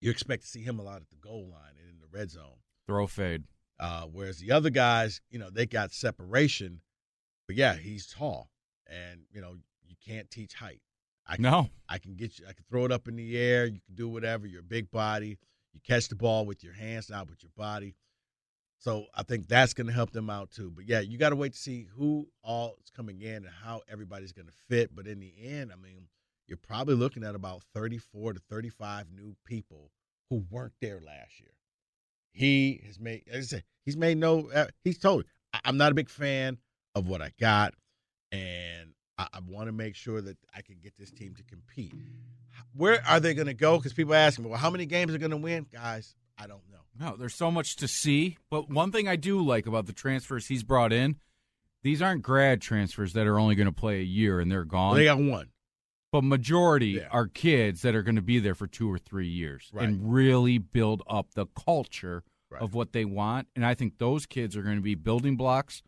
you 0.00 0.10
expect 0.10 0.42
to 0.42 0.48
see 0.48 0.62
him 0.62 0.78
a 0.78 0.82
lot 0.82 1.00
at 1.02 1.10
the 1.10 1.16
goal 1.16 1.48
line 1.50 1.74
and 1.80 1.88
in 1.90 2.00
the 2.00 2.06
red 2.10 2.30
zone. 2.30 2.58
Throw 2.86 3.06
fade. 3.06 3.44
Uh, 3.80 4.02
whereas 4.02 4.38
the 4.38 4.52
other 4.52 4.70
guys, 4.70 5.20
you 5.30 5.38
know, 5.38 5.50
they 5.50 5.66
got 5.66 5.92
separation, 5.92 6.80
but 7.46 7.56
yeah, 7.56 7.74
he's 7.74 8.06
tall, 8.06 8.50
and 8.86 9.22
you 9.32 9.40
know, 9.40 9.56
you 9.86 9.96
can't 10.06 10.30
teach 10.30 10.54
height. 10.54 10.80
I 11.26 11.36
can, 11.36 11.42
No. 11.42 11.70
I 11.88 11.98
can 11.98 12.14
get 12.14 12.38
you. 12.38 12.46
I 12.48 12.52
can 12.52 12.64
throw 12.68 12.84
it 12.84 12.92
up 12.92 13.08
in 13.08 13.16
the 13.16 13.36
air. 13.38 13.64
You 13.66 13.80
can 13.84 13.94
do 13.94 14.08
whatever. 14.08 14.46
You're 14.46 14.60
a 14.60 14.64
big 14.64 14.90
body. 14.90 15.38
You 15.72 15.80
catch 15.84 16.08
the 16.08 16.14
ball 16.14 16.46
with 16.46 16.62
your 16.62 16.74
hands, 16.74 17.10
not 17.10 17.28
with 17.28 17.42
your 17.42 17.50
body. 17.56 17.94
So 18.78 19.06
I 19.14 19.22
think 19.22 19.48
that's 19.48 19.72
going 19.72 19.86
to 19.86 19.92
help 19.92 20.10
them 20.10 20.28
out 20.28 20.50
too. 20.50 20.70
But 20.70 20.86
yeah, 20.86 21.00
you 21.00 21.16
got 21.16 21.30
to 21.30 21.36
wait 21.36 21.54
to 21.54 21.58
see 21.58 21.86
who 21.96 22.28
all 22.42 22.76
is 22.84 22.90
coming 22.90 23.22
in 23.22 23.36
and 23.36 23.48
how 23.48 23.80
everybody's 23.90 24.32
going 24.32 24.46
to 24.46 24.52
fit. 24.68 24.94
But 24.94 25.06
in 25.06 25.20
the 25.20 25.32
end, 25.42 25.72
I 25.72 25.76
mean, 25.76 26.08
you're 26.46 26.58
probably 26.58 26.94
looking 26.94 27.24
at 27.24 27.34
about 27.34 27.62
34 27.74 28.34
to 28.34 28.40
35 28.50 29.06
new 29.10 29.34
people 29.46 29.90
who 30.28 30.44
weren't 30.50 30.74
there 30.82 31.00
last 31.00 31.40
year. 31.40 31.53
He 32.34 32.82
has 32.86 32.98
made, 33.00 33.22
as 33.30 33.46
I 33.46 33.56
said, 33.56 33.64
he's 33.84 33.96
made 33.96 34.18
no, 34.18 34.50
uh, 34.50 34.66
he's 34.82 34.98
told, 34.98 35.24
I'm 35.64 35.76
not 35.76 35.92
a 35.92 35.94
big 35.94 36.10
fan 36.10 36.58
of 36.94 37.06
what 37.06 37.22
I 37.22 37.30
got, 37.40 37.74
and 38.32 38.90
I, 39.16 39.28
I 39.32 39.38
want 39.46 39.68
to 39.68 39.72
make 39.72 39.94
sure 39.94 40.20
that 40.20 40.36
I 40.54 40.60
can 40.62 40.76
get 40.82 40.96
this 40.98 41.12
team 41.12 41.34
to 41.36 41.44
compete. 41.44 41.94
Where 42.74 43.00
are 43.06 43.20
they 43.20 43.34
going 43.34 43.46
to 43.46 43.54
go? 43.54 43.78
Because 43.78 43.92
people 43.92 44.14
ask 44.14 44.38
me, 44.38 44.48
well, 44.48 44.58
how 44.58 44.70
many 44.70 44.84
games 44.84 45.14
are 45.14 45.18
going 45.18 45.30
to 45.30 45.36
win? 45.36 45.66
Guys, 45.72 46.16
I 46.36 46.48
don't 46.48 46.62
know. 46.72 46.80
No, 46.98 47.16
there's 47.16 47.34
so 47.34 47.50
much 47.50 47.76
to 47.76 47.88
see. 47.88 48.38
But 48.50 48.68
one 48.68 48.90
thing 48.90 49.06
I 49.06 49.16
do 49.16 49.40
like 49.40 49.66
about 49.66 49.86
the 49.86 49.92
transfers 49.92 50.48
he's 50.48 50.64
brought 50.64 50.92
in, 50.92 51.16
these 51.82 52.02
aren't 52.02 52.22
grad 52.22 52.60
transfers 52.60 53.12
that 53.12 53.26
are 53.28 53.38
only 53.38 53.54
going 53.54 53.66
to 53.66 53.72
play 53.72 54.00
a 54.00 54.04
year 54.04 54.40
and 54.40 54.50
they're 54.50 54.64
gone. 54.64 54.96
They 54.96 55.04
got 55.04 55.18
one. 55.18 55.50
But 56.14 56.22
majority 56.22 56.90
Yeah. 56.90 57.08
are 57.10 57.26
kids 57.26 57.82
that 57.82 57.96
are 57.96 58.04
going 58.04 58.14
to 58.14 58.22
be 58.22 58.38
there 58.38 58.54
for 58.54 58.68
two 58.68 58.88
or 58.88 58.98
three 58.98 59.26
years 59.26 59.68
Right. 59.72 59.88
and 59.88 60.14
really 60.14 60.58
build 60.58 61.02
up 61.08 61.34
the 61.34 61.46
culture 61.46 62.22
Right. 62.48 62.62
of 62.62 62.72
what 62.72 62.92
they 62.92 63.04
want. 63.04 63.48
And 63.56 63.66
I 63.66 63.74
think 63.74 63.98
those 63.98 64.24
kids 64.24 64.56
are 64.56 64.62
going 64.62 64.76
to 64.76 64.80
be 64.80 64.94
building 64.94 65.36
blocks 65.36 65.82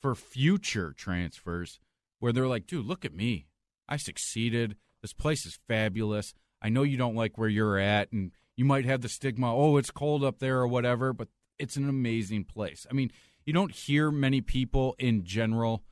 for 0.00 0.14
future 0.14 0.92
transfers 0.92 1.80
where 2.20 2.32
they're 2.32 2.46
like, 2.46 2.68
dude, 2.68 2.86
look 2.86 3.04
at 3.04 3.12
me. 3.12 3.48
I 3.88 3.96
succeeded. 3.96 4.76
This 5.02 5.12
place 5.12 5.44
is 5.44 5.58
fabulous. 5.66 6.34
I 6.62 6.68
know 6.68 6.84
you 6.84 6.96
don't 6.96 7.16
like 7.16 7.36
where 7.36 7.48
you're 7.48 7.76
at 7.76 8.12
and 8.12 8.30
you 8.56 8.64
might 8.64 8.84
have 8.84 9.00
the 9.00 9.08
stigma, 9.08 9.52
oh, 9.52 9.76
it's 9.76 9.90
cold 9.90 10.22
up 10.22 10.38
there 10.38 10.60
or 10.60 10.68
whatever, 10.68 11.12
but 11.12 11.30
it's 11.58 11.76
an 11.76 11.88
amazing 11.88 12.44
place. 12.44 12.86
I 12.88 12.94
mean, 12.94 13.10
you 13.44 13.52
don't 13.52 13.72
hear 13.72 14.12
many 14.12 14.40
people 14.40 14.94
in 15.00 15.24
general 15.24 15.82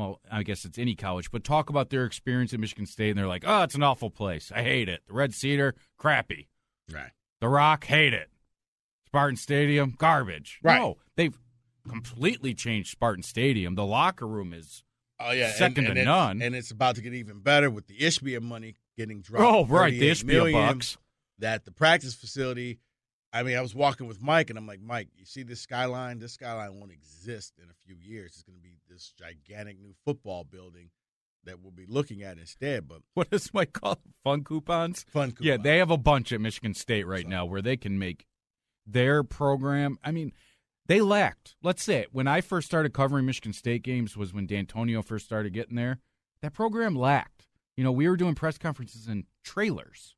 well, 0.00 0.20
I 0.30 0.42
guess 0.42 0.64
it's 0.64 0.78
any 0.78 0.94
college, 0.94 1.30
but 1.30 1.44
talk 1.44 1.68
about 1.70 1.90
their 1.90 2.04
experience 2.04 2.52
at 2.54 2.60
Michigan 2.60 2.86
State, 2.86 3.10
and 3.10 3.18
they're 3.18 3.26
like, 3.28 3.44
"Oh, 3.46 3.62
it's 3.62 3.74
an 3.74 3.82
awful 3.82 4.10
place. 4.10 4.50
I 4.54 4.62
hate 4.62 4.88
it. 4.88 5.02
The 5.06 5.12
Red 5.14 5.34
Cedar, 5.34 5.74
crappy. 5.98 6.48
Right. 6.92 7.10
The 7.40 7.48
Rock, 7.48 7.84
hate 7.84 8.14
it. 8.14 8.30
Spartan 9.06 9.36
Stadium, 9.36 9.94
garbage. 9.98 10.58
Right. 10.62 10.78
No, 10.78 10.96
they've 11.16 11.36
completely 11.88 12.54
changed 12.54 12.90
Spartan 12.90 13.22
Stadium. 13.22 13.74
The 13.74 13.84
locker 13.86 14.26
room 14.26 14.52
is 14.52 14.84
Oh 15.18 15.32
yeah, 15.32 15.52
Second 15.52 15.84
to 15.84 15.94
none. 16.04 16.40
and 16.40 16.54
it's 16.54 16.70
about 16.70 16.96
to 16.96 17.02
get 17.02 17.12
even 17.12 17.40
better 17.40 17.68
with 17.70 17.86
the 17.86 17.98
Ishbia 17.98 18.40
money 18.40 18.76
getting 18.96 19.20
dropped. 19.20 19.44
oh 19.44 19.66
right, 19.66 19.92
the 19.92 20.10
Ishbia 20.10 20.52
Bucks. 20.52 20.96
That 21.38 21.64
the 21.64 21.72
practice 21.72 22.14
facility. 22.14 22.78
I 23.32 23.42
mean, 23.44 23.56
I 23.56 23.60
was 23.60 23.74
walking 23.74 24.08
with 24.08 24.20
Mike, 24.20 24.50
and 24.50 24.58
I'm 24.58 24.66
like, 24.66 24.80
Mike, 24.80 25.08
you 25.16 25.24
see 25.24 25.42
this 25.44 25.60
skyline? 25.60 26.18
This 26.18 26.32
skyline 26.32 26.74
won't 26.78 26.90
exist 26.90 27.54
in 27.62 27.70
a 27.70 27.74
few 27.86 27.94
years. 27.94 28.32
It's 28.32 28.42
going 28.42 28.58
to 28.58 28.62
be 28.62 28.74
this 28.88 29.12
gigantic 29.16 29.78
new 29.80 29.94
football 30.04 30.42
building 30.44 30.90
that 31.44 31.60
we'll 31.60 31.70
be 31.70 31.86
looking 31.86 32.22
at 32.22 32.38
instead. 32.38 32.88
But 32.88 33.02
what 33.14 33.28
is 33.30 33.54
Mike 33.54 33.72
call 33.72 33.94
them? 33.94 34.14
Fun 34.24 34.42
coupons? 34.44 35.04
fun. 35.12 35.30
coupons. 35.30 35.46
Yeah, 35.46 35.56
they 35.58 35.78
have 35.78 35.90
a 35.90 35.96
bunch 35.96 36.32
at 36.32 36.40
Michigan 36.40 36.74
State 36.74 37.06
right 37.06 37.22
So- 37.24 37.28
now 37.30 37.44
where 37.44 37.62
they 37.62 37.76
can 37.76 37.98
make 37.98 38.26
their 38.86 39.22
program. 39.22 39.96
I 40.02 40.10
mean, 40.10 40.32
they 40.86 41.00
lacked. 41.00 41.54
Let's 41.62 41.84
say 41.84 41.98
it. 42.00 42.08
When 42.12 42.26
I 42.26 42.40
first 42.40 42.66
started 42.66 42.92
covering 42.92 43.26
Michigan 43.26 43.52
State 43.52 43.82
games 43.82 44.16
was 44.16 44.32
when 44.34 44.46
D'Antonio 44.46 45.02
first 45.02 45.24
started 45.24 45.52
getting 45.52 45.76
there. 45.76 45.98
That 46.42 46.52
program 46.52 46.96
lacked. 46.96 47.46
You 47.76 47.84
know, 47.84 47.92
we 47.92 48.08
were 48.08 48.16
doing 48.16 48.34
press 48.34 48.58
conferences 48.58 49.06
in 49.06 49.24
trailers. 49.44 50.16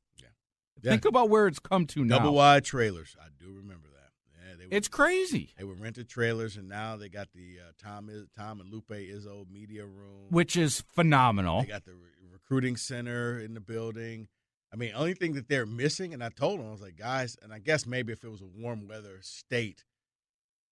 Yeah. 0.83 0.91
Think 0.91 1.05
about 1.05 1.29
where 1.29 1.47
it's 1.47 1.59
come 1.59 1.85
to 1.87 2.03
now. 2.03 2.19
double 2.19 2.33
wide 2.35 2.65
trailers. 2.65 3.15
I 3.19 3.27
do 3.39 3.51
remember 3.51 3.87
that. 3.89 4.11
Yeah, 4.47 4.55
they 4.57 4.65
were, 4.65 4.73
It's 4.73 4.87
crazy. 4.89 5.53
They 5.57 5.63
were 5.63 5.75
rented 5.75 6.09
trailers, 6.09 6.57
and 6.57 6.67
now 6.67 6.97
they 6.97 7.09
got 7.09 7.29
the 7.33 7.59
uh, 7.61 7.71
Tom 7.81 8.09
Tom 8.37 8.59
and 8.59 8.69
Lupe 8.71 8.89
Izzo 8.89 9.49
media 9.49 9.85
room. 9.85 10.27
Which 10.29 10.57
is 10.57 10.83
phenomenal. 10.93 11.61
They 11.61 11.67
got 11.67 11.85
the 11.85 11.93
re- 11.93 12.09
recruiting 12.31 12.75
center 12.75 13.39
in 13.39 13.53
the 13.53 13.61
building. 13.61 14.27
I 14.73 14.75
mean, 14.75 14.91
only 14.95 15.13
thing 15.13 15.33
that 15.33 15.47
they're 15.47 15.67
missing, 15.67 16.13
and 16.13 16.23
I 16.23 16.29
told 16.29 16.59
them, 16.59 16.67
I 16.67 16.71
was 16.71 16.81
like, 16.81 16.97
guys, 16.97 17.37
and 17.41 17.53
I 17.53 17.59
guess 17.59 17.85
maybe 17.85 18.11
if 18.11 18.23
it 18.23 18.29
was 18.29 18.41
a 18.41 18.45
warm 18.45 18.87
weather 18.87 19.19
state, 19.21 19.85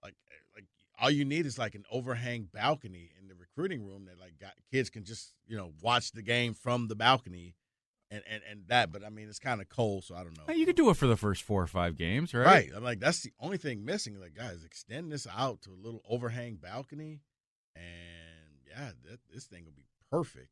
like, 0.03 0.15
like 0.55 0.65
all 0.99 1.11
you 1.11 1.23
need 1.23 1.45
is 1.45 1.59
like 1.59 1.75
an 1.75 1.85
overhang 1.91 2.49
balcony 2.51 3.11
in 3.19 3.27
the 3.27 3.35
recruiting 3.35 3.85
room 3.85 4.05
that 4.05 4.19
like 4.19 4.39
got, 4.39 4.53
kids 4.71 4.89
can 4.89 5.03
just 5.03 5.33
you 5.47 5.55
know 5.55 5.71
watch 5.81 6.11
the 6.11 6.23
game 6.23 6.53
from 6.53 6.87
the 6.87 6.95
balcony, 6.95 7.55
and 8.11 8.21
and 8.29 8.41
and 8.49 8.63
that. 8.67 8.91
But 8.91 9.03
I 9.03 9.09
mean, 9.09 9.29
it's 9.29 9.39
kind 9.39 9.61
of 9.61 9.69
cold, 9.69 10.03
so 10.03 10.15
I 10.15 10.23
don't 10.23 10.37
know. 10.37 10.43
Hey, 10.47 10.55
You 10.55 10.65
could 10.65 10.75
do 10.75 10.89
it 10.89 10.97
for 10.97 11.07
the 11.07 11.17
first 11.17 11.41
four 11.41 11.61
or 11.61 11.67
five 11.67 11.95
games, 11.95 12.33
right? 12.33 12.45
Right. 12.45 12.69
I'm 12.75 12.83
like, 12.83 12.99
that's 12.99 13.21
the 13.21 13.31
only 13.39 13.57
thing 13.57 13.85
missing. 13.85 14.19
Like, 14.19 14.35
guys, 14.35 14.63
extend 14.65 15.11
this 15.11 15.25
out 15.33 15.61
to 15.63 15.71
a 15.71 15.79
little 15.81 16.01
overhang 16.07 16.57
balcony, 16.57 17.21
and 17.75 17.85
yeah, 18.69 18.91
that, 19.09 19.19
this 19.33 19.45
thing 19.45 19.65
will 19.65 19.71
be 19.71 19.85
perfect. 20.11 20.49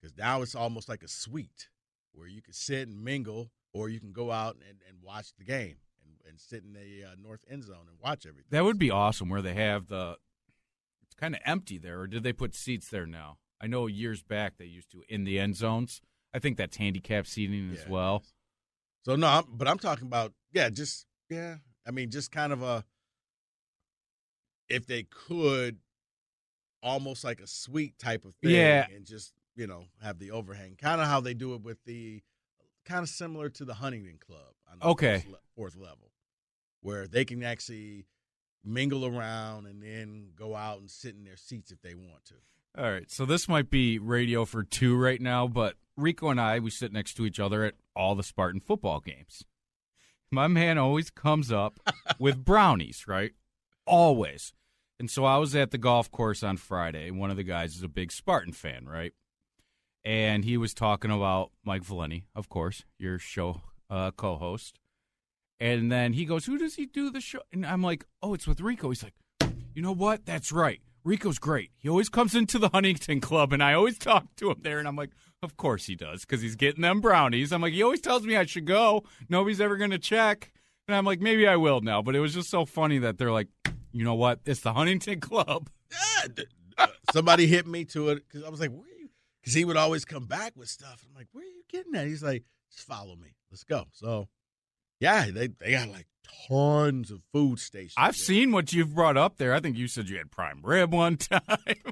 Because 0.00 0.16
now 0.16 0.42
it's 0.42 0.54
almost 0.56 0.88
like 0.88 1.02
a 1.02 1.08
suite 1.08 1.68
where 2.12 2.26
you 2.26 2.42
can 2.42 2.52
sit 2.54 2.88
and 2.88 3.04
mingle, 3.04 3.50
or 3.72 3.88
you 3.88 4.00
can 4.00 4.12
go 4.12 4.32
out 4.32 4.56
and, 4.68 4.78
and 4.88 4.98
watch 5.02 5.32
the 5.38 5.44
game 5.44 5.76
and, 6.04 6.16
and 6.28 6.40
sit 6.40 6.64
in 6.64 6.72
the 6.72 7.04
uh, 7.06 7.14
north 7.22 7.44
end 7.48 7.64
zone 7.64 7.86
and 7.88 7.98
watch 8.02 8.26
everything. 8.26 8.48
That 8.50 8.64
would 8.64 8.78
be 8.78 8.90
awesome 8.90 9.28
where 9.28 9.42
they 9.42 9.54
have 9.54 9.86
the. 9.88 10.16
It's 11.04 11.14
kind 11.14 11.34
of 11.34 11.40
empty 11.44 11.78
there, 11.78 12.00
or 12.00 12.06
did 12.06 12.22
they 12.22 12.32
put 12.32 12.54
seats 12.54 12.88
there 12.88 13.06
now? 13.06 13.36
I 13.60 13.66
know 13.68 13.86
years 13.86 14.22
back 14.22 14.56
they 14.56 14.64
used 14.64 14.90
to 14.90 15.04
in 15.08 15.24
the 15.24 15.38
end 15.38 15.56
zones. 15.56 16.00
I 16.34 16.38
think 16.38 16.56
that's 16.56 16.76
handicap 16.76 17.26
seating 17.26 17.70
as 17.72 17.84
Yeah, 17.84 17.92
well. 17.92 18.22
So 19.04 19.16
no, 19.16 19.26
I'm, 19.26 19.44
but 19.48 19.68
I'm 19.68 19.78
talking 19.78 20.06
about 20.06 20.32
yeah, 20.52 20.70
just 20.70 21.06
yeah. 21.28 21.56
I 21.86 21.90
mean, 21.90 22.10
just 22.10 22.30
kind 22.30 22.52
of 22.52 22.62
a 22.62 22.84
if 24.68 24.86
they 24.86 25.02
could, 25.04 25.78
almost 26.82 27.24
like 27.24 27.40
a 27.40 27.46
suite 27.46 27.98
type 27.98 28.24
of 28.24 28.34
thing, 28.36 28.52
Yeah. 28.52 28.86
and 28.94 29.04
just 29.04 29.32
you 29.56 29.66
know 29.66 29.84
have 30.02 30.18
the 30.18 30.30
overhang, 30.30 30.76
kind 30.76 31.00
of 31.00 31.06
how 31.06 31.20
they 31.20 31.34
do 31.34 31.54
it 31.54 31.62
with 31.62 31.82
the, 31.84 32.22
kind 32.84 33.02
of 33.02 33.08
similar 33.08 33.48
to 33.50 33.64
the 33.64 33.74
Huntington 33.74 34.18
Club 34.18 34.54
on 34.70 34.78
the 34.78 34.86
Okay. 34.86 35.24
fourth, 35.26 35.40
fourth 35.56 35.76
level, 35.76 36.12
where 36.80 37.06
they 37.06 37.24
can 37.24 37.42
actually 37.42 38.06
mingle 38.64 39.04
around 39.04 39.66
and 39.66 39.82
then 39.82 40.30
go 40.36 40.54
out 40.54 40.78
and 40.78 40.90
sit 40.90 41.14
in 41.16 41.24
their 41.24 41.36
seats 41.36 41.70
if 41.72 41.82
they 41.82 41.94
want 41.94 42.24
to. 42.26 42.34
All 42.76 42.90
right, 42.90 43.10
so 43.10 43.26
this 43.26 43.48
might 43.48 43.68
be 43.68 43.98
radio 43.98 44.46
for 44.46 44.62
two 44.62 44.96
right 44.96 45.20
now, 45.20 45.46
but 45.46 45.76
Rico 45.94 46.30
and 46.30 46.40
I 46.40 46.58
we 46.58 46.70
sit 46.70 46.90
next 46.90 47.14
to 47.14 47.26
each 47.26 47.38
other 47.38 47.64
at 47.64 47.74
all 47.94 48.14
the 48.14 48.22
Spartan 48.22 48.60
football 48.60 49.00
games. 49.00 49.44
My 50.30 50.46
man 50.48 50.78
always 50.78 51.10
comes 51.10 51.52
up 51.52 51.78
with 52.18 52.46
brownies, 52.46 53.04
right? 53.06 53.32
Always. 53.86 54.54
And 54.98 55.10
so 55.10 55.26
I 55.26 55.36
was 55.36 55.54
at 55.54 55.70
the 55.70 55.76
golf 55.76 56.10
course 56.10 56.42
on 56.42 56.56
Friday. 56.56 57.10
One 57.10 57.30
of 57.30 57.36
the 57.36 57.42
guys 57.42 57.76
is 57.76 57.82
a 57.82 57.88
big 57.88 58.10
Spartan 58.10 58.54
fan, 58.54 58.86
right? 58.86 59.12
And 60.02 60.42
he 60.42 60.56
was 60.56 60.72
talking 60.72 61.10
about 61.10 61.50
Mike 61.64 61.84
Valenti, 61.84 62.24
of 62.34 62.48
course, 62.48 62.84
your 62.98 63.18
show 63.18 63.60
uh, 63.90 64.12
co-host. 64.12 64.78
And 65.60 65.92
then 65.92 66.14
he 66.14 66.24
goes, 66.24 66.46
"Who 66.46 66.56
does 66.56 66.76
he 66.76 66.86
do 66.86 67.10
the 67.10 67.20
show?" 67.20 67.40
And 67.52 67.66
I'm 67.66 67.82
like, 67.82 68.04
"Oh, 68.22 68.32
it's 68.32 68.46
with 68.46 68.60
Rico." 68.60 68.88
He's 68.88 69.04
like, 69.04 69.14
"You 69.74 69.82
know 69.82 69.92
what? 69.92 70.24
That's 70.24 70.50
right. 70.50 70.80
Rico's 71.04 71.38
great. 71.38 71.70
He 71.76 71.88
always 71.88 72.08
comes 72.08 72.34
into 72.34 72.58
the 72.58 72.68
Huntington 72.68 73.20
Club, 73.20 73.52
and 73.52 73.62
I 73.62 73.74
always 73.74 73.98
talk 73.98 74.26
to 74.36 74.50
him 74.50 74.58
there." 74.62 74.78
And 74.78 74.86
I'm 74.86 74.96
like, 74.96 75.10
"Of 75.42 75.56
course 75.56 75.86
he 75.86 75.94
does, 75.94 76.22
because 76.22 76.42
he's 76.42 76.56
getting 76.56 76.82
them 76.82 77.00
brownies." 77.00 77.52
I'm 77.52 77.62
like, 77.62 77.72
"He 77.74 77.82
always 77.82 78.00
tells 78.00 78.24
me 78.24 78.36
I 78.36 78.44
should 78.44 78.66
go. 78.66 79.04
Nobody's 79.28 79.60
ever 79.60 79.76
going 79.76 79.90
to 79.90 79.98
check." 79.98 80.52
And 80.88 80.96
I'm 80.96 81.04
like, 81.04 81.20
"Maybe 81.20 81.46
I 81.46 81.56
will 81.56 81.80
now." 81.80 82.02
But 82.02 82.16
it 82.16 82.20
was 82.20 82.34
just 82.34 82.50
so 82.50 82.64
funny 82.64 82.98
that 82.98 83.18
they're 83.18 83.32
like, 83.32 83.48
"You 83.92 84.04
know 84.04 84.14
what? 84.14 84.40
It's 84.44 84.60
the 84.60 84.72
Huntington 84.72 85.20
Club." 85.20 85.70
Somebody 87.12 87.46
hit 87.46 87.66
me 87.66 87.84
to 87.86 88.10
it 88.10 88.24
because 88.26 88.44
I 88.44 88.48
was 88.48 88.60
like, 88.60 88.70
"Where 88.70 88.86
are 88.86 88.98
you?" 89.00 89.08
Because 89.40 89.54
he 89.54 89.64
would 89.64 89.76
always 89.76 90.04
come 90.04 90.26
back 90.26 90.52
with 90.56 90.68
stuff. 90.68 91.04
I'm 91.08 91.14
like, 91.14 91.28
"Where 91.32 91.44
are 91.44 91.46
you 91.46 91.62
getting 91.68 91.92
that?" 91.92 92.06
He's 92.06 92.22
like, 92.22 92.44
"Just 92.70 92.86
follow 92.86 93.16
me. 93.16 93.34
Let's 93.50 93.64
go." 93.64 93.86
So, 93.92 94.28
yeah, 95.02 95.26
they 95.30 95.48
they 95.48 95.72
got 95.72 95.88
like 95.88 96.06
tons 96.48 97.10
of 97.10 97.20
food 97.32 97.58
stations. 97.58 97.94
I've 97.96 98.14
there. 98.16 98.24
seen 98.24 98.52
what 98.52 98.72
you've 98.72 98.94
brought 98.94 99.16
up 99.16 99.36
there. 99.36 99.52
I 99.54 99.60
think 99.60 99.76
you 99.76 99.88
said 99.88 100.08
you 100.08 100.16
had 100.18 100.30
prime 100.30 100.60
rib 100.62 100.92
one 100.92 101.16
time. 101.18 101.40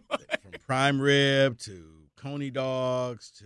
from 0.09 0.53
prime 0.67 1.01
rib 1.01 1.59
to 1.61 2.07
coney 2.17 2.51
dogs 2.51 3.31
to 3.39 3.45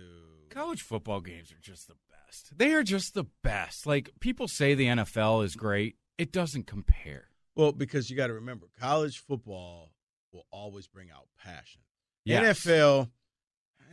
College 0.50 0.82
football 0.82 1.20
games 1.20 1.50
are 1.50 1.60
just 1.60 1.88
the 1.88 1.94
best. 2.10 2.56
They 2.56 2.72
are 2.74 2.82
just 2.84 3.14
the 3.14 3.24
best. 3.42 3.86
Like 3.86 4.10
people 4.20 4.46
say 4.46 4.74
the 4.74 4.86
NFL 4.86 5.44
is 5.44 5.56
great. 5.56 5.96
It 6.18 6.30
doesn't 6.30 6.66
compare. 6.68 7.26
well, 7.56 7.72
because 7.72 8.08
you 8.10 8.16
got 8.16 8.28
to 8.28 8.34
remember, 8.34 8.66
college 8.78 9.18
football 9.18 9.90
will 10.32 10.46
always 10.52 10.86
bring 10.86 11.10
out 11.10 11.26
passion. 11.42 11.80
Yes. 12.24 12.60
NFL, 12.64 13.10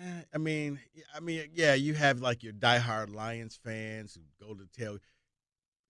eh, 0.01 0.21
I 0.33 0.37
mean, 0.37 0.79
I 1.15 1.19
mean, 1.19 1.49
yeah, 1.53 1.73
you 1.73 1.93
have 1.95 2.19
like 2.21 2.43
your 2.43 2.53
diehard 2.53 3.13
Lions 3.13 3.59
fans 3.63 4.15
who 4.15 4.45
go 4.45 4.53
to 4.53 4.67
tail. 4.67 4.99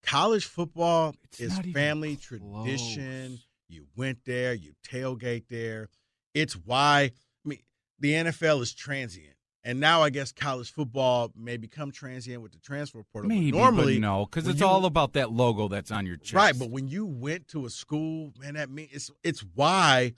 College 0.04 0.46
football 0.46 1.16
It's 1.24 1.40
is 1.40 1.60
family 1.74 2.16
tradition. 2.16 3.40
You 3.70 3.88
went 3.96 4.20
there, 4.26 4.54
you 4.54 4.74
tailgate 4.88 5.46
there. 5.50 5.90
It's 6.34 6.54
why 6.54 7.12
I 7.46 7.50
mean 7.50 7.60
the 8.00 8.14
NFL 8.14 8.62
is 8.62 8.74
transient. 8.74 9.36
And 9.64 9.80
now 9.80 10.02
I 10.02 10.10
guess 10.10 10.32
college 10.32 10.72
football 10.72 11.32
may 11.36 11.56
become 11.56 11.92
transient 11.92 12.42
with 12.42 12.52
the 12.52 12.58
transfer 12.58 13.04
portal. 13.04 13.30
but 13.30 13.36
Maybe, 13.36 13.52
normally, 13.52 13.98
but 13.98 14.02
no, 14.02 14.26
because 14.26 14.48
it's 14.48 14.60
you- 14.60 14.66
all 14.66 14.86
about 14.86 15.14
that 15.14 15.32
logo 15.32 15.68
that's 15.68 15.92
on 15.92 16.08
your 16.08 16.18
chest. 16.18 16.34
Right, 16.34 16.58
but 16.58 16.72
when 16.72 16.88
you 16.88 17.06
went 17.06 17.48
to 17.50 17.66
a 17.66 17.70
school, 17.70 18.34
man, 18.40 18.56
that 18.56 18.72
means 18.72 18.90
it's 18.92 19.12
it's 19.24 19.42
why, 19.54 20.14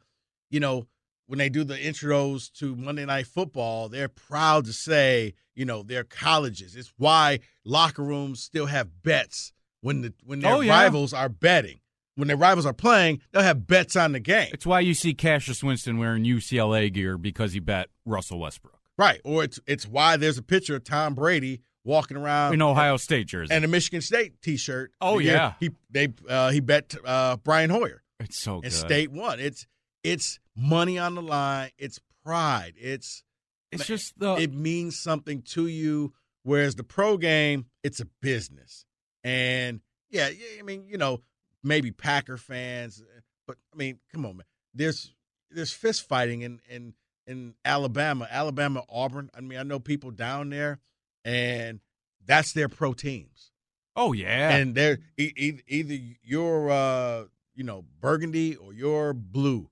you 0.49 0.61
know, 0.61 0.87
when 1.27 1.39
they 1.39 1.49
do 1.49 1.63
the 1.65 1.75
intros 1.75 2.51
to 2.53 2.75
Monday 2.75 3.05
Night 3.05 3.27
Football, 3.27 3.89
they're 3.89 4.07
proud 4.07 4.65
to 4.65 4.73
say, 4.73 5.33
you 5.55 5.65
know, 5.65 5.83
they're 5.83 6.03
colleges. 6.05 6.75
It's 6.75 6.93
why 6.97 7.39
locker 7.65 8.03
rooms 8.03 8.41
still 8.41 8.67
have 8.67 9.03
bets 9.03 9.51
when 9.83 10.01
the 10.01 10.13
when 10.25 10.39
their 10.39 10.51
Oh, 10.53 10.59
yeah. 10.61 10.71
rivals 10.71 11.13
are 11.13 11.29
betting. 11.29 11.79
When 12.15 12.27
their 12.27 12.37
rivals 12.37 12.65
are 12.67 12.73
playing, 12.73 13.21
they'll 13.31 13.41
have 13.43 13.65
bets 13.67 13.95
on 13.95 14.11
the 14.11 14.19
game. 14.19 14.49
it's 14.53 14.65
why 14.65 14.79
you 14.81 14.93
see 14.93 15.13
Cassius 15.13 15.63
Winston 15.63 15.97
wearing 15.97 16.23
UCLA 16.23 16.91
gear 16.91 17.17
because 17.17 17.53
he 17.53 17.59
bet 17.59 17.89
Russell 18.05 18.39
Westbrook 18.39 18.79
Right. 18.97 19.19
Or 19.23 19.43
it's 19.43 19.59
it's 19.67 19.87
why 19.87 20.17
there's 20.17 20.37
a 20.37 20.43
picture 20.43 20.75
of 20.75 20.83
Tom 20.83 21.15
Brady 21.15 21.61
walking 21.83 22.15
around 22.15 22.53
in 22.53 22.61
Ohio 22.61 22.97
State 22.97 23.27
jersey. 23.27 23.53
and 23.53 23.65
a 23.65 23.67
Michigan 23.67 24.01
State 24.01 24.41
T-shirt. 24.41 24.91
Oh, 25.01 25.17
yeah. 25.19 25.53
he 25.59 25.71
they 25.89 26.09
uh, 26.29 26.51
he 26.51 26.59
bet 26.59 26.95
uh, 27.05 27.37
Brian 27.37 27.69
Hoyer. 27.71 28.03
it's 28.19 28.37
so 28.39 28.57
good. 28.57 28.65
and 28.65 28.73
state 28.73 29.11
won. 29.11 29.39
It's 29.39 29.65
it's 30.03 30.39
money 30.55 30.99
on 30.99 31.15
the 31.15 31.21
line. 31.23 31.71
It's 31.79 31.99
pride. 32.23 32.73
It's 32.77 33.23
It's 33.71 33.87
just 33.87 34.19
the 34.19 34.35
it 34.35 34.53
means 34.53 34.99
something 34.99 35.41
to 35.53 35.65
you. 35.65 36.13
Whereas 36.43 36.75
the 36.75 36.83
pro 36.83 37.17
game, 37.17 37.65
it's 37.83 37.99
a 37.99 38.05
business. 38.21 38.85
And 39.23 39.81
yeah, 40.09 40.29
yeah, 40.29 40.59
I 40.59 40.63
mean, 40.63 40.85
you 40.87 40.97
know, 40.97 41.21
maybe 41.63 41.91
Packer 41.91 42.37
fans, 42.37 43.01
but 43.47 43.57
I 43.73 43.77
mean, 43.77 43.99
come 44.11 44.25
on, 44.25 44.37
man. 44.37 44.45
There's 44.73 45.13
there's 45.51 45.71
fist 45.71 46.07
fighting 46.07 46.41
in 46.41 46.59
in 46.69 46.93
in 47.25 47.55
Alabama, 47.63 48.27
Alabama, 48.29 48.83
Auburn. 48.89 49.29
I 49.35 49.41
mean, 49.41 49.59
I 49.59 49.63
know 49.63 49.79
people 49.79 50.11
down 50.11 50.49
there, 50.49 50.79
and 51.23 51.79
that's 52.25 52.53
their 52.53 52.69
pro 52.69 52.93
teams 52.93 53.51
oh 53.95 54.13
yeah. 54.13 54.55
and 54.55 54.75
they're 54.75 54.99
e- 55.17 55.59
either 55.67 55.97
you're 56.23 56.69
uh 56.69 57.25
you 57.55 57.63
know 57.63 57.85
burgundy 57.99 58.55
or 58.55 58.73
you're 58.73 59.13
blue 59.13 59.69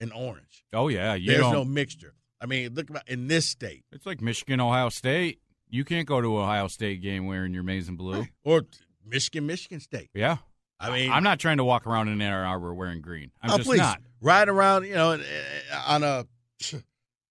and 0.00 0.12
orange. 0.12 0.64
oh 0.72 0.88
yeah. 0.88 1.14
You 1.14 1.32
There's 1.32 1.42
don't, 1.42 1.52
no 1.52 1.64
mixture. 1.64 2.14
I 2.40 2.46
mean, 2.46 2.74
look 2.74 2.88
about 2.88 3.08
in 3.08 3.28
this 3.28 3.46
state 3.46 3.84
It's 3.92 4.06
like 4.06 4.20
Michigan, 4.20 4.60
Ohio 4.60 4.88
State. 4.88 5.40
You 5.68 5.84
can't 5.84 6.08
go 6.08 6.20
to 6.20 6.38
Ohio 6.38 6.68
State 6.68 7.02
game 7.02 7.26
wearing 7.26 7.52
your 7.54 7.62
maize 7.62 7.88
and 7.88 7.98
blue. 7.98 8.26
or 8.44 8.62
Michigan, 9.10 9.46
Michigan 9.46 9.80
State. 9.80 10.10
Yeah. 10.14 10.38
I 10.80 10.90
mean, 10.90 11.12
I'm 11.12 11.22
not 11.22 11.38
trying 11.38 11.58
to 11.58 11.64
walk 11.64 11.86
around 11.86 12.08
in 12.08 12.22
Ann 12.22 12.32
Arbor 12.32 12.72
wearing 12.72 13.02
green. 13.02 13.30
I'm 13.42 13.50
oh, 13.50 13.56
just 13.58 13.68
please 13.68 13.80
not. 13.80 14.00
ride 14.22 14.48
around, 14.48 14.86
you 14.86 14.94
know, 14.94 15.12
uh, 15.12 15.82
on 15.86 16.02
a 16.02 16.26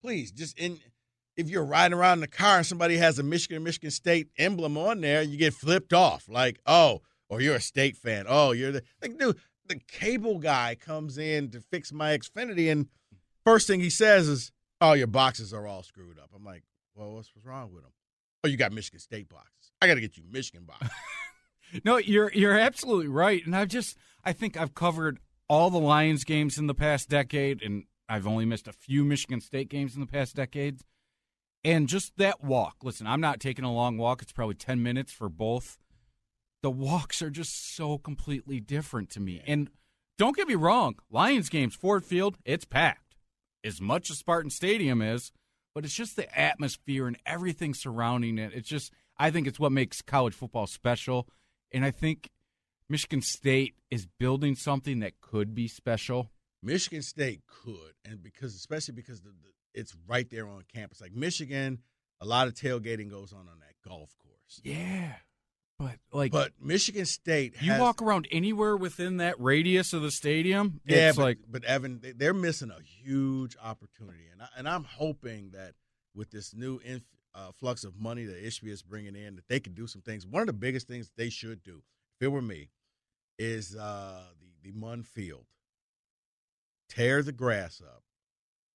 please 0.03 0.31
just 0.31 0.57
in. 0.59 0.79
If 1.35 1.49
you're 1.49 1.63
riding 1.63 1.97
around 1.97 2.17
in 2.17 2.19
the 2.19 2.27
car 2.27 2.57
and 2.57 2.65
somebody 2.65 2.97
has 2.97 3.17
a 3.17 3.23
Michigan, 3.23 3.63
Michigan 3.63 3.91
State 3.91 4.27
emblem 4.37 4.77
on 4.77 4.99
there, 4.99 5.21
you 5.21 5.37
get 5.37 5.53
flipped 5.53 5.93
off. 5.93 6.27
Like, 6.27 6.59
oh, 6.65 7.01
or 7.29 7.39
you're 7.39 7.55
a 7.55 7.61
state 7.61 7.95
fan. 7.95 8.25
Oh, 8.27 8.51
you're 8.51 8.73
the 8.73 8.83
like, 9.01 9.17
dude. 9.17 9.37
The 9.65 9.79
cable 9.87 10.39
guy 10.39 10.75
comes 10.75 11.19
in 11.19 11.51
to 11.51 11.61
fix 11.61 11.93
my 11.93 12.17
Xfinity, 12.17 12.71
and 12.71 12.87
first 13.45 13.67
thing 13.67 13.79
he 13.79 13.91
says 13.91 14.27
is, 14.27 14.51
"Oh, 14.81 14.93
your 14.93 15.07
boxes 15.07 15.53
are 15.53 15.65
all 15.65 15.83
screwed 15.83 16.19
up." 16.19 16.31
I'm 16.35 16.43
like, 16.43 16.63
"Well, 16.95 17.13
what's, 17.13 17.33
what's 17.35 17.45
wrong 17.45 17.71
with 17.71 17.83
them?" 17.83 17.93
Oh, 18.43 18.47
you 18.47 18.57
got 18.57 18.71
Michigan 18.71 18.99
State 18.99 19.29
boxes. 19.29 19.71
I 19.81 19.87
got 19.87 19.95
to 19.95 20.01
get 20.01 20.17
you 20.17 20.23
Michigan 20.29 20.65
boxes. 20.65 20.89
No, 21.83 21.97
you're 21.97 22.31
you're 22.33 22.57
absolutely 22.57 23.07
right. 23.07 23.45
And 23.45 23.55
I've 23.55 23.67
just 23.67 23.97
I 24.23 24.33
think 24.33 24.57
I've 24.57 24.75
covered 24.75 25.19
all 25.47 25.69
the 25.69 25.79
Lions 25.79 26.23
games 26.23 26.57
in 26.57 26.67
the 26.67 26.73
past 26.73 27.09
decade 27.09 27.61
and 27.61 27.83
I've 28.07 28.27
only 28.27 28.45
missed 28.45 28.67
a 28.67 28.73
few 28.73 29.05
Michigan 29.05 29.39
State 29.41 29.69
games 29.69 29.93
in 29.93 30.01
the 30.01 30.07
past 30.07 30.35
decades. 30.35 30.83
And 31.63 31.87
just 31.87 32.17
that 32.17 32.43
walk. 32.43 32.77
Listen, 32.83 33.05
I'm 33.05 33.21
not 33.21 33.39
taking 33.39 33.65
a 33.65 33.73
long 33.73 33.97
walk. 33.97 34.21
It's 34.21 34.31
probably 34.31 34.55
10 34.55 34.81
minutes 34.81 35.11
for 35.11 35.29
both. 35.29 35.77
The 36.63 36.71
walks 36.71 37.21
are 37.21 37.29
just 37.29 37.75
so 37.75 37.97
completely 37.97 38.59
different 38.59 39.09
to 39.11 39.19
me. 39.19 39.41
And 39.45 39.69
don't 40.17 40.35
get 40.35 40.47
me 40.47 40.55
wrong, 40.55 40.95
Lions 41.09 41.49
games, 41.49 41.75
Ford 41.75 42.03
Field, 42.03 42.37
it's 42.43 42.65
packed. 42.65 43.15
As 43.63 43.79
much 43.79 44.09
as 44.09 44.17
Spartan 44.17 44.49
Stadium 44.49 45.01
is, 45.01 45.31
but 45.75 45.85
it's 45.85 45.93
just 45.93 46.15
the 46.15 46.37
atmosphere 46.37 47.07
and 47.07 47.17
everything 47.25 47.73
surrounding 47.73 48.37
it. 48.37 48.53
It's 48.53 48.67
just 48.67 48.91
I 49.17 49.31
think 49.31 49.47
it's 49.47 49.59
what 49.59 49.71
makes 49.71 50.01
college 50.01 50.33
football 50.33 50.65
special. 50.65 51.27
And 51.71 51.85
I 51.85 51.91
think 51.91 52.29
Michigan 52.89 53.21
State 53.21 53.75
is 53.91 54.05
building 54.05 54.55
something 54.55 54.99
that 54.99 55.21
could 55.21 55.53
be 55.53 55.67
special. 55.67 56.31
Michigan 56.61 57.01
State 57.01 57.41
could, 57.47 57.93
and 58.03 58.21
because 58.21 58.55
especially 58.55 58.95
because 58.95 59.21
the, 59.21 59.29
the, 59.29 59.49
it's 59.79 59.95
right 60.07 60.29
there 60.29 60.47
on 60.47 60.63
campus. 60.73 60.99
Like 60.99 61.13
Michigan, 61.13 61.79
a 62.19 62.25
lot 62.25 62.47
of 62.47 62.53
tailgating 62.53 63.09
goes 63.09 63.31
on 63.31 63.41
on 63.41 63.59
that 63.59 63.75
golf 63.87 64.13
course. 64.17 64.61
Yeah. 64.63 65.13
But 65.77 65.95
like 66.11 66.33
But 66.33 66.51
Michigan 66.61 67.05
State, 67.05 67.53
you 67.61 67.71
has, 67.71 67.79
walk 67.79 68.01
around 68.01 68.27
anywhere 68.31 68.75
within 68.75 69.17
that 69.17 69.39
radius 69.39 69.93
of 69.93 70.01
the 70.01 70.11
stadium, 70.11 70.81
yeah, 70.85 71.09
it's 71.09 71.17
but, 71.17 71.23
like 71.23 71.37
but 71.49 71.63
Evan, 71.63 72.01
they- 72.01 72.11
they're 72.11 72.33
missing 72.33 72.69
a 72.71 72.81
huge 72.83 73.55
opportunity, 73.63 74.25
and 74.29 74.41
I, 74.41 74.47
and 74.57 74.67
I'm 74.67 74.83
hoping 74.83 75.51
that 75.51 75.75
with 76.13 76.31
this 76.31 76.53
new 76.53 76.79
inf, 76.83 77.03
uh, 77.39 77.51
flux 77.51 77.83
of 77.83 77.99
money 77.99 78.25
that 78.25 78.43
Ishbia 78.43 78.71
is 78.71 78.81
bringing 78.81 79.15
in, 79.15 79.35
that 79.35 79.47
they 79.47 79.59
can 79.59 79.73
do 79.73 79.87
some 79.87 80.01
things. 80.01 80.25
One 80.27 80.41
of 80.41 80.47
the 80.47 80.53
biggest 80.53 80.87
things 80.87 81.11
they 81.15 81.29
should 81.29 81.63
do, 81.63 81.81
if 82.19 82.25
it 82.25 82.29
were 82.29 82.41
me, 82.41 82.69
is 83.37 83.75
uh, 83.75 84.23
the 84.39 84.71
the 84.71 84.77
Munn 84.77 85.03
Field. 85.03 85.45
Tear 86.89 87.21
the 87.21 87.31
grass 87.31 87.81
up 87.85 88.03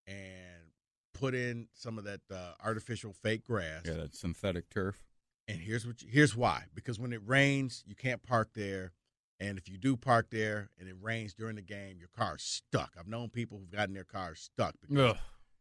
and 0.07 0.71
put 1.13 1.35
in 1.35 1.69
some 1.75 1.99
of 1.99 2.05
that 2.05 2.21
uh, 2.33 2.53
artificial 2.65 3.13
fake 3.13 3.45
grass. 3.45 3.83
yeah, 3.85 3.95
that 3.95 4.15
synthetic 4.15 4.71
turf. 4.71 5.05
And 5.49 5.59
here's 5.61 5.87
what 5.87 6.01
you, 6.03 6.09
here's 6.11 6.37
why. 6.37 6.65
Because 6.75 6.99
when 6.99 7.13
it 7.13 7.21
rains, 7.27 7.83
you 7.87 7.95
can't 7.95 8.23
park 8.23 8.51
there. 8.55 8.93
And 9.41 9.59
if 9.59 9.69
you 9.69 9.77
do 9.77 9.97
park 9.97 10.29
there 10.31 10.71
and 10.79 10.89
it 10.89 10.95
rains 11.03 11.35
during 11.35 11.57
the 11.57 11.63
game, 11.63 11.99
your 11.99 12.09
car's 12.17 12.43
stuck. 12.43 12.93
I've 12.99 13.09
known 13.09 13.29
people 13.29 13.59
who've 13.59 13.71
gotten 13.71 13.95
their 13.95 14.05
cars 14.05 14.41
stuck 14.41 14.77
because 14.81 15.11
Ugh. 15.11 15.17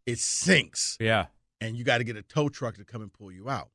it 0.05 0.19
sinks 0.19 0.95
Yeah. 1.01 1.25
And 1.63 1.77
you 1.77 1.83
got 1.83 1.99
to 1.99 2.03
get 2.03 2.17
a 2.17 2.21
tow 2.21 2.49
truck 2.49 2.75
to 2.75 2.83
come 2.83 3.01
and 3.01 3.13
pull 3.13 3.31
you 3.31 3.49
out. 3.49 3.69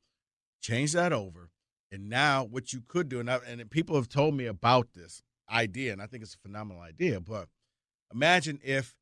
Change 0.61 0.93
that 0.93 1.12
over. 1.12 1.51
And 1.91 2.09
now 2.11 2.45
what 2.45 2.72
you 2.72 2.82
could 2.86 3.09
do, 3.09 3.18
and, 3.20 3.30
I, 3.30 3.39
and 3.47 3.70
people 3.70 3.97
have 3.97 4.09
told 4.09 4.34
me 4.34 4.45
about 4.47 4.93
this 4.95 5.22
idea, 5.51 5.93
and 5.93 6.03
I 6.03 6.07
think 6.07 6.22
it's 6.22 6.34
a 6.34 6.39
phenomenal 6.39 6.82
idea, 6.82 7.20
but 7.20 7.49
imagine 8.12 8.61
if 8.62 8.95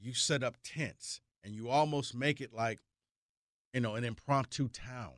you 0.00 0.12
set 0.14 0.42
up 0.42 0.56
tents 0.64 1.20
and 1.44 1.54
you 1.54 1.68
almost 1.68 2.14
make 2.14 2.40
it 2.40 2.52
like, 2.52 2.80
you 3.72 3.80
know, 3.80 3.94
an 3.94 4.02
impromptu 4.04 4.68
town 4.68 5.12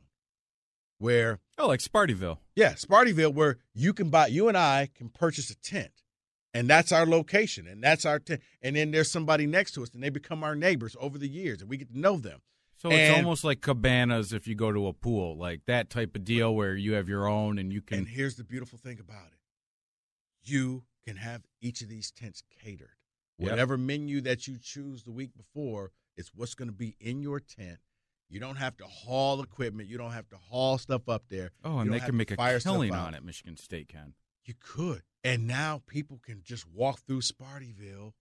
where 0.99 1.39
Oh, 1.57 1.67
like 1.67 1.79
Spartyville. 1.79 2.37
yeah, 2.55 2.73
Spartyville, 2.73 3.33
where 3.33 3.57
you 3.73 3.93
can 3.93 4.09
buy, 4.09 4.27
you 4.27 4.47
and 4.47 4.57
I 4.57 4.89
can 4.93 5.09
purchase 5.09 5.49
a 5.49 5.55
tent, 5.55 6.03
and 6.53 6.69
that's 6.69 6.91
our 6.91 7.05
location, 7.05 7.67
and 7.67 7.83
that's 7.83 8.05
our 8.05 8.19
tent. 8.19 8.41
And 8.61 8.75
then 8.75 8.91
there's 8.91 9.11
somebody 9.11 9.47
next 9.47 9.71
to 9.71 9.83
us, 9.83 9.89
and 9.93 10.03
they 10.03 10.09
become 10.09 10.43
our 10.43 10.55
neighbors 10.55 10.95
over 10.99 11.17
the 11.17 11.27
years, 11.27 11.61
and 11.61 11.69
we 11.69 11.77
get 11.77 11.89
to 11.91 11.99
know 11.99 12.17
them. 12.17 12.41
So 12.85 12.91
it's 12.91 13.09
And- 13.09 13.25
almost 13.25 13.43
like 13.43 13.61
cabanas 13.61 14.31
if 14.31 14.47
you 14.47 14.53
go 14.53 14.71
to 14.71 14.85
a 14.85 14.93
pool, 14.93 15.35
like 15.35 15.65
that 15.65 15.89
type 15.89 16.15
of 16.15 16.23
deal 16.23 16.53
where 16.53 16.75
you 16.75 16.93
have 16.93 17.09
your 17.09 17.27
own 17.27 17.57
and 17.57 17.73
you 17.73 17.81
can. 17.81 17.97
And 17.97 18.07
here's 18.07 18.35
the 18.35 18.43
beautiful 18.43 18.77
thing 18.77 18.99
about 18.99 19.31
it: 19.31 19.39
you 20.43 20.83
can 21.03 21.17
have 21.17 21.47
each 21.61 21.81
of 21.81 21.89
these 21.89 22.11
tents 22.11 22.43
catered. 22.61 22.97
Yep. 23.39 23.49
Whatever 23.49 23.75
menu 23.75 24.21
that 24.21 24.47
you 24.47 24.59
choose 24.61 25.01
the 25.01 25.11
week 25.11 25.31
before, 25.35 25.93
it's 26.15 26.31
what's 26.35 26.53
going 26.53 26.67
to 26.67 26.75
be 26.75 26.95
in 26.99 27.23
your 27.23 27.39
tent. 27.39 27.79
You 28.29 28.39
don't 28.39 28.57
have 28.57 28.77
to 28.77 28.85
haul 28.85 29.41
equipment. 29.41 29.89
You 29.89 29.97
don't 29.97 30.11
have 30.11 30.29
to 30.29 30.37
haul 30.37 30.77
stuff 30.77 31.09
up 31.09 31.23
there. 31.29 31.53
oh, 31.63 31.79
and 31.79 31.91
they 31.91 31.99
can 31.99 32.15
make 32.15 32.29
a 32.29 32.59
killing 32.59 32.93
on 32.93 33.15
it. 33.15 33.25
Michigan 33.25 33.57
State 33.57 33.87
can. 33.87 34.13
You 34.43 34.53
could. 34.59 35.01
And 35.23 35.47
now 35.47 35.81
people 35.87 36.19
can 36.23 36.43
just 36.43 36.67
walk 36.67 36.99
through 36.99 37.21
Spartyville 37.21 38.13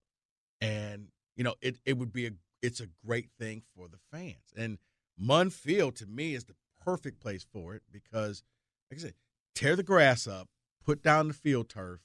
and 0.62 1.08
you 1.36 1.44
know, 1.44 1.54
it, 1.60 1.76
it 1.84 1.98
would 1.98 2.12
be 2.12 2.26
a 2.26 2.30
it's 2.64 2.80
a 2.80 2.88
great 3.06 3.28
thing 3.38 3.62
for 3.76 3.88
the 3.88 3.98
fans. 4.10 4.52
And 4.56 4.78
Munn 5.18 5.50
Field 5.50 5.96
to 5.96 6.06
me 6.06 6.34
is 6.34 6.44
the 6.44 6.54
perfect 6.82 7.20
place 7.20 7.44
for 7.52 7.74
it 7.74 7.82
because 7.92 8.42
like 8.90 8.98
I 8.98 9.02
said, 9.02 9.14
tear 9.54 9.76
the 9.76 9.82
grass 9.82 10.26
up, 10.26 10.48
put 10.84 11.02
down 11.02 11.28
the 11.28 11.34
field 11.34 11.68
turf. 11.68 12.00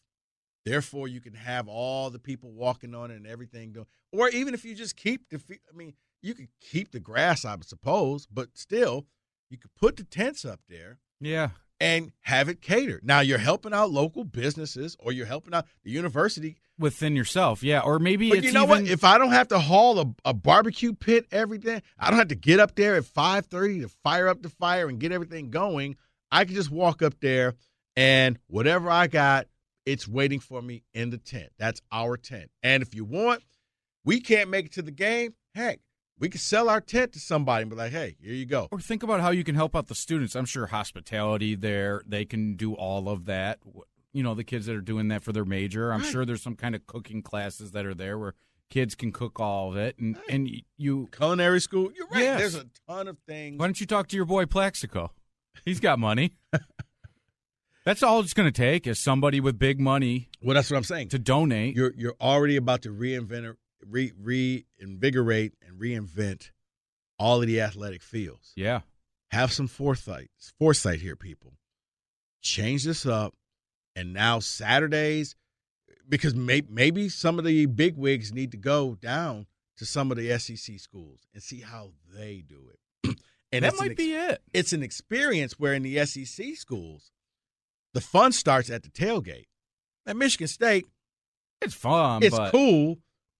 Therefore 0.65 1.07
you 1.07 1.21
can 1.21 1.33
have 1.33 1.67
all 1.67 2.09
the 2.09 2.19
people 2.19 2.51
walking 2.51 2.93
on 2.93 3.09
it 3.09 3.15
and 3.15 3.25
everything 3.25 3.71
going. 3.71 3.87
Or 4.11 4.29
even 4.29 4.53
if 4.53 4.65
you 4.65 4.75
just 4.75 4.97
keep 4.97 5.29
the 5.29 5.41
I 5.49 5.75
mean, 5.75 5.93
you 6.21 6.33
could 6.33 6.49
keep 6.59 6.91
the 6.91 6.99
grass, 6.99 7.45
I 7.45 7.55
suppose, 7.61 8.27
but 8.27 8.49
still 8.57 9.05
you 9.49 9.57
could 9.57 9.73
put 9.75 9.95
the 9.95 10.03
tents 10.03 10.43
up 10.43 10.59
there 10.67 10.99
Yeah. 11.21 11.49
And 11.79 12.11
have 12.21 12.49
it 12.49 12.61
catered. 12.61 13.03
Now 13.03 13.21
you're 13.21 13.37
helping 13.37 13.73
out 13.73 13.91
local 13.91 14.23
businesses 14.23 14.95
or 14.99 15.11
you're 15.11 15.25
helping 15.25 15.53
out 15.53 15.65
the 15.83 15.91
university. 15.91 16.57
Within 16.77 17.13
yourself, 17.13 17.61
yeah, 17.61 17.81
or 17.81 17.99
maybe 17.99 18.29
But 18.29 18.37
it's 18.37 18.47
you 18.47 18.53
know 18.53 18.63
even, 18.63 18.83
what? 18.83 18.87
If 18.91 19.03
I 19.03 19.17
don't 19.17 19.31
have 19.31 19.49
to 19.49 19.59
haul 19.59 19.99
a, 19.99 20.05
a 20.23 20.33
barbecue 20.33 20.93
pit 20.93 21.25
every 21.29 21.57
day, 21.57 21.81
I 21.97 22.09
don't 22.09 22.19
have 22.19 22.29
to 22.29 22.35
get 22.35 22.61
up 22.61 22.75
there 22.75 22.95
at 22.95 23.03
5:30 23.03 23.81
to 23.81 23.89
fire 24.01 24.29
up 24.29 24.41
the 24.41 24.49
fire 24.49 24.87
and 24.87 24.97
get 24.97 25.11
everything 25.11 25.49
going. 25.49 25.97
I 26.31 26.45
can 26.45 26.55
just 26.55 26.71
walk 26.71 27.01
up 27.01 27.19
there 27.19 27.55
and 27.97 28.39
whatever 28.47 28.89
I 28.89 29.07
got, 29.07 29.47
it's 29.85 30.07
waiting 30.07 30.39
for 30.39 30.61
me 30.61 30.83
in 30.93 31.09
the 31.09 31.17
tent. 31.17 31.49
That's 31.57 31.81
our 31.91 32.15
tent. 32.15 32.49
And 32.63 32.81
if 32.81 32.95
you 32.95 33.03
want, 33.03 33.43
we 34.05 34.21
can't 34.21 34.49
make 34.49 34.67
it 34.67 34.71
to 34.73 34.81
the 34.81 34.91
game. 34.91 35.33
Heck, 35.53 35.79
we 36.19 36.29
could 36.29 36.41
sell 36.41 36.69
our 36.69 36.81
tent 36.81 37.13
to 37.13 37.19
somebody 37.19 37.61
and 37.63 37.69
be 37.71 37.75
like, 37.77 37.91
hey, 37.91 38.15
here 38.21 38.33
you 38.33 38.45
go. 38.45 38.67
Or 38.71 38.79
think 38.79 39.03
about 39.03 39.21
how 39.21 39.29
you 39.31 39.43
can 39.43 39.55
help 39.55 39.75
out 39.75 39.87
the 39.87 39.95
students. 39.95 40.35
I'm 40.35 40.45
sure 40.45 40.67
hospitality 40.67 41.55
there, 41.55 42.01
they 42.05 42.25
can 42.25 42.55
do 42.55 42.73
all 42.73 43.07
of 43.09 43.25
that. 43.25 43.59
You 44.11 44.23
know, 44.23 44.33
the 44.35 44.43
kids 44.43 44.65
that 44.65 44.75
are 44.75 44.81
doing 44.81 45.07
that 45.09 45.23
for 45.23 45.31
their 45.31 45.45
major. 45.45 45.91
I'm 45.93 46.01
Right. 46.01 46.11
sure 46.11 46.25
there's 46.25 46.41
some 46.41 46.55
kind 46.55 46.75
of 46.75 46.85
cooking 46.87 47.21
classes 47.21 47.71
that 47.71 47.85
are 47.85 47.93
there 47.93 48.17
where 48.17 48.33
kids 48.69 48.95
can 48.95 49.11
cook 49.11 49.39
all 49.39 49.69
of 49.71 49.77
it. 49.77 49.97
And, 49.97 50.17
and 50.29 50.49
you, 50.77 51.07
Culinary 51.15 51.61
school, 51.61 51.91
you're 51.95 52.07
right. 52.07 52.23
Yes. 52.23 52.39
There's 52.39 52.55
a 52.55 52.65
ton 52.87 53.07
of 53.07 53.17
things. 53.27 53.59
why 53.59 53.67
don't 53.67 53.79
you 53.79 53.85
talk 53.87 54.07
to 54.09 54.15
your 54.15 54.25
boy 54.25 54.45
Plaxico? 54.45 55.11
He's 55.65 55.79
got 55.79 55.99
money. 55.99 56.33
That's 57.85 58.03
all 58.03 58.19
it's 58.19 58.33
going 58.33 58.51
to 58.51 58.51
take 58.51 58.85
is 58.85 58.99
somebody 58.99 59.39
with 59.39 59.57
big 59.57 59.79
money 59.79 60.29
Well, 60.43 60.53
that's 60.53 60.69
what 60.69 60.77
I'm 60.77 60.83
saying. 60.83 61.09
to 61.09 61.19
donate. 61.19 61.75
You're 61.75 61.93
you're 61.95 62.15
already 62.21 62.55
about 62.55 62.81
to 62.83 62.89
reinvent, 62.89 63.55
re, 63.85 64.13
reinvigorate, 64.21 65.53
and 65.65 65.79
reinvent 65.79 66.51
all 67.17 67.41
of 67.41 67.47
the 67.47 67.61
athletic 67.61 68.01
fields. 68.01 68.53
yeah. 68.55 68.81
Have 69.31 69.51
some 69.51 69.67
foresight, 69.67 70.31
foresight 70.57 71.01
here, 71.01 71.15
people. 71.15 71.53
Change 72.41 72.83
this 72.83 73.05
up, 73.05 73.35
and 73.95 74.11
now 74.11 74.39
Saturdays, 74.39 75.35
because 76.07 76.33
may, 76.33 76.63
maybe 76.67 77.09
some 77.09 77.37
of 77.37 77.45
the 77.45 77.67
big 77.67 77.95
wigs 77.95 78.33
need 78.33 78.49
to 78.51 78.57
go 78.57 78.95
down 78.95 79.45
to 79.77 79.85
some 79.85 80.09
of 80.09 80.17
the 80.17 80.35
SEC 80.39 80.79
schools 80.79 81.27
and 81.33 81.43
see 81.43 81.59
how 81.61 81.91
they 82.11 82.43
do 82.47 82.71
it. 82.71 83.19
and 83.51 83.63
that 83.63 83.73
an 83.73 83.79
might 83.79 83.95
be 83.97 84.13
it. 84.13 84.41
it's 84.51 84.73
an 84.73 84.81
experience 84.81 85.59
where 85.59 85.75
in 85.75 85.83
the 85.83 86.03
SEC 86.07 86.55
schools, 86.55 87.11
the 87.93 88.01
fun 88.01 88.31
starts 88.31 88.71
at 88.71 88.81
the 88.81 88.89
tailgate. 88.89 89.45
At 90.07 90.17
Michigan 90.17 90.47
State, 90.47 90.85
It's 91.61 91.75
fun, 91.75 92.23
it's 92.23 92.35
but 92.35 92.51
cool, 92.51 92.97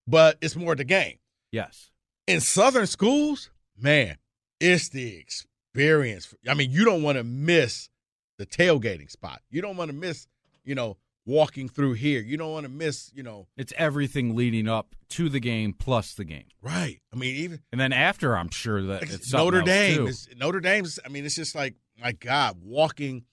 but 0.09 0.37
it's 0.41 0.55
more 0.55 0.75
the 0.75 0.83
game. 0.83 1.17
yes. 1.51 1.91
In 2.27 2.41
Southern 2.41 2.85
schools, 2.85 3.49
man, 3.75 4.17
it's 4.59 4.89
the 4.89 5.17
experience. 5.17 6.31
I 6.47 6.53
mean, 6.53 6.69
you 6.69 6.85
don't 6.85 7.01
want 7.01 7.17
to 7.17 7.23
miss 7.23 7.89
the 8.37 8.45
tailgating 8.45 9.09
spot. 9.09 9.41
You 9.49 9.63
don't 9.63 9.77
want 9.77 9.89
to 9.89 9.95
miss, 9.95 10.27
you 10.63 10.75
know, 10.75 10.97
walking 11.25 11.69
through 11.69 11.93
here. 11.93 12.21
You 12.21 12.37
don't 12.37 12.51
want 12.51 12.65
to 12.65 12.71
miss, 12.71 13.11
you 13.15 13.23
know, 13.23 13.47
It's 13.57 13.73
everything 13.77 14.35
leading 14.35 14.67
up 14.67 14.95
to 15.09 15.27
the 15.27 15.39
game 15.39 15.73
plus 15.73 16.13
the 16.13 16.23
game. 16.23 16.45
right. 16.61 16.99
I 17.11 17.15
mean, 17.15 17.35
even 17.35 17.61
And 17.71 17.81
then 17.81 17.93
after, 17.93 18.37
I'm 18.37 18.49
sure 18.51 18.83
that 18.83 19.03
it's 19.03 19.33
Notre 19.33 19.63
Dame 19.63 20.05
is 20.07 20.29
Notre 20.37 20.59
Dame's. 20.59 20.99
I 21.03 21.09
mean, 21.09 21.25
it's 21.25 21.35
just 21.35 21.55
like 21.55 21.75
my 21.99 22.11
God, 22.11 22.57
walking 22.61 23.25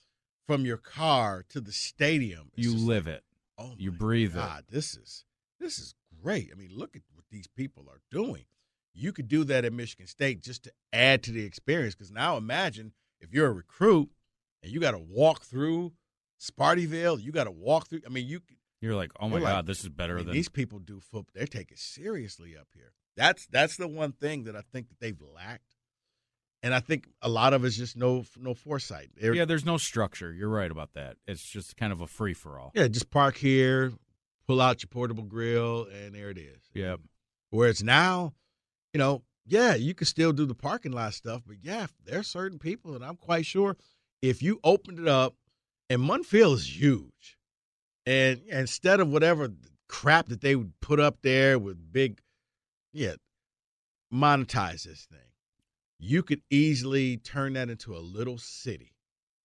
from 0.47 0.65
your 0.65 0.79
car 0.79 1.45
to 1.51 1.61
the 1.61 1.73
stadium. 1.73 2.51
You 2.55 2.75
live 2.75 3.07
like, 3.07 3.17
it. 3.17 3.25
Oh, 3.59 3.73
You 3.77 3.93
breathe 3.93 4.35
it. 4.35 4.41
God, 4.41 4.65
this 4.71 4.95
is 4.97 5.25
this 5.61 5.79
is 5.79 5.95
great. 6.27 6.51
I 6.53 6.57
mean, 6.57 6.71
look 6.75 6.97
at 6.97 7.03
what 7.15 7.25
these 7.31 7.47
people 7.47 7.85
are 7.89 8.01
doing. 8.11 8.47
You 8.95 9.13
could 9.13 9.29
do 9.29 9.45
that 9.45 9.65
at 9.65 9.73
Michigan 9.73 10.09
State 10.09 10.43
just 10.43 10.65
to 10.65 10.73
add 10.93 11.23
to 11.25 11.31
the 11.31 11.45
experience. 11.45 11.95
Because 11.95 12.11
now 12.11 12.37
imagine 12.37 12.93
if 13.21 13.33
you're 13.33 13.47
a 13.47 13.53
recruit 13.53 14.11
and 14.63 14.73
you 14.73 14.81
got 14.81 14.93
to 14.93 14.99
walk 14.99 15.45
through 15.45 15.93
Spartyville, 16.41 17.23
you 17.23 17.31
got 17.31 17.45
to 17.45 17.53
walk 17.53 17.89
through. 17.89 18.01
I 18.05 18.09
mean, 18.09 18.27
you. 18.27 18.41
You're 18.81 18.97
like, 18.97 19.13
oh 19.21 19.29
my 19.29 19.39
like, 19.39 19.53
god, 19.53 19.67
this 19.67 19.81
is 19.81 19.87
I 19.87 19.91
better 19.91 20.17
mean, 20.17 20.27
than 20.27 20.35
these 20.35 20.49
people 20.49 20.81
do 20.81 21.01
football. 21.01 21.33
They 21.35 21.47
take 21.47 21.71
it 21.71 21.79
seriously 21.79 22.57
up 22.57 22.69
here. 22.75 22.93
That's 23.17 23.47
that's 23.47 23.77
the 23.77 23.89
one 23.89 24.13
thing 24.13 24.45
that 24.45 24.57
I 24.57 24.63
think 24.73 24.89
that 24.89 25.01
they've 25.01 25.21
lacked, 25.35 25.75
and 26.63 26.75
I 26.75 26.81
think 26.81 27.09
a 27.23 27.29
lot 27.29 27.55
of 27.55 27.65
it's 27.65 27.77
just 27.77 27.97
no 27.97 28.25
no 28.39 28.53
foresight. 28.53 29.09
Yeah, 29.19 29.47
there's 29.47 29.65
no 29.65 29.79
structure. 29.79 30.31
You're 30.31 30.51
right 30.51 30.71
about 30.71 30.93
that. 30.93 31.17
It's 31.27 31.43
just 31.43 31.79
kind 31.79 31.91
of 31.91 32.03
a 32.03 32.07
free 32.07 32.35
for 32.35 32.59
all. 32.59 32.73
yeah, 32.75 32.87
just 32.87 33.11
park 33.11 33.39
here, 33.39 33.93
pull 34.47 34.61
out 34.61 34.83
your 34.83 34.89
portable 34.89 35.25
grill, 35.25 35.87
and 35.93 36.15
there 36.15 36.31
it 36.31 36.39
is. 36.39 36.61
Yeah. 36.75 36.97
Whereas 37.51 37.83
now, 37.83 38.35
you 38.93 38.99
know, 38.99 39.23
yeah, 39.47 39.75
you 39.75 39.95
can 39.95 40.07
still 40.07 40.33
do 40.33 40.47
the 40.47 40.55
parking 40.55 40.93
lot 40.93 41.15
stuff, 41.15 41.43
but 41.47 41.57
yeah, 41.63 41.87
there 42.05 42.19
are 42.21 42.25
certain 42.25 42.59
people, 42.59 42.95
and 42.95 43.05
I'm 43.05 43.17
quite 43.17 43.47
sure 43.47 43.77
if 44.23 44.43
you 44.43 44.61
opened 44.65 44.99
it 44.99 45.09
up, 45.09 45.35
and 45.89 46.03
Munn 46.03 46.25
Field 46.25 46.59
is 46.59 46.81
huge, 46.81 47.39
and 48.05 48.41
instead 48.49 49.01
of 49.01 49.09
whatever 49.09 49.51
crap 49.89 50.29
that 50.29 50.41
they 50.41 50.57
would 50.57 50.73
put 50.81 50.99
up 50.99 51.19
there 51.23 51.59
with 51.59 51.93
big, 51.93 52.21
yeah, 52.93 53.15
monetize 54.13 54.83
this 54.83 55.07
thing, 55.09 55.19
you 55.99 56.23
could 56.23 56.43
easily 56.51 57.17
turn 57.17 57.53
that 57.53 57.71
into 57.71 57.97
a 57.97 57.99
little 57.99 58.39
city. 58.39 58.95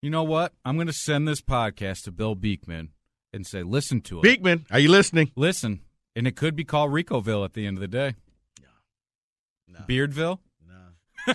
You 0.02 0.10
know 0.10 0.24
what? 0.24 0.54
I'm 0.66 0.78
going 0.78 0.88
to 0.88 0.94
send 0.94 1.28
this 1.28 1.42
podcast 1.42 2.06
to 2.06 2.12
Bill 2.12 2.34
Beekman 2.34 2.90
and 3.34 3.46
say, 3.46 3.64
listen 3.64 4.02
to 4.02 4.20
it. 4.20 4.24
Beekman, 4.24 4.66
are 4.72 4.80
you 4.80 4.90
listening? 4.90 5.32
listen, 5.36 5.82
and 6.16 6.28
it 6.28 6.36
could 6.36 6.56
be 6.56 6.64
called 6.64 6.92
Ricoville 6.92 7.46
at 7.46 7.54
the 7.54 7.66
end 7.66 7.78
of 7.78 7.82
the 7.82 7.88
day. 7.88 8.16
No, 9.68 9.80
Beardville. 9.88 10.40
no. 10.68 11.34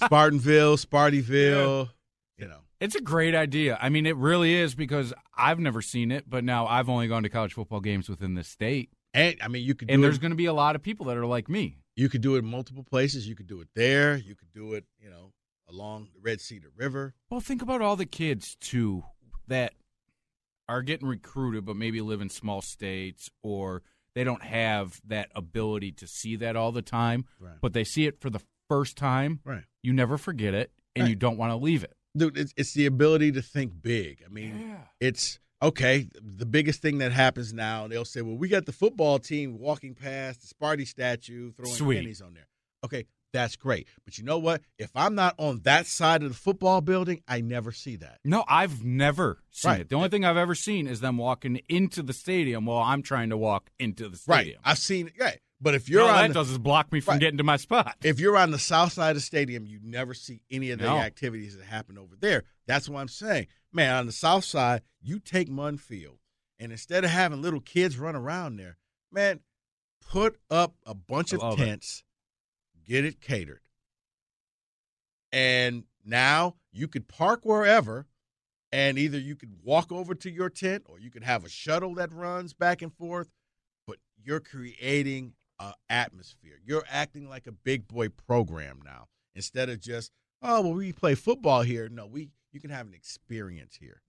Spartanville, 0.00 0.84
Spartyville, 0.84 1.90
you 2.36 2.48
know. 2.48 2.58
It's 2.80 2.94
a 2.94 3.00
great 3.00 3.34
idea. 3.34 3.78
I 3.80 3.90
mean, 3.90 4.06
it 4.06 4.16
really 4.16 4.54
is 4.54 4.74
because 4.74 5.12
I've 5.36 5.58
never 5.58 5.82
seen 5.82 6.10
it, 6.10 6.28
but 6.28 6.44
now 6.44 6.66
I've 6.66 6.88
only 6.88 7.08
gone 7.08 7.22
to 7.24 7.28
college 7.28 7.52
football 7.52 7.80
games 7.80 8.08
within 8.08 8.34
the 8.34 8.42
state, 8.42 8.90
And 9.12 9.36
I 9.42 9.48
mean, 9.48 9.64
you 9.64 9.74
could 9.74 9.88
do 9.88 9.94
and 9.94 10.02
there's 10.02 10.18
going 10.18 10.30
to 10.30 10.36
be 10.36 10.46
a 10.46 10.52
lot 10.52 10.76
of 10.76 10.82
people 10.82 11.06
that 11.06 11.16
are 11.16 11.26
like 11.26 11.48
me. 11.48 11.76
You 11.94 12.08
could 12.08 12.22
do 12.22 12.36
it 12.36 12.38
in 12.38 12.46
multiple 12.46 12.82
places. 12.82 13.28
You 13.28 13.36
could 13.36 13.46
do 13.46 13.60
it 13.60 13.68
there. 13.74 14.16
You 14.16 14.34
could 14.34 14.52
do 14.54 14.72
it, 14.74 14.84
you 14.98 15.10
know, 15.10 15.32
along 15.68 16.08
the 16.14 16.20
Red 16.20 16.40
Cedar 16.40 16.70
River. 16.74 17.14
Well, 17.28 17.40
think 17.40 17.60
about 17.60 17.82
all 17.82 17.96
the 17.96 18.06
kids 18.06 18.56
too 18.58 19.04
that 19.48 19.74
are 20.70 20.82
getting 20.82 21.08
recruited, 21.08 21.64
but 21.64 21.76
maybe 21.76 22.00
live 22.00 22.20
in 22.20 22.30
small 22.30 22.62
states 22.62 23.28
or 23.42 23.82
they 24.14 24.24
don't 24.24 24.42
have 24.42 25.00
that 25.06 25.30
ability 25.34 25.92
to 25.92 26.06
see 26.06 26.36
that 26.36 26.56
all 26.56 26.72
the 26.72 26.82
time. 26.82 27.24
Right. 27.38 27.54
But 27.60 27.72
they 27.72 27.84
see 27.84 28.06
it 28.06 28.20
for 28.20 28.30
the 28.30 28.40
first 28.68 28.96
time. 28.96 29.40
Right. 29.44 29.64
You 29.82 29.92
never 29.92 30.16
forget 30.18 30.54
it, 30.54 30.70
and 30.96 31.02
Right. 31.04 31.10
you 31.10 31.16
don't 31.16 31.36
want 31.36 31.50
to 31.52 31.56
leave 31.56 31.84
it. 31.84 31.94
Dude, 32.16 32.36
it's, 32.36 32.52
it's 32.56 32.72
the 32.74 32.86
ability 32.86 33.32
to 33.32 33.42
think 33.42 33.72
big. 33.82 34.22
I 34.24 34.28
mean, 34.28 34.76
it's 35.00 35.38
okay. 35.62 36.08
The 36.20 36.46
biggest 36.46 36.82
thing 36.82 36.98
that 36.98 37.12
happens 37.12 37.52
now, 37.52 37.86
they'll 37.86 38.04
say, 38.04 38.20
well, 38.22 38.36
we 38.36 38.48
got 38.48 38.66
the 38.66 38.72
football 38.72 39.18
team 39.20 39.58
walking 39.58 39.94
past 39.94 40.40
the 40.48 40.52
Sparty 40.54 40.86
statue, 40.86 41.52
throwing 41.52 41.72
Sweet. 41.74 41.96
pennies 41.98 42.20
on 42.20 42.34
there. 42.34 42.48
Okay, 42.84 43.06
that's 43.32 43.56
great. 43.56 43.86
But 44.04 44.18
you 44.18 44.24
know 44.24 44.38
what? 44.38 44.62
If 44.78 44.90
I'm 44.94 45.14
not 45.14 45.34
on 45.38 45.60
that 45.64 45.86
side 45.86 46.22
of 46.22 46.28
the 46.30 46.34
football 46.36 46.80
building, 46.80 47.22
I 47.28 47.40
never 47.40 47.72
see 47.72 47.96
that. 47.96 48.18
No, 48.24 48.44
I've 48.48 48.84
never 48.84 49.42
seen 49.50 49.70
Right. 49.70 49.80
it. 49.82 49.88
The 49.88 49.96
only 49.96 50.08
thing 50.08 50.24
I've 50.24 50.36
ever 50.36 50.54
seen 50.54 50.86
is 50.86 51.00
them 51.00 51.16
walking 51.16 51.60
into 51.68 52.02
the 52.02 52.12
stadium 52.12 52.66
while 52.66 52.82
I'm 52.82 53.02
trying 53.02 53.30
to 53.30 53.36
walk 53.36 53.70
into 53.78 54.08
the 54.08 54.16
stadium. 54.16 54.56
Right. 54.64 54.70
I've 54.72 54.78
seen 54.78 55.08
it. 55.08 55.14
Right. 55.18 55.40
But 55.62 55.74
if 55.74 55.88
you're 55.90 56.02
All 56.02 56.08
on 56.08 56.16
that 56.22 56.28
the- 56.28 56.34
does 56.34 56.50
is 56.50 56.56
block 56.58 56.90
me 56.90 57.00
from 57.00 57.12
Right. 57.12 57.20
getting 57.20 57.36
to 57.38 57.44
my 57.44 57.58
spot. 57.58 57.96
if 58.02 58.18
you're 58.18 58.36
on 58.38 58.50
the 58.50 58.58
south 58.58 58.94
side 58.94 59.10
of 59.10 59.16
the 59.16 59.20
stadium, 59.20 59.66
you 59.66 59.78
never 59.82 60.14
see 60.14 60.40
any 60.50 60.70
of 60.70 60.78
the 60.78 60.86
No. 60.86 60.96
activities 60.98 61.56
that 61.56 61.66
happen 61.66 61.98
over 61.98 62.16
there. 62.16 62.44
That's 62.66 62.88
what 62.88 63.00
I'm 63.00 63.08
saying. 63.08 63.46
Man, 63.72 63.94
on 63.94 64.06
the 64.06 64.12
south 64.12 64.44
side, 64.44 64.82
you 65.02 65.18
take 65.20 65.48
Munn 65.48 65.76
Field, 65.76 66.18
and 66.58 66.72
instead 66.72 67.04
of 67.04 67.10
having 67.10 67.42
little 67.42 67.60
kids 67.60 67.98
run 67.98 68.16
around 68.16 68.56
there, 68.56 68.78
man, 69.12 69.40
put 70.00 70.40
up 70.50 70.76
a 70.86 70.94
bunch 70.94 71.32
of 71.34 71.56
tents. 71.56 71.98
it. 71.98 72.04
Get 72.90 73.04
it 73.04 73.20
catered. 73.20 73.60
And 75.32 75.84
now 76.04 76.56
you 76.72 76.88
could 76.88 77.06
park 77.06 77.42
wherever, 77.44 78.08
and 78.72 78.98
either 78.98 79.18
you 79.18 79.36
could 79.36 79.52
walk 79.62 79.92
over 79.92 80.14
to 80.16 80.30
your 80.30 80.50
tent 80.50 80.82
or 80.86 80.98
you 80.98 81.10
could 81.10 81.22
have 81.22 81.44
a 81.44 81.48
shuttle 81.48 81.94
that 81.94 82.12
runs 82.12 82.52
back 82.52 82.82
and 82.82 82.92
forth, 82.92 83.30
but 83.86 83.98
you're 84.20 84.40
creating 84.40 85.34
a 85.60 85.74
atmosphere. 85.88 86.58
You're 86.64 86.84
acting 86.90 87.28
like 87.28 87.46
a 87.46 87.52
big 87.52 87.86
boy 87.86 88.08
program 88.08 88.80
now 88.84 89.06
instead 89.36 89.68
of 89.68 89.80
just 89.80 90.10
oh 90.42 90.62
well 90.62 90.74
we 90.74 90.92
play 90.92 91.14
football 91.14 91.62
here. 91.62 91.88
No, 91.88 92.06
we 92.06 92.30
you 92.50 92.58
can 92.58 92.70
have 92.70 92.88
an 92.88 92.94
experience 92.94 93.76
here. 93.80 94.02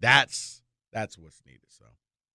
That's 0.00 0.62
that's 0.92 1.16
what's 1.16 1.40
needed. 1.46 1.68
So 1.68 1.84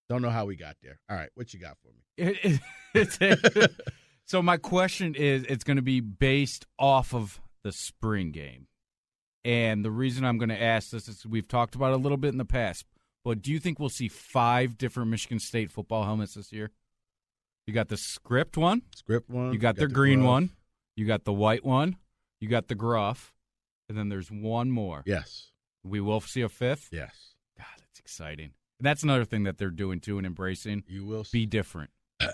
don't 0.07 0.21
know 0.21 0.29
how 0.29 0.45
we 0.45 0.55
got 0.55 0.77
there. 0.81 0.99
All 1.09 1.17
right, 1.17 1.29
what 1.35 1.53
you 1.53 1.59
got 1.59 1.77
for 1.81 1.91
me? 1.91 2.59
It- 4.29 4.35
it- 4.35 4.35
it's 4.35 4.37
so 4.37 4.41
my 4.41 4.57
question 4.57 5.15
is, 5.15 5.43
it's 5.45 5.63
going 5.63 5.77
to 5.77 5.83
be 5.83 5.99
based 5.99 6.65
off 6.77 7.13
of 7.13 7.39
the 7.63 7.71
spring 7.71 8.31
game, 8.31 8.67
and 9.43 9.83
the 9.83 9.91
reason 9.91 10.23
I'm 10.25 10.37
going 10.37 10.49
to 10.49 10.61
ask 10.61 10.91
this 10.91 11.07
is 11.07 11.25
we've 11.25 11.47
talked 11.47 11.75
about 11.75 11.91
it 11.91 11.95
a 11.95 11.97
little 11.97 12.17
bit 12.17 12.29
in 12.29 12.37
the 12.37 12.45
past, 12.45 12.85
but 13.23 13.41
do 13.41 13.51
you 13.51 13.59
think 13.59 13.79
we'll 13.79 13.89
see 13.89 14.07
five 14.07 14.77
different 14.77 15.09
Michigan 15.09 15.39
State 15.39 15.71
football 15.71 16.03
helmets 16.03 16.33
this 16.35 16.51
year? 16.51 16.71
You 17.67 17.73
got 17.73 17.89
the 17.89 17.97
script 17.97 18.57
one, 18.57 18.81
Script 18.95 19.29
one. 19.29 19.53
you 19.53 19.59
got, 19.59 19.75
the 19.75 19.87
the 19.87 19.93
green 19.93 20.19
glove. 20.21 20.29
one, 20.29 20.49
you 20.95 21.05
got 21.05 21.23
the 21.25 21.33
white 21.33 21.63
one, 21.63 21.97
you 22.39 22.47
got 22.49 22.67
the 22.67 22.75
gruff, 22.75 23.33
and 23.87 23.97
then 23.97 24.09
there's 24.09 24.31
one 24.31 24.71
more. 24.71 25.03
Yes. 25.05 25.51
We 25.83 25.99
will 26.01 26.19
see 26.21 26.41
a 26.41 26.49
fifth. 26.49 26.89
Yes. 26.91 27.35
God, 27.57 27.65
it's 27.89 27.99
exciting. 27.99 28.53
And 28.79 28.85
that's 28.85 29.03
another 29.03 29.25
thing 29.25 29.43
that 29.43 29.57
they're 29.57 29.69
doing 29.69 29.99
too 29.99 30.17
and 30.17 30.25
embracing. 30.25 30.83
You 30.87 31.05
will 31.05 31.25
Be 31.31 31.45
different. 31.45 31.91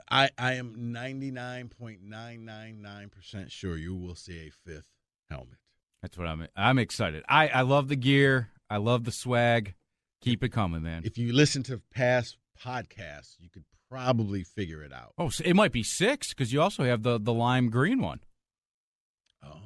I, 0.09 0.29
I 0.37 0.53
am 0.53 0.93
99.999% 0.93 3.51
sure 3.51 3.77
you 3.77 3.95
will 3.95 4.15
see 4.15 4.47
a 4.47 4.49
fifth 4.49 4.89
helmet. 5.29 5.57
That's 6.01 6.17
what 6.17 6.27
I'm. 6.27 6.47
I'm 6.55 6.79
excited. 6.79 7.23
I 7.27 7.47
I 7.47 7.61
love 7.61 7.87
the 7.87 7.95
gear. 7.95 8.49
I 8.69 8.77
love 8.77 9.05
the 9.05 9.11
swag. 9.11 9.73
Keep 10.21 10.43
it 10.43 10.49
coming, 10.49 10.83
man. 10.83 11.01
If 11.03 11.17
you 11.17 11.33
listen 11.33 11.63
to 11.63 11.81
past 11.93 12.37
podcasts, 12.63 13.35
you 13.39 13.49
could 13.49 13.63
probably 13.89 14.43
figure 14.43 14.83
it 14.83 14.93
out. 14.93 15.13
Oh, 15.17 15.29
so 15.29 15.43
it 15.43 15.55
might 15.55 15.71
be 15.71 15.83
six 15.83 16.29
because 16.29 16.53
you 16.53 16.61
also 16.61 16.83
have 16.83 17.03
the 17.03 17.19
the 17.19 17.33
lime 17.33 17.69
green 17.69 18.01
one. 18.01 18.19
Oh. 19.43 19.57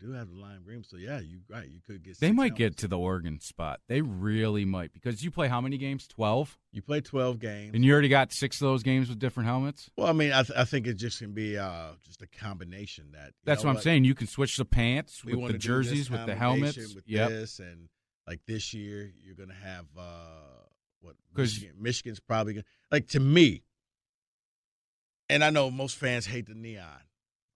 Do 0.00 0.12
have 0.12 0.28
the 0.28 0.34
lime 0.36 0.62
green. 0.64 0.82
So 0.82 0.96
yeah, 0.96 1.20
you 1.20 1.40
right. 1.48 1.68
You 1.68 1.80
could 1.86 2.02
get. 2.02 2.18
They 2.18 2.32
might 2.32 2.56
get 2.56 2.76
to 2.78 2.88
the 2.88 2.98
Oregon 2.98 3.38
spot. 3.40 3.80
They 3.88 4.00
really 4.00 4.64
might 4.64 4.92
because 4.92 5.22
you 5.22 5.30
play 5.30 5.46
how 5.48 5.60
many 5.60 5.76
games? 5.78 6.06
Twelve, 6.08 6.58
You 6.72 6.82
play 6.82 7.00
twelve 7.00 7.38
games. 7.38 7.72
and 7.74 7.84
you 7.84 7.92
already 7.92 8.08
got 8.08 8.32
six 8.32 8.60
of 8.60 8.66
those 8.66 8.82
games 8.82 9.08
with 9.08 9.18
different 9.18 9.48
helmets. 9.48 9.90
well, 9.96 10.06
I 10.08 10.12
mean, 10.12 10.32
I, 10.32 10.42
th- 10.42 10.58
I 10.58 10.64
think 10.64 10.86
it 10.86 10.94
just 10.94 11.18
can 11.18 11.32
be 11.32 11.58
uh, 11.58 11.90
just 12.04 12.22
a 12.22 12.26
combination 12.26 13.12
that. 13.12 13.32
That's 13.44 13.62
know 13.62 13.70
what 13.70 13.76
I'm 13.76 13.82
saying. 13.82 14.04
You 14.04 14.14
can 14.14 14.26
switch 14.26 14.56
the 14.56 14.64
pants 14.64 15.24
with 15.24 15.46
the 15.52 15.58
jerseys, 15.58 16.10
with 16.10 16.26
the 16.26 16.34
helmets. 16.34 16.76
with 16.94 17.04
Yep. 17.06 17.28
this, 17.28 17.58
and 17.58 17.88
like 18.26 18.40
this 18.46 18.72
year, 18.74 19.12
you're 19.22 19.34
gonna 19.36 19.54
have 19.54 19.86
uh, 19.98 20.64
what? 21.00 21.14
'Cause- 21.34 21.54
Michigan, 21.54 21.76
Michigan's 21.82 22.20
probably 22.20 22.54
gonna 22.54 22.64
like 22.90 23.08
to 23.08 23.20
me. 23.20 23.62
And 25.28 25.44
I 25.44 25.50
know 25.50 25.70
most 25.70 25.96
fans 25.96 26.26
hate 26.26 26.46
the 26.46 26.54
neon, 26.54 26.86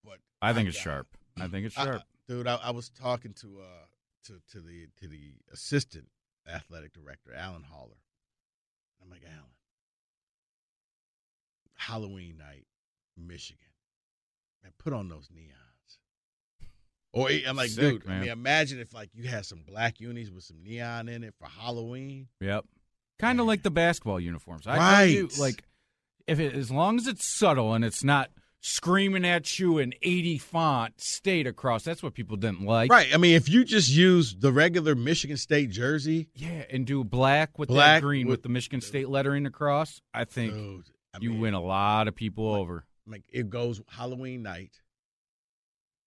but 0.05 0.19
I 0.41 0.53
think 0.53 0.67
my 0.67 0.71
it's 0.71 0.79
sharp. 0.79 1.09
I 1.41 1.49
think 1.49 1.67
it's 1.67 1.75
sharp. 1.75 2.03
Dude. 2.29 2.47
I, 2.47 2.57
I 2.57 2.71
was 2.71 2.89
talking 2.91 3.33
to 3.41 3.61
uh 3.61 3.87
to 4.27 4.41
to 4.53 4.61
the 4.61 4.89
to 5.01 5.09
the 5.09 5.35
assistant 5.53 6.07
athletic 6.53 6.93
director, 6.93 7.35
Alan 7.35 7.63
Haller. 7.63 7.97
I'm 9.03 9.11
like, 9.11 9.23
Alan, 9.27 9.51
Halloween 11.77 12.39
night, 12.39 12.67
Michigan, 13.17 13.67
man, 14.63 14.73
put 14.79 14.93
on 14.93 15.09
those 15.09 15.29
neons. 15.29 15.51
Or 17.13 17.29
I'm 17.47 17.57
like, 17.57 17.71
Sick, 17.71 18.03
dude, 18.03 18.11
I 18.11 18.21
mean, 18.21 18.29
imagine 18.31 18.81
if 18.81 18.93
like 18.93 19.11
you 19.15 19.29
had 19.29 19.47
some 19.47 19.63
black 19.67 20.01
unis 20.01 20.31
with 20.31 20.45
some 20.45 20.63
neon 20.65 21.09
in 21.09 21.23
it 21.23 21.35
for 21.39 21.47
Halloween. 21.47 22.29
Yep. 22.41 22.65
Kind 23.21 23.39
of 23.39 23.47
like 23.47 23.63
the 23.63 23.71
basketball 23.71 24.19
uniforms. 24.19 24.67
I 24.67 24.77
Right. 24.79 25.39
like 25.39 25.63
if 26.27 26.41
it 26.41 26.55
as 26.55 26.71
long 26.71 26.97
as 26.97 27.07
it's 27.07 27.25
subtle 27.25 27.73
and 27.75 27.85
it's 27.85 28.03
not 28.03 28.31
screaming 28.67 29.27
at 29.27 29.59
you 29.59 29.77
in 29.77 29.93
80 30.01 30.39
font 30.39 30.99
state 30.99 31.47
across. 31.47 31.85
That's 31.85 32.03
what 32.03 32.15
people 32.15 32.39
didn't 32.39 32.63
like. 32.63 32.91
Right. 32.91 33.13
I 33.13 33.19
mean, 33.19 33.37
if 33.37 33.47
you 33.47 33.63
just 33.63 33.91
use 33.91 34.35
the 34.35 34.51
regular 34.53 34.95
Michigan 34.95 35.37
State 35.37 35.69
jersey, 35.71 36.29
Yeah, 36.35 36.65
and 36.71 36.87
do 36.87 37.05
black 37.05 37.59
with 37.59 37.69
Black 37.69 38.01
that 38.01 38.03
green 38.03 38.27
with, 38.27 38.39
with- 38.39 38.43
the 38.45 38.49
Michigan 38.49 38.81
State 38.81 39.11
lettering 39.11 39.45
across. 39.45 40.01
I 40.15 40.25
think 40.25 40.55
dude, 40.55 40.87
I 41.15 41.19
you 41.21 41.31
mean, 41.33 41.41
win 41.41 41.55
a 41.55 41.61
lot 41.61 42.09
of 42.09 42.15
people 42.17 42.55
over. 42.55 42.87
Like 43.07 43.25
it 43.31 43.51
goes 43.51 43.83
Halloween 43.87 44.43
night. 44.43 44.73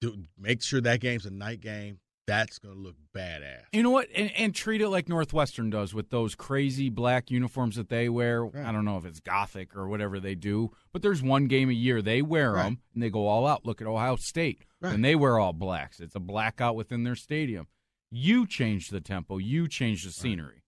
Do 0.01 0.15
make 0.37 0.63
sure 0.63 0.81
that 0.81 0.99
game's 0.99 1.27
a 1.27 1.31
night 1.31 1.61
game. 1.61 1.99
That's 2.27 2.59
gonna 2.59 2.75
look 2.75 2.95
badass. 3.15 3.61
You 3.71 3.83
know 3.83 3.89
what? 3.89 4.09
And, 4.13 4.29
and 4.35 4.53
treat 4.53 4.81
it 4.81 4.89
like 4.89 5.07
Northwestern 5.07 5.69
does 5.69 5.93
with 5.93 6.09
those 6.09 6.35
crazy 6.35 6.89
black 6.89 7.31
uniforms 7.31 7.77
that 7.77 7.87
they 7.87 8.09
wear. 8.09 8.43
Right. 8.45 8.65
I 8.65 8.71
don't 8.73 8.83
know 8.85 8.97
if 8.97 9.05
it's 9.05 9.21
gothic 9.21 9.75
or 9.77 9.87
whatever 9.87 10.19
they 10.19 10.35
do, 10.35 10.71
but 10.91 11.01
there's 11.01 11.23
one 11.23 11.47
game 11.47 11.69
a 11.69 11.73
year 11.73 12.01
they 12.01 12.21
wear 12.21 12.51
Right. 12.51 12.63
them 12.63 12.79
and 12.93 13.01
they 13.01 13.09
go 13.09 13.27
all 13.27 13.47
out. 13.47 13.65
Look 13.65 13.79
at 13.81 13.87
Ohio 13.87 14.17
State, 14.17 14.65
Right. 14.81 14.93
and 14.93 15.05
they 15.05 15.15
wear 15.15 15.39
all 15.39 15.53
blacks. 15.53 16.01
It's 16.01 16.15
a 16.15 16.19
blackout 16.19 16.75
within 16.75 17.03
their 17.03 17.15
stadium. 17.15 17.67
You 18.11 18.45
change 18.45 18.89
the 18.89 19.01
tempo. 19.01 19.37
You 19.37 19.67
change 19.69 20.03
the 20.03 20.11
scenery. 20.11 20.63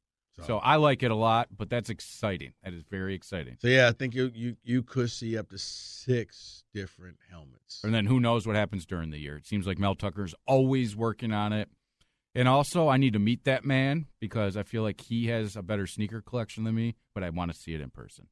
So 0.46 0.58
I 0.58 0.76
like 0.78 1.04
it 1.04 1.12
a 1.12 1.16
lot, 1.16 1.50
but 1.56 1.70
that's 1.70 1.90
exciting. 1.90 2.54
That 2.64 2.74
is 2.74 2.84
very 2.90 3.14
exciting. 3.16 3.58
So 3.60 3.68
yeah, 3.68 3.88
I 3.88 3.92
think 3.92 4.16
you 4.16 4.32
you 4.34 4.58
you 4.64 4.84
could 4.84 5.12
see 5.12 5.38
up 5.38 5.50
to 5.50 5.58
six 5.58 6.64
different 6.74 7.18
helmets. 7.30 7.82
And 7.84 7.94
then 7.94 8.06
who 8.06 8.20
knows 8.20 8.48
what 8.48 8.56
happens 8.56 8.86
during 8.86 9.12
the 9.12 9.20
year? 9.20 9.38
It 9.38 9.46
seems 9.46 9.68
like 9.68 9.80
Mel 9.80 9.96
Tucker's 9.96 10.36
always 10.48 10.96
working 10.96 11.32
on 11.32 11.54
it. 11.54 11.70
And 12.36 12.48
also, 12.48 12.88
I 12.88 12.98
need 12.98 13.14
to 13.14 13.20
meet 13.20 13.44
that 13.46 13.66
man 13.66 14.06
because 14.20 14.56
I 14.56 14.64
feel 14.64 14.84
like 14.84 15.02
he 15.02 15.28
has 15.28 15.56
a 15.56 15.64
better 15.64 15.88
sneaker 15.88 16.22
collection 16.22 16.64
than 16.64 16.76
me, 16.76 16.96
but 17.16 17.24
I 17.24 17.32
want 17.32 17.52
to 17.52 17.58
see 17.58 17.74
it 17.74 17.82
in 17.82 17.90
person 17.90 18.28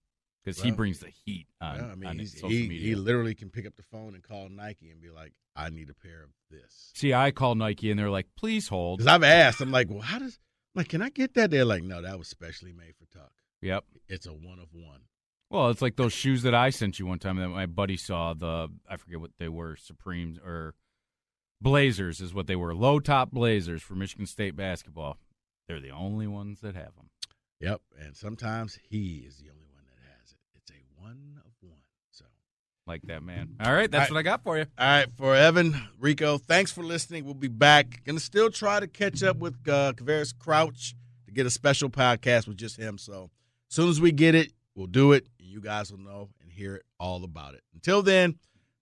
because 0.47 0.61
he 0.61 0.71
brings 0.71 0.99
the 0.99 1.09
heat 1.25 1.47
on, 1.59 1.91
I 1.91 1.95
mean, 1.95 2.09
on 2.09 2.19
he's, 2.19 2.33
social 2.33 2.49
he 2.49 2.69
media. 2.69 2.87
he 2.87 2.95
literally 2.95 3.35
can 3.35 3.49
pick 3.49 3.67
up 3.67 3.75
the 3.75 3.83
phone 3.83 4.13
and 4.13 4.23
call 4.23 4.47
Nike 4.47 4.89
and 4.89 5.01
be 5.01 5.09
like, 5.09 5.33
"I 5.57 5.69
need 5.69 5.89
a 5.89 5.93
pair 5.93 6.23
of 6.23 6.29
this." 6.49 6.91
see, 6.95 7.13
I 7.13 7.31
call 7.31 7.55
Nike 7.55 7.91
and 7.91 7.99
they're 7.99 8.09
like, 8.09 8.27
please 8.37 8.69
hold. 8.69 8.99
Because 8.99 9.13
I've 9.13 9.23
asked, 9.23 9.59
I'm 9.59 9.71
like, 9.71 9.89
"Well, 9.89 9.99
how 9.99 10.19
does 10.19 10.39
like 10.77 10.89
can 10.89 11.01
I 11.01 11.09
get 11.09 11.33
that?" 11.33 11.51
They're 11.51 11.65
like, 11.65 11.83
"No, 11.83 12.01
that 12.01 12.17
was 12.17 12.27
specially 12.27 12.71
made 12.71 12.95
for 12.95 13.05
Tuck. 13.05 13.31
Yep. 13.61 13.83
It's 14.07 14.25
a 14.25 14.31
one 14.31 14.59
of 14.59 14.69
one." 14.73 15.01
Well, 15.49 15.69
it's 15.69 15.81
like 15.81 15.95
those 15.95 16.13
shoes 16.13 16.43
that 16.43 16.53
I 16.53 16.69
sent 16.69 16.99
you 16.99 17.05
one 17.05 17.19
time 17.19 17.37
that 17.37 17.49
my 17.49 17.65
buddy 17.65 17.97
saw. 17.97 18.33
The 18.33 18.69
I 18.89 18.97
forget 18.97 19.19
what 19.19 19.31
they 19.39 19.49
were, 19.49 19.75
Supremes 19.75 20.37
or 20.39 20.75
Blazers 21.61 22.19
is 22.21 22.33
what 22.33 22.47
they 22.47 22.55
were. 22.55 22.75
Low 22.75 22.99
top 22.99 23.31
Blazers 23.31 23.81
for 23.81 23.95
Michigan 23.95 24.25
State 24.25 24.55
basketball. 24.55 25.17
They're 25.67 25.81
the 25.81 25.91
only 25.91 26.27
ones 26.27 26.61
that 26.61 26.75
have 26.75 26.95
them. 26.95 27.09
Yep, 27.59 27.81
and 27.99 28.15
sometimes 28.15 28.77
he 28.89 29.23
is 29.27 29.37
the 29.37 29.49
only 29.49 29.65
one 29.73 29.83
that 29.85 29.99
has 30.19 30.31
it. 30.31 30.39
It's 30.55 30.71
a 30.71 31.01
one 31.01 31.41
of 31.45 31.51
one. 31.61 31.81
So. 32.11 32.25
Like 32.87 33.01
that, 33.03 33.21
man. 33.21 33.55
All 33.59 33.73
right, 33.73 33.91
that's 33.91 34.09
All 34.09 34.15
what 34.15 34.19
I 34.19 34.23
got 34.23 34.43
for 34.43 34.57
you. 34.57 34.65
All 34.77 34.87
right, 34.87 35.07
for 35.17 35.35
Evan, 35.35 35.75
Rico, 35.99 36.37
thanks 36.37 36.71
for 36.71 36.83
listening. 36.83 37.25
We'll 37.25 37.33
be 37.33 37.49
back. 37.49 38.01
Gonna 38.05 38.19
still 38.19 38.49
try 38.49 38.79
to 38.79 38.87
catch 38.87 39.23
up 39.23 39.37
with 39.37 39.55
uh, 39.67 39.93
Quavaris 39.93 40.33
Crouch 40.37 40.95
to 41.25 41.33
get 41.33 41.45
a 41.45 41.49
special 41.49 41.89
podcast 41.89 42.47
with 42.47 42.57
just 42.57 42.77
him. 42.77 42.97
So 42.97 43.29
as 43.69 43.75
soon 43.75 43.89
as 43.89 43.99
we 43.99 44.13
get 44.13 44.35
it, 44.35 44.53
we'll 44.73 44.87
do 44.87 45.11
it. 45.11 45.27
And 45.39 45.49
you 45.49 45.59
guys 45.59 45.91
will 45.91 45.99
know 45.99 46.29
and 46.41 46.49
hear 46.49 46.75
it 46.75 46.83
all 46.97 47.23
about 47.25 47.55
it. 47.55 47.63
Until 47.73 48.01
then, 48.01 48.35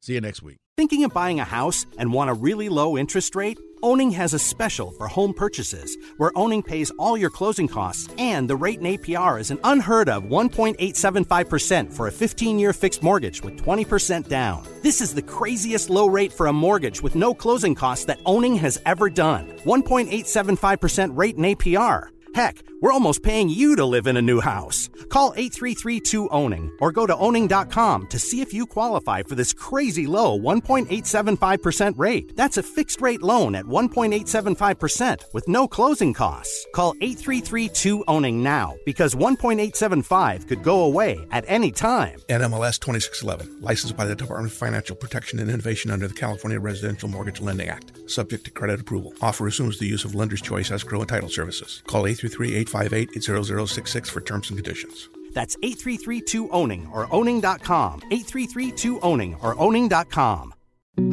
see 0.06 0.14
you 0.14 0.22
next 0.22 0.44
week. 0.44 0.58
Thinking 0.78 1.04
of 1.04 1.14
buying 1.14 1.40
a 1.40 1.46
house 1.46 1.86
and 1.98 2.14
want 2.14 2.30
a 2.30 2.34
really 2.34 2.70
low 2.70 2.98
interest 2.98 3.36
rate? 3.36 3.58
Owning 3.82 4.12
has 4.12 4.34
a 4.34 4.40
special 4.40 4.92
for 4.92 5.08
home 5.08 5.34
purchases 5.34 5.98
where 6.18 6.32
Owning 6.36 6.64
pays 6.64 6.92
all 6.98 7.18
your 7.18 7.30
closing 7.30 7.68
costs 7.68 8.14
and 8.18 8.50
the 8.50 8.56
rate 8.56 8.80
in 8.80 8.86
APR 8.86 9.40
is 9.40 9.52
an 9.52 9.60
unheard 9.64 10.10
of 10.10 10.24
1.875% 10.24 11.94
for 11.94 12.08
a 12.08 12.12
15 12.12 12.60
year 12.60 12.74
fixed 12.74 13.04
mortgage 13.04 13.42
with 13.42 13.56
20% 13.58 14.28
down. 14.28 14.68
This 14.82 15.02
is 15.02 15.14
the 15.14 15.22
craziest 15.22 15.90
low 15.90 16.08
rate 16.08 16.34
for 16.34 16.48
a 16.48 16.54
mortgage 16.54 17.02
with 17.02 17.16
no 17.16 17.34
closing 17.34 17.76
costs 17.76 18.06
that 18.06 18.20
Owning 18.26 18.56
has 18.56 18.82
ever 18.86 19.10
done. 19.10 19.48
1.875% 19.66 21.16
rate 21.16 21.36
in 21.36 21.44
APR. 21.44 22.10
Heck, 22.36 22.64
we're 22.82 22.92
almost 22.92 23.24
paying 23.24 23.48
you 23.48 23.78
to 23.78 23.86
live 23.86 24.08
in 24.08 24.18
a 24.18 24.22
new 24.22 24.42
house. 24.42 24.90
Call 25.08 25.32
833-2-OWNING 25.36 26.70
or 26.82 26.92
go 26.92 27.08
to 27.08 27.16
owning.com 27.16 28.08
to 28.08 28.20
see 28.20 28.42
if 28.42 28.54
you 28.54 28.66
qualify 28.66 29.24
for 29.24 29.36
this 29.36 29.54
crazy 29.54 30.06
low 30.06 30.38
1.875% 30.38 31.94
rate. 31.98 32.36
That's 32.36 32.58
a 32.58 32.64
fixed 32.64 33.00
rate 33.00 33.22
loan 33.22 33.56
at 33.56 33.64
1.875% 33.64 35.34
with 35.34 35.48
no 35.48 35.66
closing 35.66 36.14
costs. 36.14 36.68
Call 36.74 36.94
833-2-OWNING 36.96 38.44
now 38.44 38.76
because 38.86 39.16
1.875 39.16 40.46
could 40.50 40.62
go 40.62 40.84
away 40.84 41.26
at 41.32 41.46
any 41.48 41.72
time. 41.72 42.20
NMLS 42.28 42.82
2611, 42.82 43.62
licensed 43.62 43.96
by 43.96 44.04
the 44.04 44.14
Department 44.14 44.52
of 44.52 44.58
Financial 44.58 44.98
Protection 44.98 45.40
and 45.40 45.50
Innovation 45.50 45.90
under 45.90 46.10
the 46.10 46.14
California 46.14 46.60
Residential 46.60 47.08
Mortgage 47.08 47.40
Lending 47.40 47.70
Act, 47.70 48.10
subject 48.12 48.44
to 48.44 48.52
credit 48.52 48.82
approval. 48.82 49.14
Offer 49.22 49.48
assumes 49.48 49.80
the 49.80 49.88
use 49.88 50.04
of 50.04 50.16
lender's 50.16 50.42
choice 50.42 50.70
escrow 50.70 51.00
and 51.00 51.08
title 51.08 51.30
services. 51.30 51.82
Call 51.88 52.04
833-858-80066 52.26 54.08
for 54.10 54.22
terms 54.22 54.50
and 54.50 54.58
conditions. 54.58 55.10
That's 55.34 55.56
833-2-OWNING 55.58 56.92
or 56.92 57.14
owning.com. 57.14 58.02
833-2-OWNING 58.02 59.44
or 59.44 59.60
owning.com. 59.60 60.54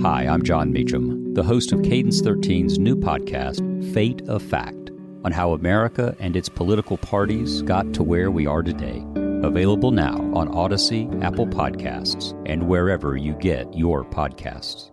Hi, 0.00 0.28
I'm 0.28 0.44
Jon 0.44 0.72
Meacham, 0.72 1.34
the 1.34 1.42
host 1.42 1.72
of 1.72 1.82
Cadence 1.82 2.22
13's 2.22 2.78
new 2.78 2.94
podcast, 2.94 3.92
Fate 3.92 4.22
of 4.28 4.40
Fact, 4.40 4.92
on 5.24 5.32
how 5.32 5.54
America 5.54 6.14
and 6.20 6.36
its 6.36 6.48
political 6.48 6.96
parties 6.96 7.62
got 7.62 7.92
to 7.94 8.04
where 8.04 8.30
we 8.30 8.46
are 8.46 8.62
today. 8.62 9.04
Available 9.42 9.90
now 9.90 10.14
on 10.34 10.48
Audacy, 10.50 11.20
Apple 11.24 11.48
Podcasts, 11.48 12.32
and 12.48 12.68
wherever 12.68 13.16
you 13.16 13.34
get 13.34 13.76
your 13.76 14.04
podcasts. 14.04 14.90